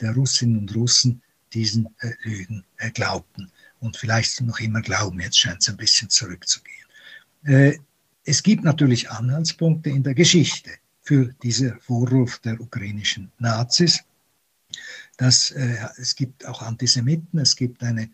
der 0.00 0.14
Russinnen 0.14 0.58
und 0.58 0.74
Russen 0.74 1.22
diesen 1.52 1.86
äh, 2.00 2.12
Lügen 2.22 2.64
äh, 2.78 2.90
glaubten 2.90 3.50
und 3.80 3.96
vielleicht 3.96 4.40
noch 4.40 4.58
immer 4.58 4.80
glauben. 4.80 5.20
Jetzt 5.20 5.38
scheint 5.38 5.62
es 5.62 5.68
ein 5.68 5.76
bisschen 5.76 6.10
zurückzugehen. 6.10 6.86
Äh, 7.44 7.78
es 8.24 8.42
gibt 8.42 8.64
natürlich 8.64 9.10
Anhaltspunkte 9.10 9.90
in 9.90 10.02
der 10.02 10.14
Geschichte 10.14 10.70
für 11.02 11.32
diesen 11.42 11.78
Vorwurf 11.80 12.38
der 12.38 12.60
ukrainischen 12.60 13.30
Nazis. 13.38 14.02
Das, 15.18 15.50
äh, 15.52 15.76
es 15.98 16.16
gibt 16.16 16.46
auch 16.46 16.62
Antisemiten, 16.62 17.38
es 17.38 17.54
gibt 17.54 17.82
eine 17.82 18.10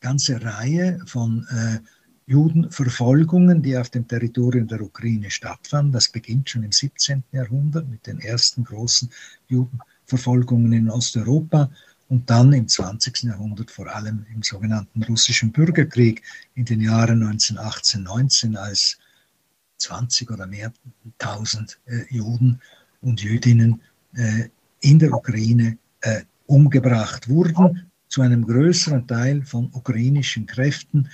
ganze 0.00 0.42
Reihe 0.42 0.98
von 1.06 1.46
äh, 1.48 1.78
Judenverfolgungen, 2.26 3.62
die 3.62 3.76
auf 3.76 3.90
dem 3.90 4.08
Territorium 4.08 4.66
der 4.66 4.80
Ukraine 4.80 5.30
stattfanden. 5.30 5.92
Das 5.92 6.08
beginnt 6.08 6.48
schon 6.48 6.62
im 6.62 6.72
17. 6.72 7.22
Jahrhundert 7.32 7.88
mit 7.88 8.06
den 8.06 8.18
ersten 8.20 8.64
großen 8.64 9.10
Judenverfolgungen 9.48 10.72
in 10.72 10.90
Osteuropa 10.90 11.70
und 12.08 12.28
dann 12.30 12.52
im 12.52 12.68
20. 12.68 13.24
Jahrhundert 13.24 13.70
vor 13.70 13.94
allem 13.94 14.24
im 14.34 14.42
sogenannten 14.42 15.02
russischen 15.02 15.52
Bürgerkrieg 15.52 16.22
in 16.54 16.64
den 16.64 16.80
Jahren 16.80 17.22
1918, 17.22 18.02
19, 18.02 18.56
als 18.56 18.98
20 19.78 20.30
oder 20.30 20.46
mehr 20.46 20.72
tausend 21.18 21.78
äh, 21.86 22.04
Juden 22.10 22.60
und 23.00 23.22
Jüdinnen 23.22 23.82
äh, 24.14 24.48
in 24.80 24.98
der 24.98 25.12
Ukraine 25.12 25.78
äh, 26.00 26.22
umgebracht 26.46 27.28
wurden, 27.28 27.90
zu 28.08 28.22
einem 28.22 28.46
größeren 28.46 29.06
Teil 29.06 29.42
von 29.42 29.70
ukrainischen 29.72 30.46
Kräften, 30.46 31.08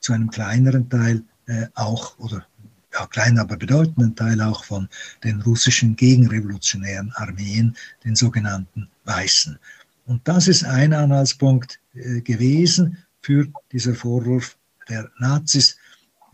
zu 0.00 0.12
einem 0.12 0.30
kleineren 0.30 0.88
Teil 0.88 1.22
äh, 1.46 1.66
auch, 1.74 2.18
oder 2.18 2.46
ja, 2.92 3.06
kleinen, 3.06 3.38
aber 3.38 3.56
bedeutenden 3.56 4.16
Teil 4.16 4.40
auch 4.40 4.64
von 4.64 4.88
den 5.22 5.40
russischen 5.42 5.94
gegenrevolutionären 5.94 7.12
Armeen, 7.14 7.76
den 8.04 8.16
sogenannten 8.16 8.88
Weißen. 9.04 9.58
Und 10.06 10.26
das 10.26 10.48
ist 10.48 10.64
ein 10.64 10.92
Anhaltspunkt 10.92 11.78
äh, 11.94 12.20
gewesen 12.20 12.98
für 13.22 13.46
diesen 13.70 13.94
Vorwurf 13.94 14.56
der 14.88 15.10
Nazis. 15.18 15.76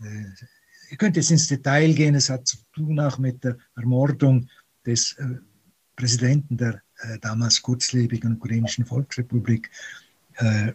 Äh, 0.01 0.25
ihr 0.89 0.97
könnt 0.97 1.15
jetzt 1.15 1.31
ins 1.31 1.47
Detail 1.47 1.93
gehen, 1.93 2.15
es 2.15 2.29
hat 2.29 2.47
zu 2.47 2.57
tun 2.73 2.99
auch 2.99 3.19
mit 3.19 3.43
der 3.43 3.57
Ermordung 3.75 4.47
des 4.85 5.13
äh, 5.13 5.35
Präsidenten 5.95 6.57
der 6.57 6.81
äh, 6.99 7.19
damals 7.19 7.61
kurzlebigen 7.61 8.37
ukrainischen 8.37 8.85
Volksrepublik, 8.85 9.69
äh, 10.35 10.71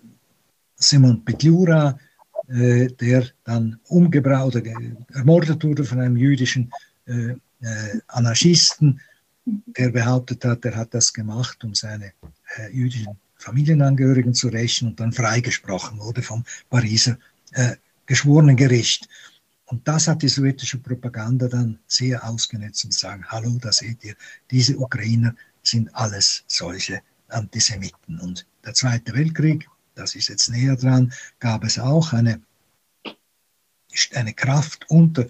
Simon 0.77 1.25
Petliura, 1.25 1.91
äh, 1.91 2.12
der 2.55 3.29
dann 3.45 3.81
umgebracht 3.89 4.57
oder 4.57 4.63
ermordet 5.15 5.65
wurde 5.65 5.85
von 5.85 6.01
einem 6.01 6.17
jüdischen 6.17 6.71
Anarchisten, 8.09 9.01
der 9.45 9.91
behauptet 9.91 10.45
hat, 10.45 10.65
er 10.65 10.77
hat 10.77 10.95
das 10.95 11.13
gemacht, 11.13 11.65
um 11.65 11.75
seine 11.75 12.13
äh, 12.57 12.71
jüdischen 12.73 13.19
Familienangehörigen 13.37 14.35
zu 14.35 14.49
rächen 14.49 14.89
und 14.89 15.01
dann 15.01 15.13
freigesprochen 15.13 15.99
wurde 15.99 16.23
vom 16.23 16.45
Pariser 16.71 17.19
äh, 17.53 17.77
Geschworenengericht. 18.07 19.09
Und 19.67 19.89
das 19.89 20.07
hat 20.07 20.23
die 20.23 20.29
sowjetische 20.29 20.79
Propaganda 20.79 21.49
dann 21.49 21.79
sehr 21.87 22.23
ausgenutzt 22.29 22.85
und 22.85 22.95
sagen, 22.95 23.25
hallo, 23.29 23.59
da 23.61 23.73
seht 23.73 24.05
ihr, 24.05 24.15
diese 24.51 24.79
Ukrainer 24.79 25.35
sind 25.63 25.95
alles 25.95 26.45
solche 26.47 27.01
Antisemiten. 27.29 28.21
Und 28.21 28.47
der 28.65 28.75
Zweite 28.75 29.15
Weltkrieg, 29.15 29.67
das 30.03 30.17
ist 30.17 30.29
jetzt 30.29 30.51
näher 30.51 30.77
dran, 30.77 31.13
gab 31.39 31.65
es 31.65 31.79
auch 31.79 32.13
eine, 32.13 32.41
eine 34.15 34.35
Kraft 34.35 34.85
unter, 34.89 35.27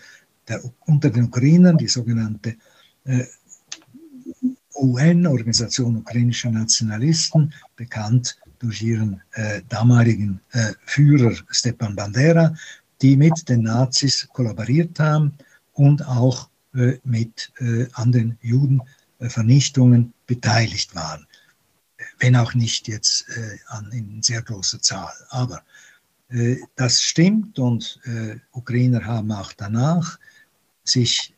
der, 0.49 0.63
unter 0.87 1.11
den 1.11 1.25
Ukrainern, 1.25 1.77
die 1.77 1.89
sogenannte 1.89 2.57
äh, 3.05 3.25
UN, 4.75 5.27
Organisation 5.27 5.97
ukrainischer 5.99 6.51
Nationalisten, 6.51 7.53
bekannt 7.77 8.39
durch 8.59 8.83
ihren 8.83 9.21
äh, 9.33 9.61
damaligen 9.69 10.41
äh, 10.53 10.73
Führer 10.87 11.35
Stepan 11.51 11.95
Bandera, 11.95 12.55
die 13.03 13.17
mit 13.17 13.49
den 13.49 13.63
Nazis 13.65 14.27
kollaboriert 14.33 14.99
haben 14.99 15.35
und 15.75 16.07
auch 16.07 16.49
äh, 16.75 16.99
mit 17.05 17.53
äh, 17.59 17.87
an 17.93 18.11
den 18.13 18.39
Judenvernichtungen 18.41 20.15
beteiligt 20.27 20.95
waren. 20.95 21.27
Wenn 22.23 22.37
auch 22.37 22.55
nicht 22.55 22.89
jetzt 22.89 23.29
äh, 23.37 23.59
an, 23.67 23.91
in 23.93 24.23
sehr 24.23 24.43
großer 24.43 24.81
Zahl. 24.81 25.13
Aber 25.31 25.63
äh, 26.31 26.57
das 26.77 27.03
stimmt 27.03 27.59
und 27.59 28.01
Ukrainer 28.53 29.05
haben 29.05 29.33
auch 29.33 29.53
danach 29.53 30.19
sich 30.85 31.35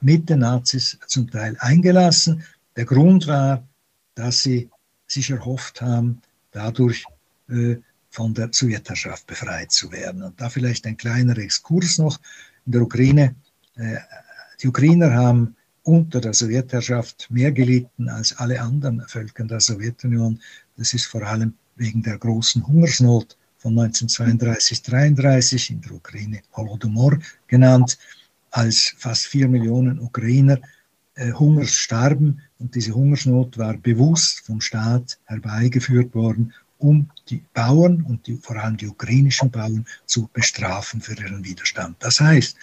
mit 0.00 0.28
den 0.28 0.40
Nazis 0.40 0.98
zum 1.06 1.30
Teil 1.30 1.56
eingelassen. 1.60 2.44
Der 2.76 2.84
Grund 2.84 3.26
war, 3.26 3.66
dass 4.14 4.42
sie 4.42 4.68
sich 5.06 5.30
erhofft 5.30 5.80
haben, 5.80 6.20
dadurch 6.52 7.04
äh, 7.48 7.76
von 8.10 8.34
der 8.34 8.50
Sowjetherrschaft 8.52 9.26
befreit 9.26 9.70
zu 9.70 9.90
werden. 9.92 10.22
Und 10.22 10.40
da 10.40 10.48
vielleicht 10.48 10.86
ein 10.86 10.96
kleiner 10.96 11.36
Exkurs 11.38 11.98
noch. 11.98 12.18
In 12.66 12.72
der 12.72 12.82
Ukraine, 12.82 13.34
äh, 13.76 13.96
die 14.60 14.68
Ukrainer 14.68 15.12
haben 15.14 15.56
unter 15.90 16.20
der 16.20 16.34
Sowjetherrschaft 16.34 17.26
mehr 17.30 17.50
gelitten 17.50 18.08
als 18.08 18.36
alle 18.38 18.60
anderen 18.60 19.02
Völker 19.08 19.44
der 19.44 19.58
Sowjetunion. 19.58 20.40
Das 20.76 20.94
ist 20.94 21.06
vor 21.06 21.22
allem 21.22 21.54
wegen 21.74 22.00
der 22.02 22.16
großen 22.16 22.64
Hungersnot 22.64 23.36
von 23.58 23.74
1932-33 23.74 25.70
in 25.70 25.80
der 25.80 25.92
Ukraine 25.92 26.42
Holodomor 26.54 27.18
genannt 27.48 27.98
als 28.52 28.94
fast 28.98 29.26
vier 29.26 29.48
Millionen 29.48 29.98
Ukrainer 29.98 30.60
äh, 31.16 31.32
Hungers 31.32 31.74
starben. 31.74 32.40
Und 32.60 32.76
diese 32.76 32.94
Hungersnot 32.94 33.58
war 33.58 33.76
bewusst 33.76 34.46
vom 34.46 34.60
Staat 34.60 35.18
herbeigeführt 35.24 36.14
worden, 36.14 36.54
um 36.78 37.10
die 37.28 37.42
Bauern 37.52 38.02
und 38.02 38.28
die, 38.28 38.36
vor 38.36 38.56
allem 38.56 38.76
die 38.76 38.86
ukrainischen 38.86 39.50
Bauern 39.50 39.84
zu 40.06 40.30
bestrafen 40.32 41.00
für 41.00 41.20
ihren 41.20 41.44
Widerstand. 41.44 41.96
Das 41.98 42.20
heißt, 42.20 42.56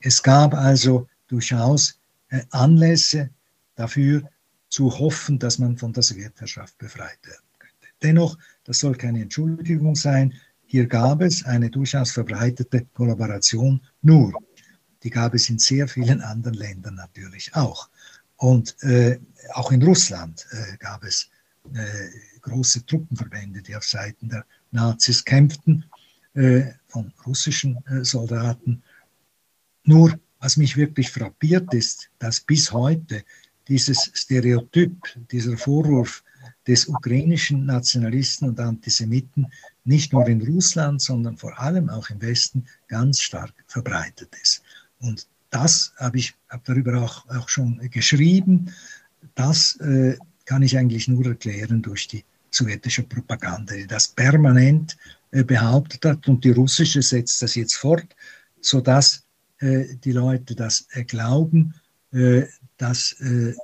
es 0.00 0.22
gab 0.22 0.52
also 0.52 1.08
durchaus 1.28 1.98
Anlässe 2.50 3.30
dafür 3.74 4.28
zu 4.68 4.98
hoffen, 4.98 5.38
dass 5.38 5.58
man 5.58 5.76
von 5.76 5.92
der 5.92 6.02
Sowjetherrschaft 6.02 6.76
befreit 6.78 7.18
werden 7.24 7.46
könnte. 7.58 7.86
Dennoch, 8.02 8.36
das 8.64 8.80
soll 8.80 8.94
keine 8.96 9.22
Entschuldigung 9.22 9.94
sein. 9.94 10.34
hier 10.66 10.86
gab 10.86 11.22
es 11.22 11.44
eine 11.44 11.70
durchaus 11.70 12.10
verbreitete 12.10 12.86
Kollaboration 12.92 13.80
nur. 14.02 14.32
Die 15.02 15.10
gab 15.10 15.34
es 15.34 15.48
in 15.48 15.58
sehr 15.58 15.86
vielen 15.86 16.20
anderen 16.20 16.54
Ländern 16.54 16.96
natürlich 16.96 17.54
auch. 17.54 17.88
Und 18.36 18.76
äh, 18.82 19.18
auch 19.54 19.70
in 19.70 19.82
Russland 19.82 20.46
äh, 20.50 20.76
gab 20.78 21.04
es 21.04 21.30
äh, 21.72 22.40
große 22.40 22.84
Truppenverbände, 22.84 23.62
die 23.62 23.76
auf 23.76 23.84
Seiten 23.84 24.28
der 24.28 24.44
Nazis 24.72 25.24
kämpften, 25.24 25.84
äh, 26.34 26.72
von 26.88 27.12
russischen 27.26 27.78
äh, 27.86 28.04
Soldaten. 28.04 28.82
Nur, 29.84 30.18
was 30.46 30.56
mich 30.56 30.76
wirklich 30.76 31.10
frappiert 31.10 31.74
ist, 31.74 32.08
dass 32.20 32.40
bis 32.40 32.70
heute 32.70 33.24
dieses 33.66 34.12
Stereotyp, 34.14 34.96
dieser 35.32 35.56
Vorwurf 35.56 36.22
des 36.68 36.86
ukrainischen 36.86 37.66
Nationalisten 37.66 38.50
und 38.50 38.60
Antisemiten 38.60 39.50
nicht 39.84 40.12
nur 40.12 40.24
in 40.28 40.40
Russland, 40.40 41.02
sondern 41.02 41.36
vor 41.36 41.58
allem 41.58 41.90
auch 41.90 42.10
im 42.10 42.22
Westen 42.22 42.64
ganz 42.86 43.20
stark 43.22 43.54
verbreitet 43.66 44.36
ist. 44.40 44.62
Und 45.00 45.26
das 45.50 45.92
habe 45.96 46.18
ich 46.18 46.32
hab 46.48 46.64
darüber 46.64 47.02
auch, 47.02 47.28
auch 47.28 47.48
schon 47.48 47.80
geschrieben. 47.90 48.72
Das 49.34 49.74
äh, 49.80 50.16
kann 50.44 50.62
ich 50.62 50.78
eigentlich 50.78 51.08
nur 51.08 51.26
erklären 51.26 51.82
durch 51.82 52.06
die 52.06 52.24
sowjetische 52.52 53.02
Propaganda, 53.02 53.74
die 53.74 53.88
das 53.88 54.06
permanent 54.06 54.96
äh, 55.32 55.42
behauptet 55.42 56.04
hat 56.04 56.28
und 56.28 56.44
die 56.44 56.52
russische 56.52 57.02
setzt 57.02 57.42
das 57.42 57.56
jetzt 57.56 57.74
fort, 57.74 58.06
sodass 58.60 59.25
die 59.60 60.12
Leute 60.12 60.54
das 60.54 60.86
äh, 60.90 61.04
glauben, 61.04 61.74
äh, 62.12 62.42
dass 62.76 63.12
äh, 63.20 63.54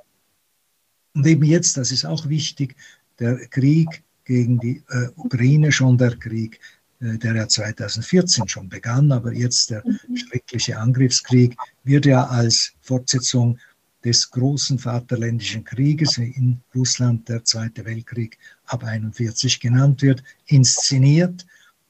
und 1.13 1.27
eben 1.27 1.43
jetzt, 1.43 1.77
das 1.77 1.91
ist 1.91 2.05
auch 2.05 2.27
wichtig, 2.27 2.75
der 3.19 3.47
Krieg 3.47 4.03
gegen 4.25 4.59
die 4.59 4.83
äh, 4.89 5.09
Ukraine, 5.15 5.71
schon 5.71 5.97
der 5.97 6.15
Krieg 6.15 6.59
äh, 7.03 7.17
der 7.17 7.35
ja 7.35 7.47
2014 7.47 8.47
schon 8.47 8.69
begann, 8.69 9.11
aber 9.11 9.33
jetzt 9.33 9.69
der 9.69 9.83
mhm. 9.85 10.17
schreckliche 10.17 10.77
Angriffskrieg 10.77 11.55
wird 11.83 12.05
ja 12.05 12.25
als 12.25 12.73
Fortsetzung 12.81 13.59
des 14.03 14.31
großen 14.31 14.79
Vaterländischen 14.79 15.63
Krieges, 15.63 16.19
wie 16.19 16.31
in 16.31 16.61
Russland 16.75 17.29
der 17.29 17.43
Zweite 17.45 17.85
Weltkrieg 17.85 18.37
ab 18.65 18.83
1941 18.83 19.59
genannt 19.59 20.01
wird, 20.01 20.23
inszeniert. 20.45 21.45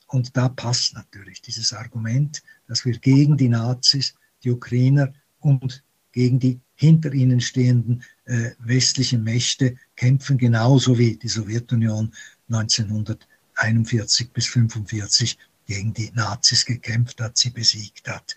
Und 0.07 0.37
da 0.37 0.49
passt 0.49 0.93
natürlich 0.93 1.41
dieses 1.41 1.73
Argument, 1.73 2.43
dass 2.67 2.85
wir 2.85 2.97
gegen 2.97 3.37
die 3.37 3.49
Nazis, 3.49 4.15
die 4.43 4.51
Ukrainer 4.51 5.13
und 5.39 5.83
gegen 6.11 6.39
die 6.39 6.59
hinter 6.75 7.13
ihnen 7.13 7.41
stehenden 7.41 8.03
äh, 8.25 8.51
westlichen 8.59 9.23
Mächte 9.23 9.77
kämpfen, 9.95 10.37
genauso 10.37 10.97
wie 10.97 11.17
die 11.17 11.27
Sowjetunion 11.27 12.13
1900 12.49 13.27
41 13.55 14.31
bis 14.31 14.47
45 14.47 15.37
gegen 15.65 15.93
die 15.93 16.11
Nazis 16.13 16.65
gekämpft 16.65 17.21
hat, 17.21 17.37
sie 17.37 17.49
besiegt 17.49 18.07
hat. 18.07 18.35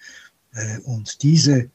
Äh, 0.52 0.78
und 0.80 1.22
diese 1.22 1.70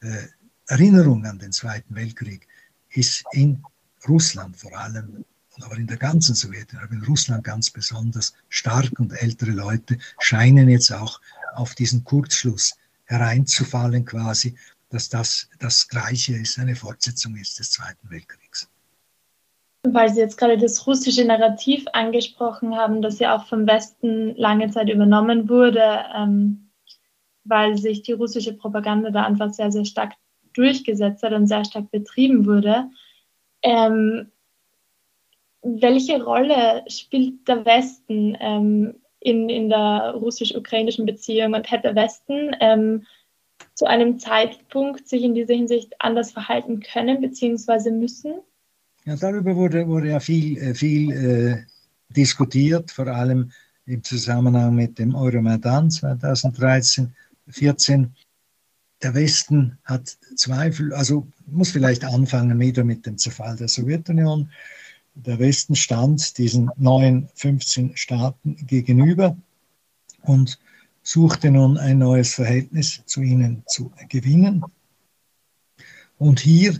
äh, 0.00 0.26
Erinnerung 0.68 1.24
an 1.26 1.38
den 1.38 1.52
Zweiten 1.52 1.94
Weltkrieg 1.94 2.46
ist 2.90 3.24
in 3.32 3.62
Russland 4.08 4.56
vor 4.56 4.76
allem, 4.76 5.24
aber 5.60 5.76
in 5.76 5.86
der 5.86 5.96
ganzen 5.96 6.34
Sowjetunion, 6.34 6.84
aber 6.84 6.94
in 6.94 7.04
Russland 7.04 7.44
ganz 7.44 7.70
besonders 7.70 8.34
stark 8.48 8.98
und 8.98 9.12
ältere 9.12 9.52
Leute 9.52 9.98
scheinen 10.18 10.68
jetzt 10.68 10.92
auch 10.92 11.20
auf 11.56 11.74
diesen 11.74 12.04
Kurzschluss 12.04 12.76
hereinzufallen 13.04 14.04
quasi, 14.04 14.56
dass 14.90 15.08
das 15.08 15.48
das 15.58 15.88
Gleiche 15.88 16.36
ist, 16.36 16.58
eine 16.58 16.76
Fortsetzung 16.76 17.36
ist 17.36 17.58
des 17.58 17.70
Zweiten 17.70 18.10
Weltkriegs 18.10 18.70
weil 19.92 20.08
Sie 20.08 20.20
jetzt 20.20 20.36
gerade 20.36 20.58
das 20.58 20.86
russische 20.86 21.24
Narrativ 21.24 21.84
angesprochen 21.92 22.76
haben, 22.76 23.02
das 23.02 23.18
ja 23.18 23.36
auch 23.36 23.46
vom 23.46 23.66
Westen 23.66 24.34
lange 24.36 24.70
Zeit 24.70 24.88
übernommen 24.88 25.48
wurde, 25.48 26.04
ähm, 26.14 26.70
weil 27.44 27.76
sich 27.76 28.02
die 28.02 28.12
russische 28.12 28.52
Propaganda 28.52 29.10
da 29.10 29.24
einfach 29.24 29.52
sehr, 29.52 29.70
sehr 29.70 29.84
stark 29.84 30.14
durchgesetzt 30.54 31.22
hat 31.22 31.32
und 31.32 31.46
sehr 31.46 31.64
stark 31.64 31.90
betrieben 31.90 32.46
wurde. 32.46 32.90
Ähm, 33.62 34.30
welche 35.62 36.22
Rolle 36.22 36.84
spielt 36.88 37.46
der 37.48 37.64
Westen 37.64 38.36
ähm, 38.40 38.94
in, 39.26 39.48
in 39.48 39.68
der 39.68 40.14
russisch-ukrainischen 40.14 41.04
Beziehung 41.04 41.54
und 41.54 41.68
hätte 41.68 41.96
Westen 41.96 42.54
ähm, 42.60 43.06
zu 43.74 43.86
einem 43.86 44.20
Zeitpunkt 44.20 45.08
sich 45.08 45.24
in 45.24 45.34
dieser 45.34 45.54
Hinsicht 45.54 45.94
anders 45.98 46.30
verhalten 46.30 46.78
können 46.78 47.20
bzw. 47.20 47.90
müssen? 47.90 48.34
Ja, 49.04 49.16
darüber 49.16 49.56
wurde, 49.56 49.88
wurde 49.88 50.10
ja 50.10 50.20
viel, 50.20 50.58
äh, 50.58 50.74
viel 50.74 51.10
äh, 51.10 51.64
diskutiert, 52.08 52.92
vor 52.92 53.08
allem 53.08 53.50
im 53.86 54.04
Zusammenhang 54.04 54.76
mit 54.76 54.96
dem 55.00 55.16
Euromaidan 55.16 55.90
2013, 55.90 57.12
14. 57.48 58.14
Der 59.02 59.14
Westen 59.14 59.76
hat 59.84 60.16
Zweifel, 60.36 60.94
also 60.94 61.26
muss 61.46 61.70
vielleicht 61.72 62.04
anfangen 62.04 62.60
wieder 62.60 62.84
mit 62.84 63.06
dem 63.06 63.18
Zerfall 63.18 63.56
der 63.56 63.68
Sowjetunion. 63.68 64.50
Der 65.16 65.38
Westen 65.38 65.74
stand 65.74 66.38
diesen 66.38 66.70
neuen 66.76 67.28
15 67.34 67.96
Staaten 67.96 68.56
gegenüber 68.66 69.36
und 70.22 70.58
suchte 71.02 71.50
nun 71.50 71.78
ein 71.78 71.98
neues 71.98 72.34
Verhältnis 72.34 73.02
zu 73.06 73.22
ihnen 73.22 73.62
zu 73.66 73.90
gewinnen. 74.08 74.64
Und 76.18 76.40
hier 76.40 76.78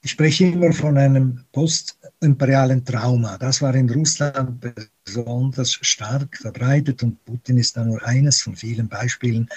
ich 0.00 0.12
spreche 0.12 0.46
immer 0.46 0.72
von 0.72 0.96
einem 0.96 1.44
postimperialen 1.52 2.84
Trauma. 2.84 3.36
Das 3.36 3.60
war 3.60 3.74
in 3.74 3.90
Russland 3.90 4.64
besonders 5.04 5.72
stark 5.72 6.36
verbreitet 6.36 7.02
und 7.02 7.22
Putin 7.24 7.58
ist 7.58 7.76
da 7.76 7.84
nur 7.84 8.02
eines 8.04 8.40
von 8.40 8.54
vielen 8.54 8.88
Beispielen, 8.88 9.48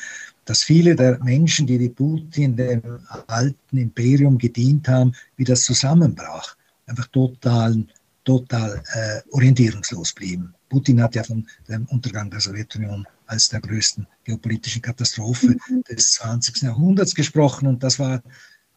dass 0.46 0.64
viele 0.64 0.96
der 0.96 1.24
Menschen, 1.24 1.68
die 1.68 1.78
die 1.78 1.90
Putin 1.90 2.56
dem 2.56 2.82
alten 3.28 3.78
Imperium 3.78 4.38
gedient 4.38 4.88
haben, 4.88 5.14
wie 5.38 5.44
das 5.44 5.64
zusammenbrach, 5.64 6.58
einfach 6.88 7.08
total, 7.08 7.86
total 8.24 8.84
äh, 8.94 9.22
orientierungslos 9.32 10.14
blieben. 10.14 10.54
Putin 10.70 11.02
hat 11.02 11.16
ja 11.16 11.24
von 11.24 11.48
dem 11.68 11.86
Untergang 11.88 12.30
der 12.30 12.40
Sowjetunion 12.40 13.06
als 13.26 13.50
der 13.50 13.62
größten 13.62 14.08
geopolitischen 14.24 14.82
Katastrophe 14.82 15.58
mhm. 15.70 15.84
des 15.90 16.14
20. 16.14 16.62
Jahrhunderts 16.62 17.16
gesprochen 17.16 17.68
und 17.68 17.84
das 17.84 18.00
war 18.00 18.22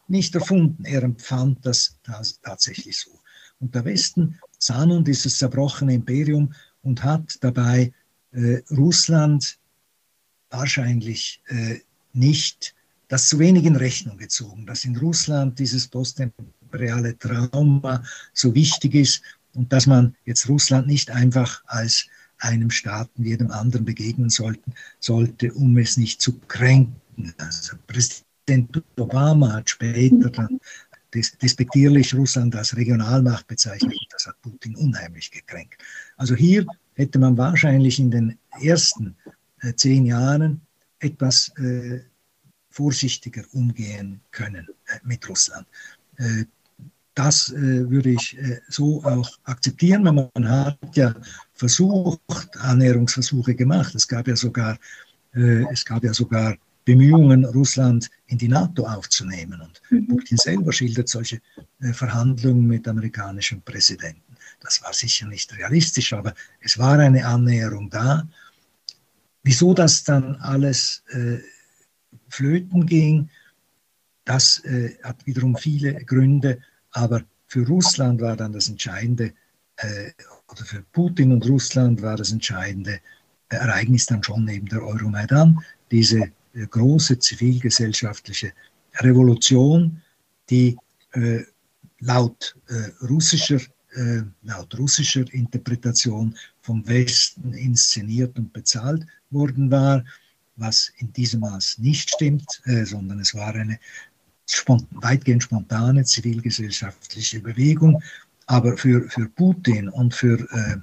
nicht 0.07 0.35
erfunden. 0.35 0.85
Er 0.85 1.03
empfand 1.03 1.65
das 1.65 1.97
tatsächlich 2.41 2.99
so. 2.99 3.11
Und 3.59 3.73
der 3.73 3.85
Westen 3.85 4.39
sah 4.59 4.85
nun 4.85 5.03
dieses 5.03 5.37
zerbrochene 5.37 5.93
Imperium 5.93 6.53
und 6.83 7.03
hat 7.03 7.37
dabei 7.41 7.93
äh, 8.31 8.61
Russland 8.71 9.57
wahrscheinlich 10.49 11.41
äh, 11.47 11.79
nicht 12.13 12.75
das 13.07 13.27
zu 13.27 13.39
wenig 13.39 13.65
in 13.65 13.75
Rechnung 13.75 14.17
gezogen, 14.17 14.65
dass 14.65 14.85
in 14.85 14.97
Russland 14.97 15.59
dieses 15.59 15.87
postimperiale 16.75 17.17
Trauma 17.17 18.03
so 18.33 18.53
wichtig 18.53 18.95
ist 18.95 19.21
und 19.53 19.71
dass 19.71 19.87
man 19.87 20.15
jetzt 20.25 20.49
Russland 20.49 20.87
nicht 20.87 21.11
einfach 21.11 21.63
als 21.67 22.05
einem 22.39 22.69
Staat 22.69 23.09
wie 23.15 23.29
jedem 23.29 23.51
anderen 23.51 23.85
begegnen 23.85 24.29
sollten, 24.29 24.73
sollte, 24.99 25.53
um 25.53 25.77
es 25.77 25.97
nicht 25.97 26.21
zu 26.21 26.37
kränken. 26.47 27.33
Also 27.37 27.77
Präsident 27.87 28.83
Obama 28.97 29.53
hat 29.53 29.69
später 29.69 30.29
dann 30.29 30.59
despektierlich 31.41 32.13
Russland 32.13 32.53
als 32.55 32.75
Regionalmacht 32.75 33.47
bezeichnet. 33.47 33.95
Das 34.11 34.27
hat 34.27 34.41
Putin 34.41 34.75
unheimlich 34.75 35.31
gekränkt. 35.31 35.81
Also 36.17 36.35
hier 36.35 36.65
hätte 36.95 37.19
man 37.19 37.37
wahrscheinlich 37.37 37.99
in 37.99 38.11
den 38.11 38.37
ersten 38.61 39.15
äh, 39.61 39.73
zehn 39.75 40.05
Jahren 40.05 40.59
etwas 40.99 41.53
äh, 41.57 42.01
vorsichtiger 42.69 43.43
umgehen 43.53 44.19
können 44.31 44.67
äh, 44.87 44.99
mit 45.03 45.27
Russland. 45.29 45.65
Äh, 47.15 47.21
das 47.21 47.51
äh, 47.51 47.89
würde 47.89 48.11
ich 48.11 48.37
äh, 48.37 48.59
so 48.69 49.03
auch 49.03 49.29
akzeptieren. 49.43 50.03
Man 50.03 50.49
hat 50.49 50.77
ja 50.95 51.13
versucht, 51.53 52.57
Annäherungsversuche 52.59 53.55
gemacht. 53.55 53.95
Es 53.95 54.07
gab 54.07 54.27
ja 54.27 54.35
sogar, 54.35 54.77
es 55.33 55.83
gab 55.83 56.01
ja 56.05 56.13
sogar 56.13 56.55
Bemühungen, 56.85 57.43
Russland 57.45 58.09
in 58.27 58.37
die 58.37 58.47
NATO 58.47 58.85
aufzunehmen. 58.85 59.59
Und 59.59 59.81
mhm. 59.89 60.07
Putin 60.07 60.37
selber 60.37 60.71
schildert 60.71 61.09
solche 61.09 61.41
äh, 61.81 61.91
Verhandlungen 61.91 62.67
mit 62.67 62.87
amerikanischen 62.87 63.61
Präsidenten. 63.61 64.21
Das 64.61 64.81
war 64.83 64.93
sicher 64.93 65.27
nicht 65.27 65.57
realistisch, 65.57 66.13
aber 66.13 66.33
es 66.61 66.77
war 66.77 66.99
eine 66.99 67.25
Annäherung 67.25 67.89
da. 67.89 68.27
Wieso 69.43 69.73
das 69.73 70.03
dann 70.03 70.35
alles 70.37 71.03
äh, 71.09 71.39
flöten 72.29 72.85
ging, 72.85 73.29
das 74.23 74.59
äh, 74.65 74.95
hat 75.03 75.25
wiederum 75.25 75.55
viele 75.55 75.93
Gründe, 76.05 76.59
aber 76.95 77.23
für 77.47 77.67
Russland 77.67 78.21
war 78.21 78.35
dann 78.37 78.53
das 78.53 78.69
Entscheidende, 78.69 79.33
äh, 79.77 80.11
oder 80.49 80.65
für 80.65 80.81
Putin 80.93 81.33
und 81.33 81.47
Russland 81.47 82.01
war 82.01 82.15
das 82.15 82.31
entscheidende 82.31 82.99
Ereignis 83.49 84.05
dann 84.05 84.23
schon 84.23 84.45
neben 84.45 84.67
der 84.67 84.81
Euromaidan, 84.81 85.59
diese 85.91 86.31
äh, 86.53 86.65
große 86.67 87.19
zivilgesellschaftliche 87.19 88.53
Revolution, 88.99 90.01
die 90.49 90.77
äh, 91.11 91.41
laut 91.99 92.55
äh, 92.67 93.05
russischer 93.05 93.59
äh, 93.95 94.23
laut 94.43 94.77
russischer 94.77 95.25
Interpretation 95.33 96.35
vom 96.61 96.85
Westen 96.87 97.53
inszeniert 97.53 98.37
und 98.37 98.51
bezahlt 98.51 99.05
worden 99.31 99.71
war, 99.71 100.03
was 100.57 100.91
in 100.97 101.11
diesem 101.13 101.41
Maß 101.41 101.77
nicht 101.79 102.09
stimmt, 102.09 102.61
äh, 102.65 102.85
sondern 102.85 103.19
es 103.19 103.33
war 103.33 103.53
eine 103.53 103.79
weitgehend 104.91 105.43
spontane 105.43 106.03
zivilgesellschaftliche 106.03 107.39
Bewegung. 107.39 108.01
Aber 108.47 108.77
für, 108.77 109.09
für 109.09 109.27
Putin 109.29 109.89
und 109.89 110.13
für 110.13 110.39
äh, 110.51 110.77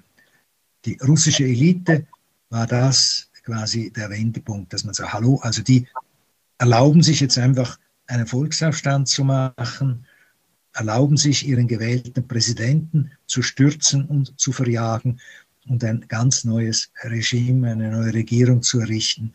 die 0.84 0.98
russische 1.06 1.44
Elite 1.44 2.06
war 2.50 2.66
das 2.66 3.30
quasi 3.44 3.90
der 3.90 4.10
Wendepunkt, 4.10 4.72
dass 4.72 4.84
man 4.84 4.94
sagt, 4.94 5.12
hallo, 5.12 5.38
also 5.42 5.62
die 5.62 5.86
erlauben 6.58 7.02
sich 7.02 7.20
jetzt 7.20 7.38
einfach 7.38 7.78
einen 8.06 8.26
Volksaufstand 8.26 9.08
zu 9.08 9.24
machen, 9.24 10.06
erlauben 10.74 11.16
sich 11.16 11.46
ihren 11.46 11.68
gewählten 11.68 12.26
Präsidenten 12.26 13.12
zu 13.26 13.42
stürzen 13.42 14.04
und 14.06 14.38
zu 14.40 14.52
verjagen 14.52 15.20
und 15.68 15.84
ein 15.84 16.04
ganz 16.08 16.44
neues 16.44 16.90
Regime, 17.02 17.70
eine 17.70 17.90
neue 17.90 18.14
Regierung 18.14 18.62
zu 18.62 18.80
errichten. 18.80 19.32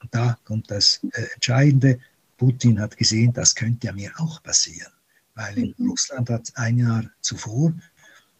Und 0.00 0.14
da 0.14 0.38
kommt 0.44 0.70
das 0.70 1.00
äh, 1.12 1.22
Entscheidende. 1.34 2.00
Putin 2.42 2.80
hat 2.80 2.96
gesehen, 2.96 3.32
das 3.32 3.54
könnte 3.54 3.86
ja 3.86 3.92
mir 3.92 4.10
auch 4.18 4.42
passieren, 4.42 4.90
weil 5.36 5.56
in 5.56 5.74
mhm. 5.78 5.90
Russland 5.90 6.28
hat 6.28 6.50
ein 6.56 6.76
Jahr 6.76 7.04
zuvor 7.20 7.72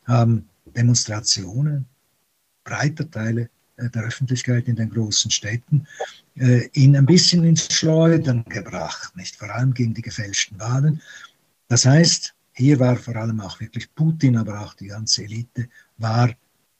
haben 0.07 0.49
Demonstrationen 0.77 1.87
breiter 2.65 3.09
Teile 3.09 3.49
äh, 3.77 3.89
der 3.91 4.03
Öffentlichkeit 4.03 4.67
in 4.67 4.75
den 4.75 4.91
großen 4.91 5.31
Städten 5.31 5.87
äh, 6.35 6.67
ihn 6.73 6.97
ein 6.97 7.07
bisschen 7.07 7.45
ins 7.45 7.73
Schleudern 7.73 8.45
gebracht, 8.47 9.15
nicht 9.15 9.37
vor 9.37 9.51
allem 9.51 9.73
gegen 9.73 9.95
die 9.95 10.03
gefälschten 10.03 10.59
Wahlen. 10.59 11.01
Das 11.69 11.87
heißt, 11.87 12.35
hier 12.55 12.81
war 12.81 12.97
vor 12.97 13.15
allem 13.15 13.41
auch 13.41 13.61
wirklich 13.61 13.95
Putin, 13.95 14.37
aber 14.37 14.63
auch 14.63 14.75
die 14.75 14.89
ganze 14.89 15.23
Elite 15.23 15.69
war, 15.99 16.29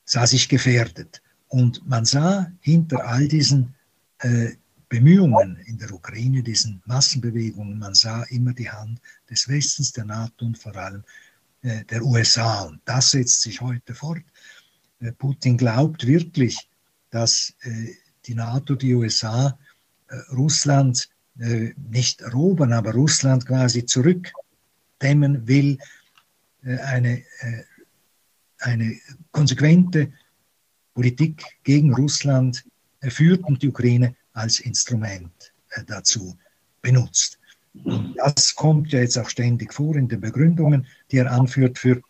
sah 0.03 0.27
sich 0.27 0.49
gefährdet. 0.49 1.21
Und 1.47 1.87
man 1.87 2.03
sah 2.03 2.51
hinter 2.59 3.07
all 3.07 3.29
diesen 3.29 3.75
äh, 4.19 4.51
Bemühungen 4.93 5.57
in 5.65 5.79
der 5.79 5.91
Ukraine, 5.91 6.43
diesen 6.43 6.79
Massenbewegungen, 6.85 7.79
man 7.79 7.95
sah 7.95 8.21
immer 8.29 8.53
die 8.53 8.69
Hand 8.69 9.01
des 9.27 9.47
Westens, 9.49 9.91
der 9.91 10.05
NATO 10.05 10.45
und 10.45 10.55
vor 10.55 10.75
allem 10.75 11.03
äh, 11.63 11.83
der 11.85 12.05
USA. 12.05 12.61
Und 12.65 12.79
das 12.85 13.09
setzt 13.09 13.41
sich 13.41 13.59
heute 13.59 13.95
fort. 13.95 14.21
Äh, 14.99 15.11
Putin 15.13 15.57
glaubt 15.57 16.05
wirklich, 16.05 16.69
dass 17.09 17.55
äh, 17.61 17.87
die 18.27 18.35
NATO, 18.35 18.75
die 18.75 18.93
USA, 18.93 19.57
Russland 20.31 21.09
nicht 21.33 22.21
erobern, 22.21 22.71
aber 22.71 22.93
Russland 22.93 23.47
quasi 23.47 23.83
zurückdämmen 23.87 25.47
will, 25.47 25.79
eine, 26.61 27.23
eine 28.59 28.99
konsequente 29.31 30.13
Politik 30.93 31.43
gegen 31.63 31.91
Russland 31.95 32.63
führt 33.01 33.43
und 33.45 33.63
die 33.63 33.69
Ukraine 33.69 34.15
als 34.33 34.59
Instrument 34.59 35.53
dazu 35.87 36.37
benutzt. 36.81 37.39
Das 37.73 38.53
kommt 38.55 38.91
ja 38.91 38.99
jetzt 38.99 39.17
auch 39.17 39.29
ständig 39.29 39.73
vor 39.73 39.95
in 39.95 40.07
den 40.07 40.21
Begründungen, 40.21 40.85
die 41.09 41.17
er 41.17 41.31
anführt 41.31 41.79
für 41.79 42.01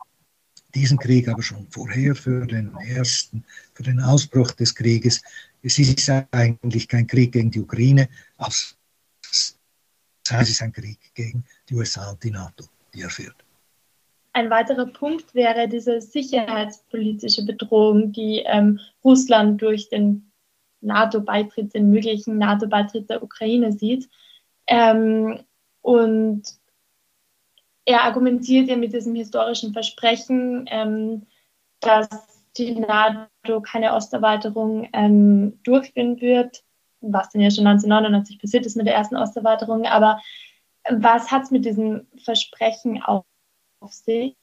diesen 0.75 0.97
Krieg, 0.97 1.27
aber 1.27 1.41
schon 1.41 1.67
vorher 1.69 2.15
für 2.15 2.45
den 2.45 2.75
ersten, 2.75 3.45
für 3.73 3.83
den 3.83 3.99
Ausbruch 3.99 4.51
des 4.51 4.73
Krieges. 4.73 5.21
Es 5.61 5.79
ist 5.79 6.09
eigentlich 6.31 6.87
kein 6.87 7.07
Krieg 7.07 7.31
gegen 7.31 7.51
die 7.51 7.61
Ukraine, 7.61 8.09
es 8.39 8.75
ist 10.49 10.61
ein 10.61 10.73
Krieg 10.73 10.99
gegen 11.13 11.45
die 11.69 11.75
USA 11.75 12.11
und 12.11 12.23
die 12.23 12.31
NATO, 12.31 12.65
die 12.93 13.01
er 13.01 13.09
führt. 13.09 13.35
Ein 14.33 14.49
weiterer 14.49 14.87
Punkt 14.87 15.35
wäre 15.35 15.69
diese 15.69 16.01
sicherheitspolitische 16.01 17.45
Bedrohung, 17.45 18.11
die 18.11 18.41
ähm, 18.47 18.79
Russland 19.03 19.61
durch 19.61 19.89
den 19.89 20.32
NATO-Beitritt, 20.83 21.73
den 21.73 21.89
möglichen 21.89 22.37
NATO-Beitritt 22.37 23.09
der 23.09 23.23
Ukraine 23.23 23.71
sieht. 23.71 24.09
Ähm, 24.67 25.39
und 25.81 26.43
er 27.85 28.03
argumentiert 28.03 28.69
ja 28.69 28.77
mit 28.77 28.93
diesem 28.93 29.15
historischen 29.15 29.73
Versprechen, 29.73 30.65
ähm, 30.69 31.27
dass 31.81 32.07
die 32.57 32.75
NATO 32.75 33.61
keine 33.61 33.93
Osterweiterung 33.93 34.87
ähm, 34.93 35.59
durchführen 35.63 36.21
wird, 36.21 36.63
was 37.01 37.29
dann 37.29 37.41
ja 37.41 37.51
schon 37.51 37.67
1999 37.67 38.39
passiert 38.39 38.65
ist 38.65 38.77
mit 38.77 38.87
der 38.87 38.95
ersten 38.95 39.17
Osterweiterung. 39.17 39.85
Aber 39.85 40.21
was 40.89 41.31
hat 41.31 41.43
es 41.43 41.51
mit 41.51 41.65
diesem 41.65 42.07
Versprechen 42.23 43.01
auf, 43.01 43.25
auf 43.79 43.91
sich? 43.91 44.35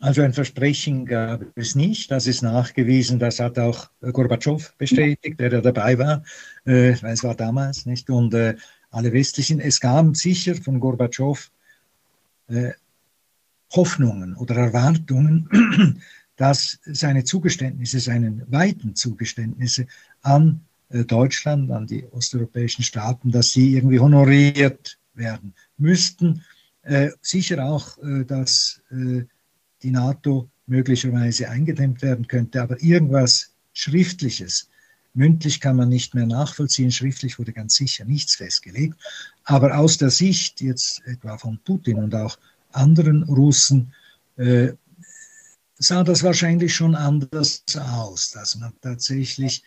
Also 0.00 0.22
ein 0.22 0.32
Versprechen 0.32 1.04
gab 1.04 1.42
es 1.56 1.74
nicht. 1.74 2.10
Das 2.10 2.26
ist 2.26 2.40
nachgewiesen. 2.40 3.18
Das 3.18 3.38
hat 3.38 3.58
auch 3.58 3.90
Gorbatschow 4.00 4.74
bestätigt, 4.78 5.38
der 5.38 5.52
ja 5.52 5.60
dabei 5.60 5.98
war. 5.98 6.24
Äh, 6.66 6.92
es 7.02 7.22
war 7.22 7.34
damals 7.34 7.84
nicht. 7.84 8.08
Und 8.08 8.32
äh, 8.32 8.56
alle 8.90 9.12
westlichen. 9.12 9.60
Es 9.60 9.78
gab 9.78 10.16
sicher 10.16 10.54
von 10.54 10.80
Gorbatschow 10.80 11.50
äh, 12.48 12.72
Hoffnungen 13.72 14.34
oder 14.36 14.56
Erwartungen, 14.56 16.00
dass 16.36 16.78
seine 16.86 17.24
Zugeständnisse, 17.24 18.00
seine 18.00 18.46
weiten 18.48 18.96
Zugeständnisse 18.96 19.86
an 20.22 20.62
äh, 20.88 21.04
Deutschland, 21.04 21.70
an 21.70 21.86
die 21.86 22.06
osteuropäischen 22.10 22.84
Staaten, 22.84 23.30
dass 23.30 23.52
sie 23.52 23.76
irgendwie 23.76 24.00
honoriert 24.00 24.98
werden 25.12 25.54
müssten. 25.76 26.42
Äh, 26.82 27.10
sicher 27.20 27.64
auch, 27.64 27.98
äh, 27.98 28.24
dass 28.24 28.80
äh, 28.90 29.24
die 29.82 29.90
NATO 29.90 30.48
möglicherweise 30.66 31.48
eingedämmt 31.48 32.02
werden 32.02 32.26
könnte, 32.26 32.62
aber 32.62 32.80
irgendwas 32.82 33.50
Schriftliches, 33.72 34.68
mündlich 35.14 35.60
kann 35.60 35.76
man 35.76 35.88
nicht 35.88 36.14
mehr 36.14 36.26
nachvollziehen, 36.26 36.92
schriftlich 36.92 37.38
wurde 37.38 37.52
ganz 37.52 37.74
sicher 37.74 38.04
nichts 38.04 38.36
festgelegt, 38.36 38.96
aber 39.44 39.76
aus 39.76 39.98
der 39.98 40.10
Sicht 40.10 40.60
jetzt 40.60 41.02
etwa 41.06 41.36
von 41.38 41.58
Putin 41.64 41.96
und 41.96 42.14
auch 42.14 42.38
anderen 42.72 43.24
Russen 43.24 43.92
äh, 44.36 44.72
sah 45.78 46.04
das 46.04 46.22
wahrscheinlich 46.22 46.74
schon 46.74 46.94
anders 46.94 47.64
aus, 47.76 48.30
dass 48.30 48.56
man 48.56 48.72
tatsächlich 48.80 49.64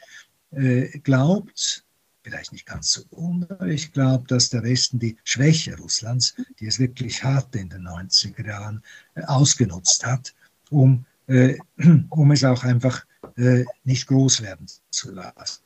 äh, 0.51 0.87
glaubt, 0.99 1.82
vielleicht 2.23 2.53
nicht 2.53 2.65
ganz 2.65 2.91
so 2.91 3.01
unrecht, 3.11 3.93
glaubt, 3.93 4.31
dass 4.31 4.49
der 4.49 4.63
Westen 4.63 4.99
die 4.99 5.17
Schwäche 5.23 5.77
Russlands, 5.77 6.35
die 6.59 6.67
es 6.67 6.79
wirklich 6.79 7.23
hatte 7.23 7.59
in 7.59 7.69
den 7.69 7.87
90er 7.87 8.47
Jahren, 8.47 8.81
äh, 9.15 9.23
ausgenutzt 9.23 10.05
hat, 10.05 10.33
um, 10.69 11.05
äh, 11.27 11.57
um 12.09 12.31
es 12.31 12.43
auch 12.43 12.63
einfach 12.63 13.05
äh, 13.35 13.65
nicht 13.83 14.07
groß 14.07 14.41
werden 14.41 14.67
zu 14.89 15.11
lassen. 15.11 15.61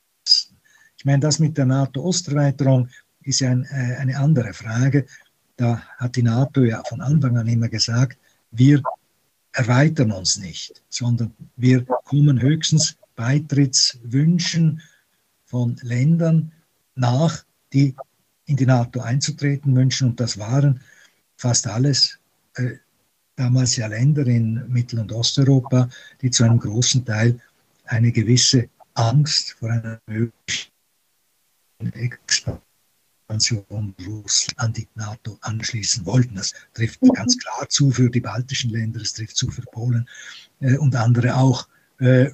Ich 0.97 1.05
meine, 1.05 1.19
das 1.19 1.39
mit 1.39 1.57
der 1.57 1.65
NATO-Osterweiterung 1.65 2.89
ist 3.21 3.41
ja 3.41 3.51
ein, 3.51 3.65
äh, 3.65 3.95
eine 3.97 4.17
andere 4.17 4.53
Frage. 4.53 5.05
Da 5.55 5.81
hat 5.97 6.15
die 6.15 6.23
NATO 6.23 6.63
ja 6.63 6.83
von 6.87 7.01
Anfang 7.01 7.37
an 7.37 7.47
immer 7.47 7.69
gesagt, 7.69 8.17
wir 8.51 8.81
erweitern 9.51 10.11
uns 10.11 10.37
nicht, 10.37 10.83
sondern 10.89 11.33
wir 11.55 11.83
kommen 11.85 12.41
höchstens 12.41 12.95
Beitrittswünschen 13.15 14.81
von 15.47 15.77
Ländern 15.81 16.51
nach, 16.95 17.43
die 17.73 17.95
in 18.45 18.57
die 18.57 18.65
NATO 18.65 19.01
einzutreten 19.01 19.75
wünschen. 19.75 20.09
Und 20.09 20.19
das 20.19 20.37
waren 20.37 20.81
fast 21.37 21.67
alles 21.67 22.19
äh, 22.55 22.75
damals 23.35 23.75
ja 23.75 23.87
Länder 23.87 24.25
in 24.27 24.67
Mittel- 24.67 24.99
und 24.99 25.11
Osteuropa, 25.11 25.89
die 26.21 26.29
zu 26.29 26.43
einem 26.43 26.59
großen 26.59 27.05
Teil 27.05 27.39
eine 27.85 28.11
gewisse 28.11 28.69
Angst 28.95 29.53
vor 29.53 29.71
einer 29.71 29.99
möglichen 30.07 30.71
Expansion 31.93 33.95
Russland 34.05 34.59
an 34.59 34.73
die 34.73 34.87
NATO 34.95 35.37
anschließen 35.41 36.05
wollten. 36.05 36.35
Das 36.35 36.53
trifft 36.73 37.01
mhm. 37.01 37.13
ganz 37.13 37.37
klar 37.37 37.69
zu 37.69 37.91
für 37.91 38.09
die 38.09 38.21
baltischen 38.21 38.71
Länder, 38.71 39.01
es 39.01 39.13
trifft 39.13 39.37
zu 39.37 39.49
für 39.49 39.61
Polen 39.61 40.07
äh, 40.59 40.77
und 40.77 40.95
andere 40.95 41.35
auch. 41.35 41.67
Äh, 41.99 42.31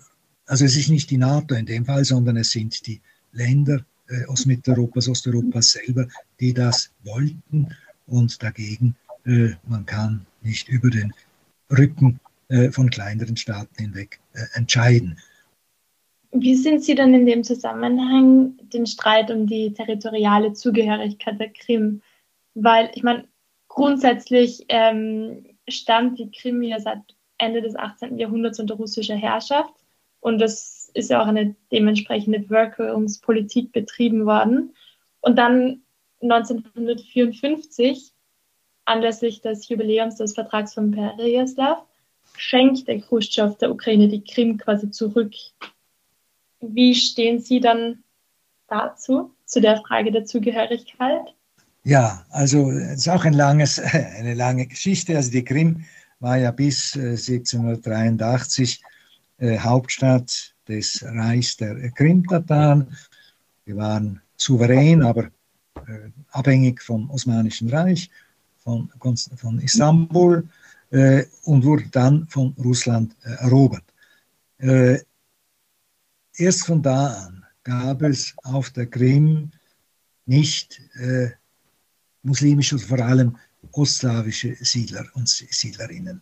also 0.53 0.65
es 0.65 0.77
ist 0.77 0.89
nicht 0.89 1.09
die 1.09 1.17
NATO 1.17 1.55
in 1.55 1.65
dem 1.65 1.83
Fall, 1.83 2.05
sondern 2.05 2.37
es 2.37 2.51
sind 2.51 2.85
die 2.85 3.01
Länder 3.31 3.83
äh, 4.07 4.23
Ostmitteleuropas, 4.27 5.09
Osteuropas 5.09 5.71
selber, 5.71 6.07
die 6.39 6.53
das 6.53 6.91
wollten 7.03 7.75
und 8.05 8.43
dagegen, 8.43 8.95
äh, 9.25 9.49
man 9.67 9.83
kann 9.87 10.27
nicht 10.43 10.69
über 10.69 10.91
den 10.91 11.11
Rücken 11.75 12.19
äh, 12.49 12.69
von 12.69 12.87
kleineren 12.91 13.35
Staaten 13.35 13.73
hinweg 13.81 14.19
äh, 14.33 14.43
entscheiden. 14.53 15.17
Wie 16.33 16.53
sind 16.53 16.83
Sie 16.83 16.93
dann 16.93 17.15
in 17.15 17.25
dem 17.25 17.43
Zusammenhang 17.43 18.55
den 18.71 18.85
Streit 18.85 19.31
um 19.31 19.47
die 19.47 19.73
territoriale 19.73 20.53
Zugehörigkeit 20.53 21.39
der 21.39 21.49
Krim? 21.49 22.03
Weil 22.53 22.91
ich 22.93 23.01
meine, 23.01 23.25
grundsätzlich 23.69 24.65
ähm, 24.69 25.47
stand 25.67 26.19
die 26.19 26.29
Krim 26.29 26.61
ja 26.61 26.79
seit 26.79 27.01
Ende 27.39 27.63
des 27.63 27.75
18. 27.75 28.19
Jahrhunderts 28.19 28.59
unter 28.59 28.75
russischer 28.75 29.15
Herrschaft 29.15 29.73
und 30.23 30.41
es 30.41 30.89
ist 30.93 31.09
ja 31.09 31.21
auch 31.21 31.27
eine 31.27 31.53
dementsprechende 31.71 32.39
Bevölkerungspolitik 32.39 33.73
betrieben 33.73 34.25
worden. 34.25 34.73
Und 35.19 35.37
dann 35.37 35.81
1954, 36.21 38.13
anlässlich 38.85 39.41
des 39.41 39.67
Jubiläums 39.67 40.15
des 40.15 40.33
Vertrags 40.33 40.75
von 40.75 40.91
Perejaslav, 40.91 41.79
schenkt 42.37 42.87
der 42.87 43.01
Khrushchev 43.01 43.57
der 43.57 43.71
Ukraine 43.71 44.07
die 44.07 44.23
Krim 44.23 44.57
quasi 44.57 44.89
zurück. 44.89 45.33
Wie 46.61 46.95
stehen 46.95 47.41
Sie 47.41 47.59
dann 47.59 48.03
dazu, 48.67 49.35
zu 49.45 49.59
der 49.59 49.81
Frage 49.81 50.11
der 50.11 50.23
Zugehörigkeit? 50.23 51.35
Ja, 51.83 52.25
also 52.29 52.71
es 52.71 52.99
ist 52.99 53.09
auch 53.09 53.25
ein 53.25 53.33
langes, 53.33 53.77
eine 54.17 54.35
lange 54.35 54.67
Geschichte. 54.67 55.17
Also 55.17 55.31
die 55.31 55.43
Krim 55.43 55.83
war 56.21 56.37
ja 56.37 56.51
bis 56.51 56.95
1783 56.95 58.81
äh, 59.43 59.59
Hauptstadt 59.59 60.55
des 60.67 61.03
Reichs 61.03 61.57
der 61.57 61.91
Krim-Tataren. 61.91 62.95
Wir 63.65 63.75
waren 63.75 64.21
souverän, 64.37 65.03
aber 65.03 65.25
äh, 65.87 66.09
abhängig 66.31 66.81
vom 66.81 67.09
Osmanischen 67.09 67.69
Reich, 67.69 68.09
von, 68.63 68.89
von 69.35 69.59
Istanbul 69.59 70.47
äh, 70.91 71.25
und 71.43 71.65
wurde 71.65 71.89
dann 71.91 72.25
von 72.27 72.55
Russland 72.57 73.15
erobert. 73.21 73.83
Äh, 74.59 74.99
erst 76.37 76.65
von 76.65 76.81
da 76.81 77.07
an 77.25 77.45
gab 77.63 78.01
es 78.01 78.33
auf 78.43 78.69
der 78.69 78.85
Krim 78.85 79.51
nicht 80.25 80.81
äh, 80.95 81.31
muslimische 82.21 82.75
und 82.75 82.81
vor 82.81 82.99
allem 82.99 83.37
ostslawische 83.73 84.55
Siedler 84.61 85.05
und 85.15 85.27
Siedlerinnen. 85.27 86.21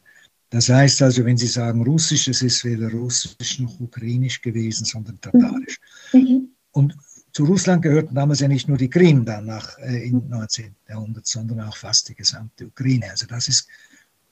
Das 0.51 0.67
heißt 0.67 1.01
also, 1.01 1.23
wenn 1.25 1.37
Sie 1.37 1.47
sagen 1.47 1.81
Russisch, 1.81 2.27
es 2.27 2.41
ist 2.41 2.63
weder 2.65 2.91
Russisch 2.91 3.59
noch 3.59 3.79
Ukrainisch 3.79 4.41
gewesen, 4.41 4.83
sondern 4.83 5.19
Tatarisch. 5.21 5.79
Mhm. 6.11 6.49
Und 6.71 6.95
zu 7.31 7.45
Russland 7.45 7.81
gehörten 7.81 8.13
damals 8.13 8.41
ja 8.41 8.49
nicht 8.49 8.67
nur 8.67 8.77
die 8.77 8.89
Krim 8.89 9.23
dann 9.23 9.45
nach, 9.45 9.79
äh, 9.79 10.09
im 10.09 10.27
19. 10.27 10.75
Jahrhundert, 10.89 11.25
sondern 11.25 11.61
auch 11.61 11.77
fast 11.77 12.09
die 12.09 12.15
gesamte 12.15 12.67
Ukraine. 12.67 13.09
Also 13.09 13.25
das 13.27 13.47
ist 13.47 13.67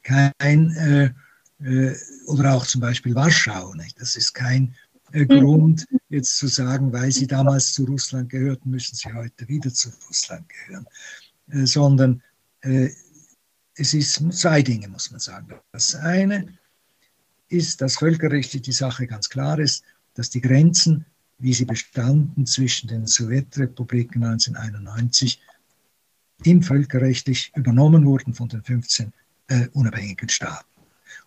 kein, 0.03 0.71
äh, 0.75 1.11
äh, 1.63 1.95
oder 2.27 2.53
auch 2.53 2.65
zum 2.65 2.81
Beispiel 2.81 3.15
Warschau, 3.15 3.73
nicht? 3.75 3.99
das 4.01 4.17
ist 4.17 4.33
kein 4.33 4.75
äh, 5.13 5.25
Grund, 5.25 5.85
jetzt 6.09 6.37
zu 6.37 6.47
sagen, 6.47 6.91
weil 6.91 7.13
sie 7.13 7.27
damals 7.27 7.71
zu 7.71 7.85
Russland 7.85 8.29
gehörten, 8.29 8.71
müssen 8.71 8.95
sie 8.95 9.13
heute 9.13 9.47
wieder 9.47 9.73
zu 9.73 9.89
Russland 10.09 10.45
gehören, 10.49 10.85
äh, 11.51 11.65
sondern 11.65 12.21
äh, 12.61 12.89
es 13.79 13.93
ist 13.93 14.21
zwei 14.33 14.61
Dinge, 14.61 14.87
muss 14.87 15.11
man 15.11 15.19
sagen. 15.19 15.53
Das 15.71 15.95
eine 15.95 16.57
ist, 17.47 17.81
dass 17.81 17.97
völkerrechtlich 17.97 18.61
die 18.61 18.71
Sache 18.71 19.07
ganz 19.07 19.29
klar 19.29 19.59
ist, 19.59 19.83
dass 20.13 20.29
die 20.29 20.41
Grenzen 20.41 21.05
wie 21.39 21.53
sie 21.53 21.65
bestanden 21.65 22.45
zwischen 22.45 22.87
den 22.87 23.07
Sowjetrepubliken 23.07 24.23
1991, 24.23 25.41
im 26.43 26.61
völkerrechtlich 26.61 27.51
übernommen 27.55 28.05
wurden 28.05 28.33
von 28.33 28.49
den 28.49 28.63
15 28.63 29.13
äh, 29.47 29.67
unabhängigen 29.73 30.29
Staaten. 30.29 30.67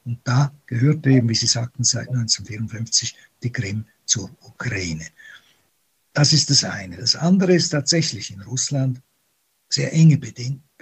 Und 0.04 0.20
da 0.24 0.52
gehörte 0.66 1.10
eben, 1.10 1.28
wie 1.28 1.34
Sie 1.34 1.46
sagten, 1.46 1.84
seit 1.84 2.08
1954 2.08 3.16
die 3.42 3.52
Krim 3.52 3.84
zur 4.04 4.30
Ukraine. 4.42 5.06
Das 6.12 6.32
ist 6.32 6.50
das 6.50 6.64
eine. 6.64 6.96
Das 6.96 7.16
andere 7.16 7.54
ist 7.54 7.70
tatsächlich 7.70 8.30
in 8.30 8.42
Russland 8.42 9.00
sehr 9.68 9.92
enge 9.92 10.18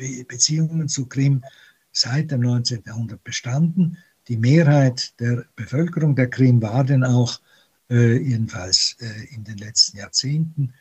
Be 0.01 0.25
Beziehungen 0.25 0.89
zu 0.89 1.05
Krim 1.07 1.45
seit 1.93 2.31
dem 2.31 2.41
19. 2.41 2.85
Jahrhundert 2.87 3.23
bestanden. 3.23 3.99
Die 4.29 4.39
Mehrheit 4.39 5.13
der 5.21 5.45
Bevölkerung 5.57 6.17
der 6.17 6.31
Krim 6.31 6.63
war 6.63 6.85
denn 6.85 7.05
auch 7.05 7.39
äh, 7.91 8.17
jedenfalls 8.17 8.97
äh, 9.01 9.35
in 9.35 9.45
den 9.45 9.59
letzten 9.59 9.99
Jahrzehnten, 9.99 10.73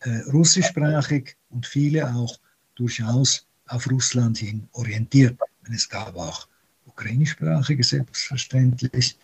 äh, 0.00 0.18
russischsprachig 0.30 1.36
und 1.48 1.64
viele 1.64 2.14
auch 2.14 2.38
durchaus 2.74 3.46
auf 3.68 3.90
Russland 3.90 4.36
hin 4.36 4.68
orientiert. 4.72 5.38
Es 5.72 5.88
gab 5.88 6.14
auch 6.16 6.46
ukrainischsprachige 6.84 7.82
selbstverständlich, 7.82 9.18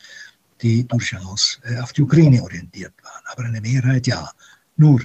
die 0.63 0.87
durchaus 0.89 1.61
auf 1.81 1.93
die 1.93 2.03
Ukraine 2.03 2.43
orientiert 2.43 2.95
waren. 3.03 3.25
Aber 3.27 3.45
eine 3.45 3.61
Mehrheit 3.61 4.07
ja. 4.07 4.31
Nur 4.77 5.03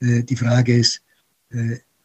die 0.00 0.36
Frage 0.36 0.76
ist, 0.76 1.00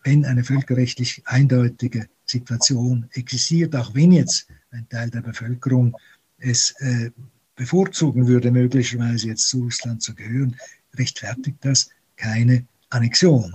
wenn 0.04 0.26
eine 0.26 0.44
völkerrechtlich 0.44 1.22
eindeutige 1.26 2.08
Situation 2.26 3.08
existiert, 3.12 3.76
auch 3.76 3.94
wenn 3.94 4.12
jetzt 4.12 4.48
ein 4.72 4.88
Teil 4.90 5.10
der 5.10 5.22
Bevölkerung 5.22 5.96
es 6.40 6.74
bevorzugen 7.56 8.28
würde, 8.28 8.52
möglicherweise 8.52 9.28
jetzt 9.28 9.48
zu 9.48 9.64
Russland 9.64 10.02
zu 10.02 10.16
gehören, 10.16 10.56
rechtfertigt 10.96 11.58
das 11.62 11.90
keine 12.16 12.66
Annexion. 12.90 13.54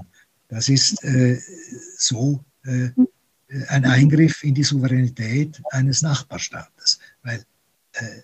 Das 0.49 0.69
ist 0.69 1.03
äh, 1.05 1.41
so 1.97 2.45
äh, 2.65 2.91
ein 3.69 3.85
Eingriff 3.85 4.43
in 4.43 4.55
die 4.55 4.63
Souveränität 4.63 5.61
eines 5.71 6.03
Nachbarstaates, 6.03 6.99
weil 7.23 7.45
äh, 7.95 8.23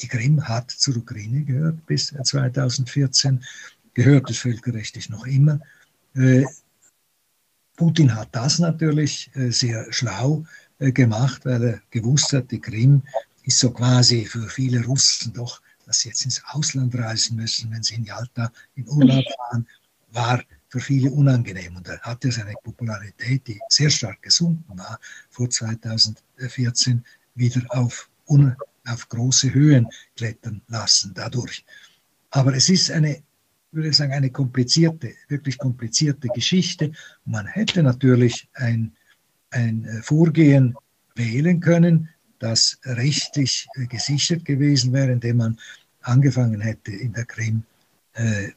die 0.00 0.08
Krim 0.08 0.46
hat 0.46 0.70
zur 0.70 0.96
Ukraine 0.96 1.42
gehört 1.42 1.86
bis 1.86 2.08
2014, 2.08 3.42
gehört 3.94 4.28
es 4.30 4.38
völkerrechtlich 4.38 5.08
noch 5.08 5.26
immer. 5.26 5.60
Putin 7.76 8.14
hat 8.14 8.28
das 8.32 8.58
natürlich 8.58 9.30
äh, 9.34 9.50
sehr 9.50 9.92
schlau 9.92 10.44
äh, 10.78 10.92
gemacht, 10.92 11.44
weil 11.44 11.64
er 11.64 11.80
gewusst 11.90 12.32
hat, 12.32 12.50
die 12.50 12.60
Krim 12.60 13.02
ist 13.42 13.58
so 13.58 13.70
quasi 13.70 14.24
für 14.24 14.48
viele 14.48 14.84
Russen 14.84 15.32
doch, 15.32 15.60
dass 15.86 16.00
sie 16.00 16.08
jetzt 16.08 16.24
ins 16.24 16.42
Ausland 16.46 16.94
reisen 16.94 17.36
müssen, 17.36 17.70
wenn 17.70 17.82
sie 17.82 17.96
in 17.96 18.04
Jalta 18.04 18.50
in 18.74 18.88
Urlaub 18.88 19.24
fahren, 19.36 19.66
war 20.12 20.42
für 20.68 20.80
viele 20.80 21.10
unangenehm. 21.10 21.76
Und 21.76 21.88
er 21.88 22.00
hatte 22.00 22.32
seine 22.32 22.54
Popularität, 22.62 23.46
die 23.46 23.60
sehr 23.68 23.90
stark 23.90 24.22
gesunken 24.22 24.78
war, 24.78 24.98
vor 25.30 25.50
2014 25.50 27.04
wieder 27.34 27.62
auf, 27.68 28.08
auf 28.86 29.08
große 29.08 29.52
Höhen 29.52 29.86
klettern 30.16 30.62
lassen 30.68 31.12
dadurch. 31.14 31.64
Aber 32.30 32.54
es 32.54 32.68
ist 32.68 32.90
eine, 32.90 33.22
würde 33.74 33.88
ich 33.88 33.96
sagen, 33.96 34.12
eine 34.12 34.30
komplizierte, 34.30 35.12
wirklich 35.28 35.58
komplizierte 35.58 36.28
Geschichte. 36.28 36.92
Man 37.24 37.46
hätte 37.46 37.82
natürlich 37.82 38.48
ein, 38.54 38.92
ein 39.50 40.00
Vorgehen 40.02 40.76
wählen 41.14 41.60
können, 41.60 42.08
das 42.38 42.78
rechtlich 42.84 43.66
äh, 43.74 43.86
gesichert 43.86 44.44
gewesen 44.44 44.92
wäre, 44.92 45.12
indem 45.12 45.38
man 45.38 45.58
angefangen 46.02 46.60
hätte, 46.60 46.92
in 46.92 47.12
der 47.12 47.24
Krim 47.24 47.62
äh, 48.14 48.46
äh, 48.46 48.52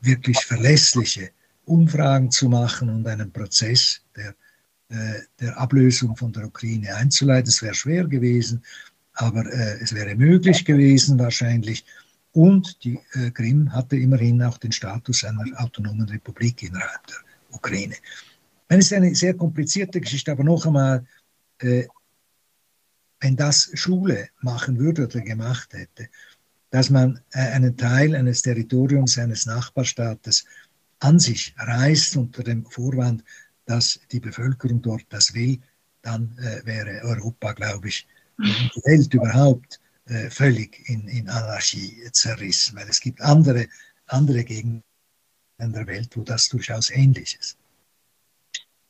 wirklich 0.00 0.38
verlässliche 0.44 1.30
Umfragen 1.64 2.30
zu 2.30 2.48
machen 2.48 2.88
und 2.88 3.06
einen 3.06 3.30
Prozess 3.30 4.00
der, 4.16 4.34
äh, 4.88 5.20
der 5.40 5.58
Ablösung 5.58 6.16
von 6.16 6.32
der 6.32 6.46
Ukraine 6.46 6.94
einzuleiten. 6.94 7.48
Es 7.48 7.62
wäre 7.62 7.74
schwer 7.74 8.04
gewesen, 8.04 8.62
aber 9.14 9.46
äh, 9.46 9.78
es 9.80 9.94
wäre 9.94 10.14
möglich 10.14 10.64
gewesen 10.64 11.18
wahrscheinlich. 11.18 11.84
Und 12.32 12.84
die 12.84 13.00
äh, 13.12 13.30
Krim 13.30 13.72
hatte 13.72 13.96
immerhin 13.96 14.42
auch 14.42 14.58
den 14.58 14.72
Status 14.72 15.24
einer 15.24 15.44
autonomen 15.56 16.08
Republik 16.08 16.62
innerhalb 16.62 17.06
der 17.06 17.16
Ukraine. 17.50 17.96
Es 18.68 18.86
ist 18.86 18.92
eine 18.92 19.14
sehr 19.14 19.34
komplizierte 19.34 20.00
Geschichte, 20.00 20.32
aber 20.32 20.44
noch 20.44 20.66
einmal, 20.66 21.06
wenn 23.20 23.36
das 23.36 23.70
Schule 23.74 24.28
machen 24.40 24.78
würde 24.78 25.04
oder 25.04 25.20
gemacht 25.20 25.72
hätte, 25.72 26.08
dass 26.70 26.90
man 26.90 27.20
äh, 27.32 27.38
einen 27.38 27.76
Teil 27.76 28.14
eines 28.14 28.42
Territoriums 28.42 29.18
eines 29.18 29.46
Nachbarstaates 29.46 30.44
an 31.00 31.18
sich 31.18 31.54
reißt 31.56 32.16
unter 32.16 32.42
dem 32.42 32.66
Vorwand, 32.66 33.24
dass 33.64 34.00
die 34.12 34.20
Bevölkerung 34.20 34.82
dort 34.82 35.04
das 35.08 35.34
will, 35.34 35.58
dann 36.02 36.36
äh, 36.38 36.64
wäre 36.66 37.02
Europa, 37.02 37.52
glaube 37.52 37.88
ich, 37.88 38.06
die 38.38 38.80
Welt 38.84 39.12
überhaupt 39.12 39.80
äh, 40.08 40.30
völlig 40.30 40.88
in, 40.88 41.06
in 41.08 41.28
Anarchie 41.28 42.02
zerrissen, 42.12 42.76
weil 42.76 42.88
es 42.88 43.00
gibt 43.00 43.20
andere, 43.20 43.66
andere 44.06 44.44
Gegenden 44.44 44.82
der 45.58 45.86
Welt, 45.86 46.16
wo 46.16 46.22
das 46.22 46.48
durchaus 46.48 46.90
ähnlich 46.90 47.36
ist. 47.38 47.58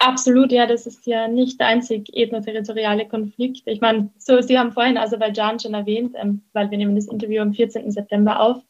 Absolut, 0.00 0.52
ja, 0.52 0.66
das 0.66 0.86
ist 0.86 1.06
ja 1.06 1.26
nicht 1.26 1.58
der 1.58 1.66
einzig 1.66 2.08
ethnoterritoriale 2.12 3.08
Konflikt. 3.08 3.62
Ich 3.66 3.80
meine, 3.80 4.10
so, 4.16 4.40
Sie 4.40 4.56
haben 4.56 4.72
vorhin 4.72 4.96
Aserbaidschan 4.96 5.58
schon 5.58 5.74
erwähnt, 5.74 6.14
ähm, 6.16 6.42
weil 6.52 6.70
wir 6.70 6.78
nehmen 6.78 6.94
das 6.94 7.08
Interview 7.08 7.42
am 7.42 7.52
14. 7.52 7.90
September 7.90 8.38
auf. 8.38 8.62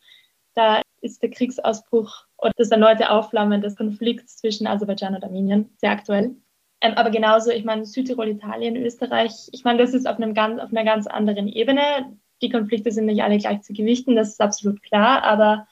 Da 0.54 0.80
ist 1.02 1.22
der 1.22 1.30
Kriegsausbruch 1.30 2.24
oder 2.38 2.52
das 2.56 2.70
erneute 2.70 3.10
Aufflammen 3.10 3.60
des 3.60 3.76
Konflikts 3.76 4.38
zwischen 4.38 4.66
Aserbaidschan 4.66 5.14
und 5.14 5.22
Armenien 5.22 5.68
sehr 5.76 5.90
aktuell. 5.90 6.34
Ähm, 6.80 6.94
aber 6.94 7.10
genauso, 7.10 7.50
ich 7.50 7.64
meine, 7.64 7.84
Südtirol, 7.84 8.28
Italien, 8.28 8.76
Österreich, 8.76 9.48
ich 9.52 9.64
meine, 9.64 9.80
das 9.80 9.92
ist 9.92 10.06
auf, 10.08 10.16
einem 10.16 10.32
ganz, 10.32 10.60
auf 10.60 10.70
einer 10.70 10.84
ganz 10.84 11.06
anderen 11.06 11.48
Ebene. 11.48 12.16
Die 12.42 12.50
Konflikte 12.50 12.92
sind 12.92 13.06
nicht 13.06 13.22
alle 13.22 13.38
gleich 13.38 13.62
zu 13.62 13.72
gewichten, 13.72 14.16
das 14.16 14.28
ist 14.28 14.40
absolut 14.40 14.82
klar, 14.82 15.22
aber 15.24 15.66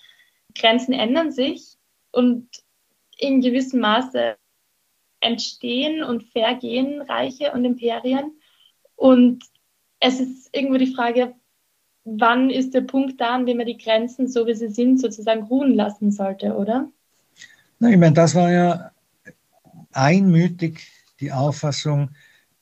Grenzen 0.55 0.93
ändern 0.93 1.31
sich 1.31 1.77
und 2.11 2.49
in 3.19 3.41
gewissem 3.41 3.81
Maße 3.81 4.37
entstehen 5.21 6.03
und 6.03 6.25
vergehen 6.25 7.03
Reiche 7.03 7.53
und 7.53 7.65
Imperien. 7.65 8.33
Und 8.97 9.45
es 10.01 10.21
ist 10.21 10.55
irgendwo 10.55 10.79
die 10.79 10.95
Frage, 10.95 11.35
wann 12.05 12.51
ist 12.51 12.75
der 12.75 12.83
Punkt 12.83 13.21
da, 13.21 13.35
an 13.35 13.47
dem 13.47 13.59
man 13.59 13.67
die 13.67 13.79
Grenzen, 13.79 14.29
so 14.29 14.47
wie 14.47 14.55
sie 14.55 14.69
sind, 14.69 15.01
sozusagen 15.01 15.43
ruhen 15.43 15.75
lassen 15.75 16.11
sollte, 16.11 16.55
oder? 16.55 16.91
Na, 17.79 17.91
ich 17.91 17.99
meine, 17.99 18.15
das 18.15 18.35
war 18.35 18.51
ja 18.51 18.93
einmütig 19.93 20.87
die 21.21 21.33
Auffassung 21.33 22.11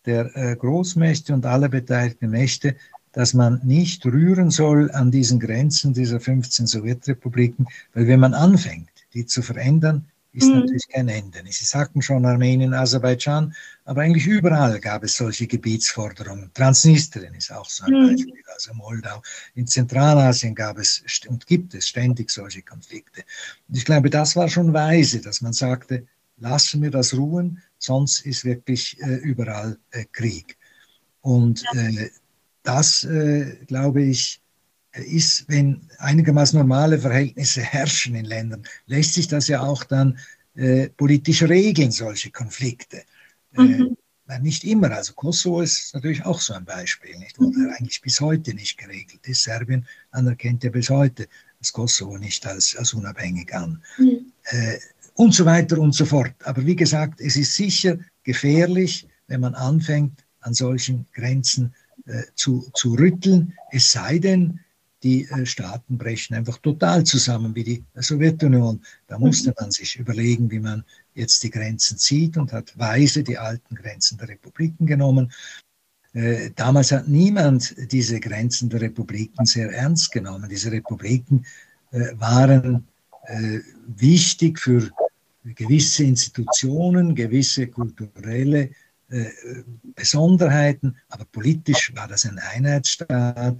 der 0.06 0.30
äh, 0.36 0.56
Großmächte 0.56 1.32
und 1.34 1.46
aller 1.46 1.68
beteiligten 1.68 2.30
Mächte, 2.30 2.76
dass 3.14 3.32
man 3.32 3.60
nicht 3.64 4.04
rühren 4.04 4.50
soll 4.50 4.90
an 4.90 5.10
diesen 5.10 5.40
Grenzen 5.40 5.94
dieser 5.94 6.20
15 6.20 6.66
Sowjetrepubliken, 6.66 7.66
weil 7.94 8.08
wenn 8.08 8.20
man 8.20 8.34
anfängt, 8.34 8.90
die 9.14 9.24
zu 9.24 9.40
verändern, 9.40 10.04
ist 10.32 10.48
mhm. 10.48 10.60
natürlich 10.60 10.88
kein 10.88 11.08
Ende. 11.08 11.40
Sie 11.48 11.64
sagten 11.64 12.02
schon 12.02 12.26
Armenien, 12.26 12.74
Aserbaidschan, 12.74 13.54
aber 13.84 14.02
eigentlich 14.02 14.26
überall 14.26 14.80
gab 14.80 15.04
es 15.04 15.16
solche 15.16 15.46
Gebietsforderungen. 15.46 16.50
Transnistrien 16.54 17.34
ist 17.34 17.52
auch 17.52 17.68
so 17.70 17.84
ein 17.84 17.92
mhm. 17.92 18.08
Beispiel, 18.08 18.42
also 18.52 18.74
Moldau. 18.74 19.22
In 19.54 19.68
Zentralasien 19.68 20.56
gab 20.56 20.78
es 20.78 21.04
und 21.28 21.46
gibt 21.46 21.74
es 21.74 21.86
ständig 21.86 22.30
solche 22.30 22.62
Konflikte. 22.62 23.22
Und 23.68 23.76
ich 23.76 23.84
glaube, 23.84 24.10
das 24.10 24.34
war 24.34 24.48
schon 24.48 24.72
weise, 24.72 25.20
dass 25.20 25.40
man 25.40 25.52
sagte, 25.52 26.04
lassen 26.38 26.82
wir 26.82 26.90
das 26.90 27.14
ruhen, 27.14 27.62
sonst 27.78 28.26
ist 28.26 28.44
wirklich 28.44 29.00
äh, 29.00 29.14
überall 29.14 29.78
äh, 29.92 30.04
Krieg. 30.10 30.58
Und 31.20 31.64
äh, 31.74 32.10
das, 32.64 33.04
äh, 33.04 33.56
glaube 33.66 34.02
ich, 34.02 34.40
ist, 34.92 35.48
wenn 35.48 35.88
einigermaßen 35.98 36.58
normale 36.58 36.98
Verhältnisse 36.98 37.60
herrschen 37.62 38.14
in 38.14 38.24
Ländern, 38.24 38.64
lässt 38.86 39.14
sich 39.14 39.28
das 39.28 39.48
ja 39.48 39.62
auch 39.62 39.84
dann 39.84 40.18
äh, 40.54 40.88
politisch 40.90 41.42
regeln, 41.42 41.90
solche 41.90 42.30
Konflikte. 42.30 43.02
Äh, 43.56 43.62
mhm. 43.62 43.96
Äh, 44.28 44.38
nicht 44.40 44.64
immer, 44.64 44.90
also 44.90 45.12
Kosovo 45.14 45.60
ist 45.60 45.94
natürlich 45.94 46.24
auch 46.24 46.40
so 46.40 46.54
ein 46.54 46.64
Beispiel, 46.64 47.16
nicht, 47.18 47.38
wo 47.38 47.50
mhm. 47.50 47.72
eigentlich 47.76 48.00
bis 48.00 48.20
heute 48.20 48.54
nicht 48.54 48.78
geregelt 48.78 49.26
ist. 49.26 49.42
Serbien 49.42 49.86
anerkennt 50.12 50.64
ja 50.64 50.70
bis 50.70 50.90
heute 50.90 51.28
das 51.58 51.72
Kosovo 51.72 52.16
nicht 52.16 52.46
als, 52.46 52.76
als 52.76 52.94
unabhängig 52.94 53.54
an. 53.54 53.82
Mhm. 53.98 54.32
Äh, 54.44 54.78
und 55.14 55.34
so 55.34 55.44
weiter 55.44 55.78
und 55.78 55.94
so 55.94 56.04
fort. 56.04 56.34
Aber 56.44 56.64
wie 56.66 56.76
gesagt, 56.76 57.20
es 57.20 57.36
ist 57.36 57.54
sicher 57.54 57.98
gefährlich, 58.24 59.06
wenn 59.28 59.40
man 59.40 59.54
anfängt, 59.54 60.24
an 60.40 60.54
solchen 60.54 61.06
Grenzen 61.12 61.66
äh, 61.66 61.83
zu, 62.34 62.68
zu 62.74 62.94
rütteln, 62.94 63.54
es 63.70 63.90
sei 63.90 64.18
denn, 64.18 64.60
die 65.04 65.28
äh, 65.28 65.46
Staaten 65.46 65.98
brechen 65.98 66.34
einfach 66.34 66.58
total 66.58 67.04
zusammen 67.04 67.54
wie 67.54 67.62
die 67.62 67.84
Sowjetunion. 67.94 68.82
Da 69.06 69.18
musste 69.18 69.50
mhm. 69.50 69.54
man 69.60 69.70
sich 69.70 69.96
überlegen, 69.96 70.50
wie 70.50 70.58
man 70.58 70.82
jetzt 71.14 71.42
die 71.42 71.50
Grenzen 71.50 71.98
zieht 71.98 72.36
und 72.36 72.52
hat 72.52 72.76
weise 72.76 73.22
die 73.22 73.38
alten 73.38 73.76
Grenzen 73.76 74.18
der 74.18 74.28
Republiken 74.28 74.86
genommen. 74.86 75.30
Äh, 76.14 76.50
damals 76.56 76.90
hat 76.90 77.06
niemand 77.06 77.74
diese 77.92 78.18
Grenzen 78.18 78.70
der 78.70 78.80
Republiken 78.80 79.44
sehr 79.44 79.70
ernst 79.70 80.10
genommen. 80.10 80.48
Diese 80.48 80.72
Republiken 80.72 81.44
äh, 81.92 82.12
waren 82.14 82.88
wichtig 83.86 84.58
für 84.58 84.90
gewisse 85.44 86.04
Institutionen, 86.04 87.14
gewisse 87.14 87.68
kulturelle 87.68 88.68
Besonderheiten, 89.94 90.96
aber 91.08 91.24
politisch 91.24 91.94
war 91.94 92.08
das 92.08 92.24
ein 92.24 92.38
Einheitsstaat 92.38 93.56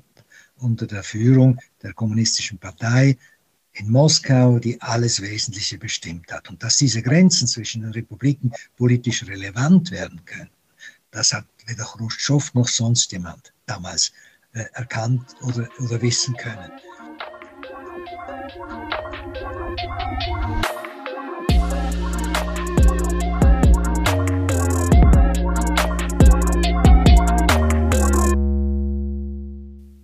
unter 0.58 0.86
der 0.86 1.02
Führung 1.02 1.60
der 1.82 1.92
Kommunistischen 1.92 2.58
Partei 2.58 3.16
in 3.74 3.90
Moskau, 3.90 4.58
die 4.58 4.80
alles 4.80 5.20
Wesentliche 5.20 5.78
bestimmt 5.78 6.32
hat. 6.32 6.48
Und 6.48 6.62
dass 6.62 6.76
diese 6.76 7.02
Grenzen 7.02 7.46
zwischen 7.46 7.82
den 7.82 7.92
Republiken 7.92 8.52
politisch 8.76 9.26
relevant 9.26 9.90
werden 9.90 10.24
können, 10.24 10.50
das 11.10 11.32
hat 11.32 11.46
weder 11.66 11.84
Khrushchev 11.84 12.50
noch 12.54 12.68
sonst 12.68 13.12
jemand 13.12 13.52
damals 13.66 14.12
äh, 14.52 14.64
erkannt 14.74 15.34
oder, 15.42 15.68
oder 15.80 16.00
wissen 16.02 16.36
können. 16.36 16.70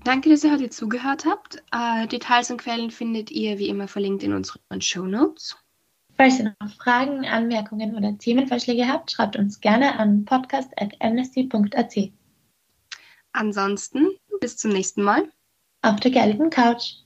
Danke, 0.04 0.30
dass 0.30 0.44
ihr 0.44 0.52
heute 0.52 0.70
zugehört 0.70 1.26
habt. 1.26 1.62
Äh, 1.72 2.06
Details 2.06 2.50
und 2.50 2.56
Quellen 2.58 2.90
findet 2.90 3.30
ihr 3.30 3.58
wie 3.58 3.68
immer 3.68 3.86
verlinkt 3.86 4.22
in 4.22 4.32
unseren 4.32 4.80
Show 4.80 5.04
Notes. 5.04 5.56
Falls 6.16 6.38
ihr 6.38 6.56
noch 6.60 6.74
Fragen, 6.74 7.26
Anmerkungen 7.26 7.94
oder 7.94 8.16
Themenvorschläge 8.16 8.88
habt, 8.88 9.10
schreibt 9.10 9.36
uns 9.36 9.60
gerne 9.60 9.98
an 9.98 10.24
podcast.amnesty.at. 10.24 12.12
Ansonsten 13.32 14.08
bis 14.40 14.56
zum 14.56 14.72
nächsten 14.72 15.02
Mal. 15.02 15.30
Auf 15.82 16.00
der 16.00 16.10
gelben 16.10 16.50
Couch. 16.50 16.96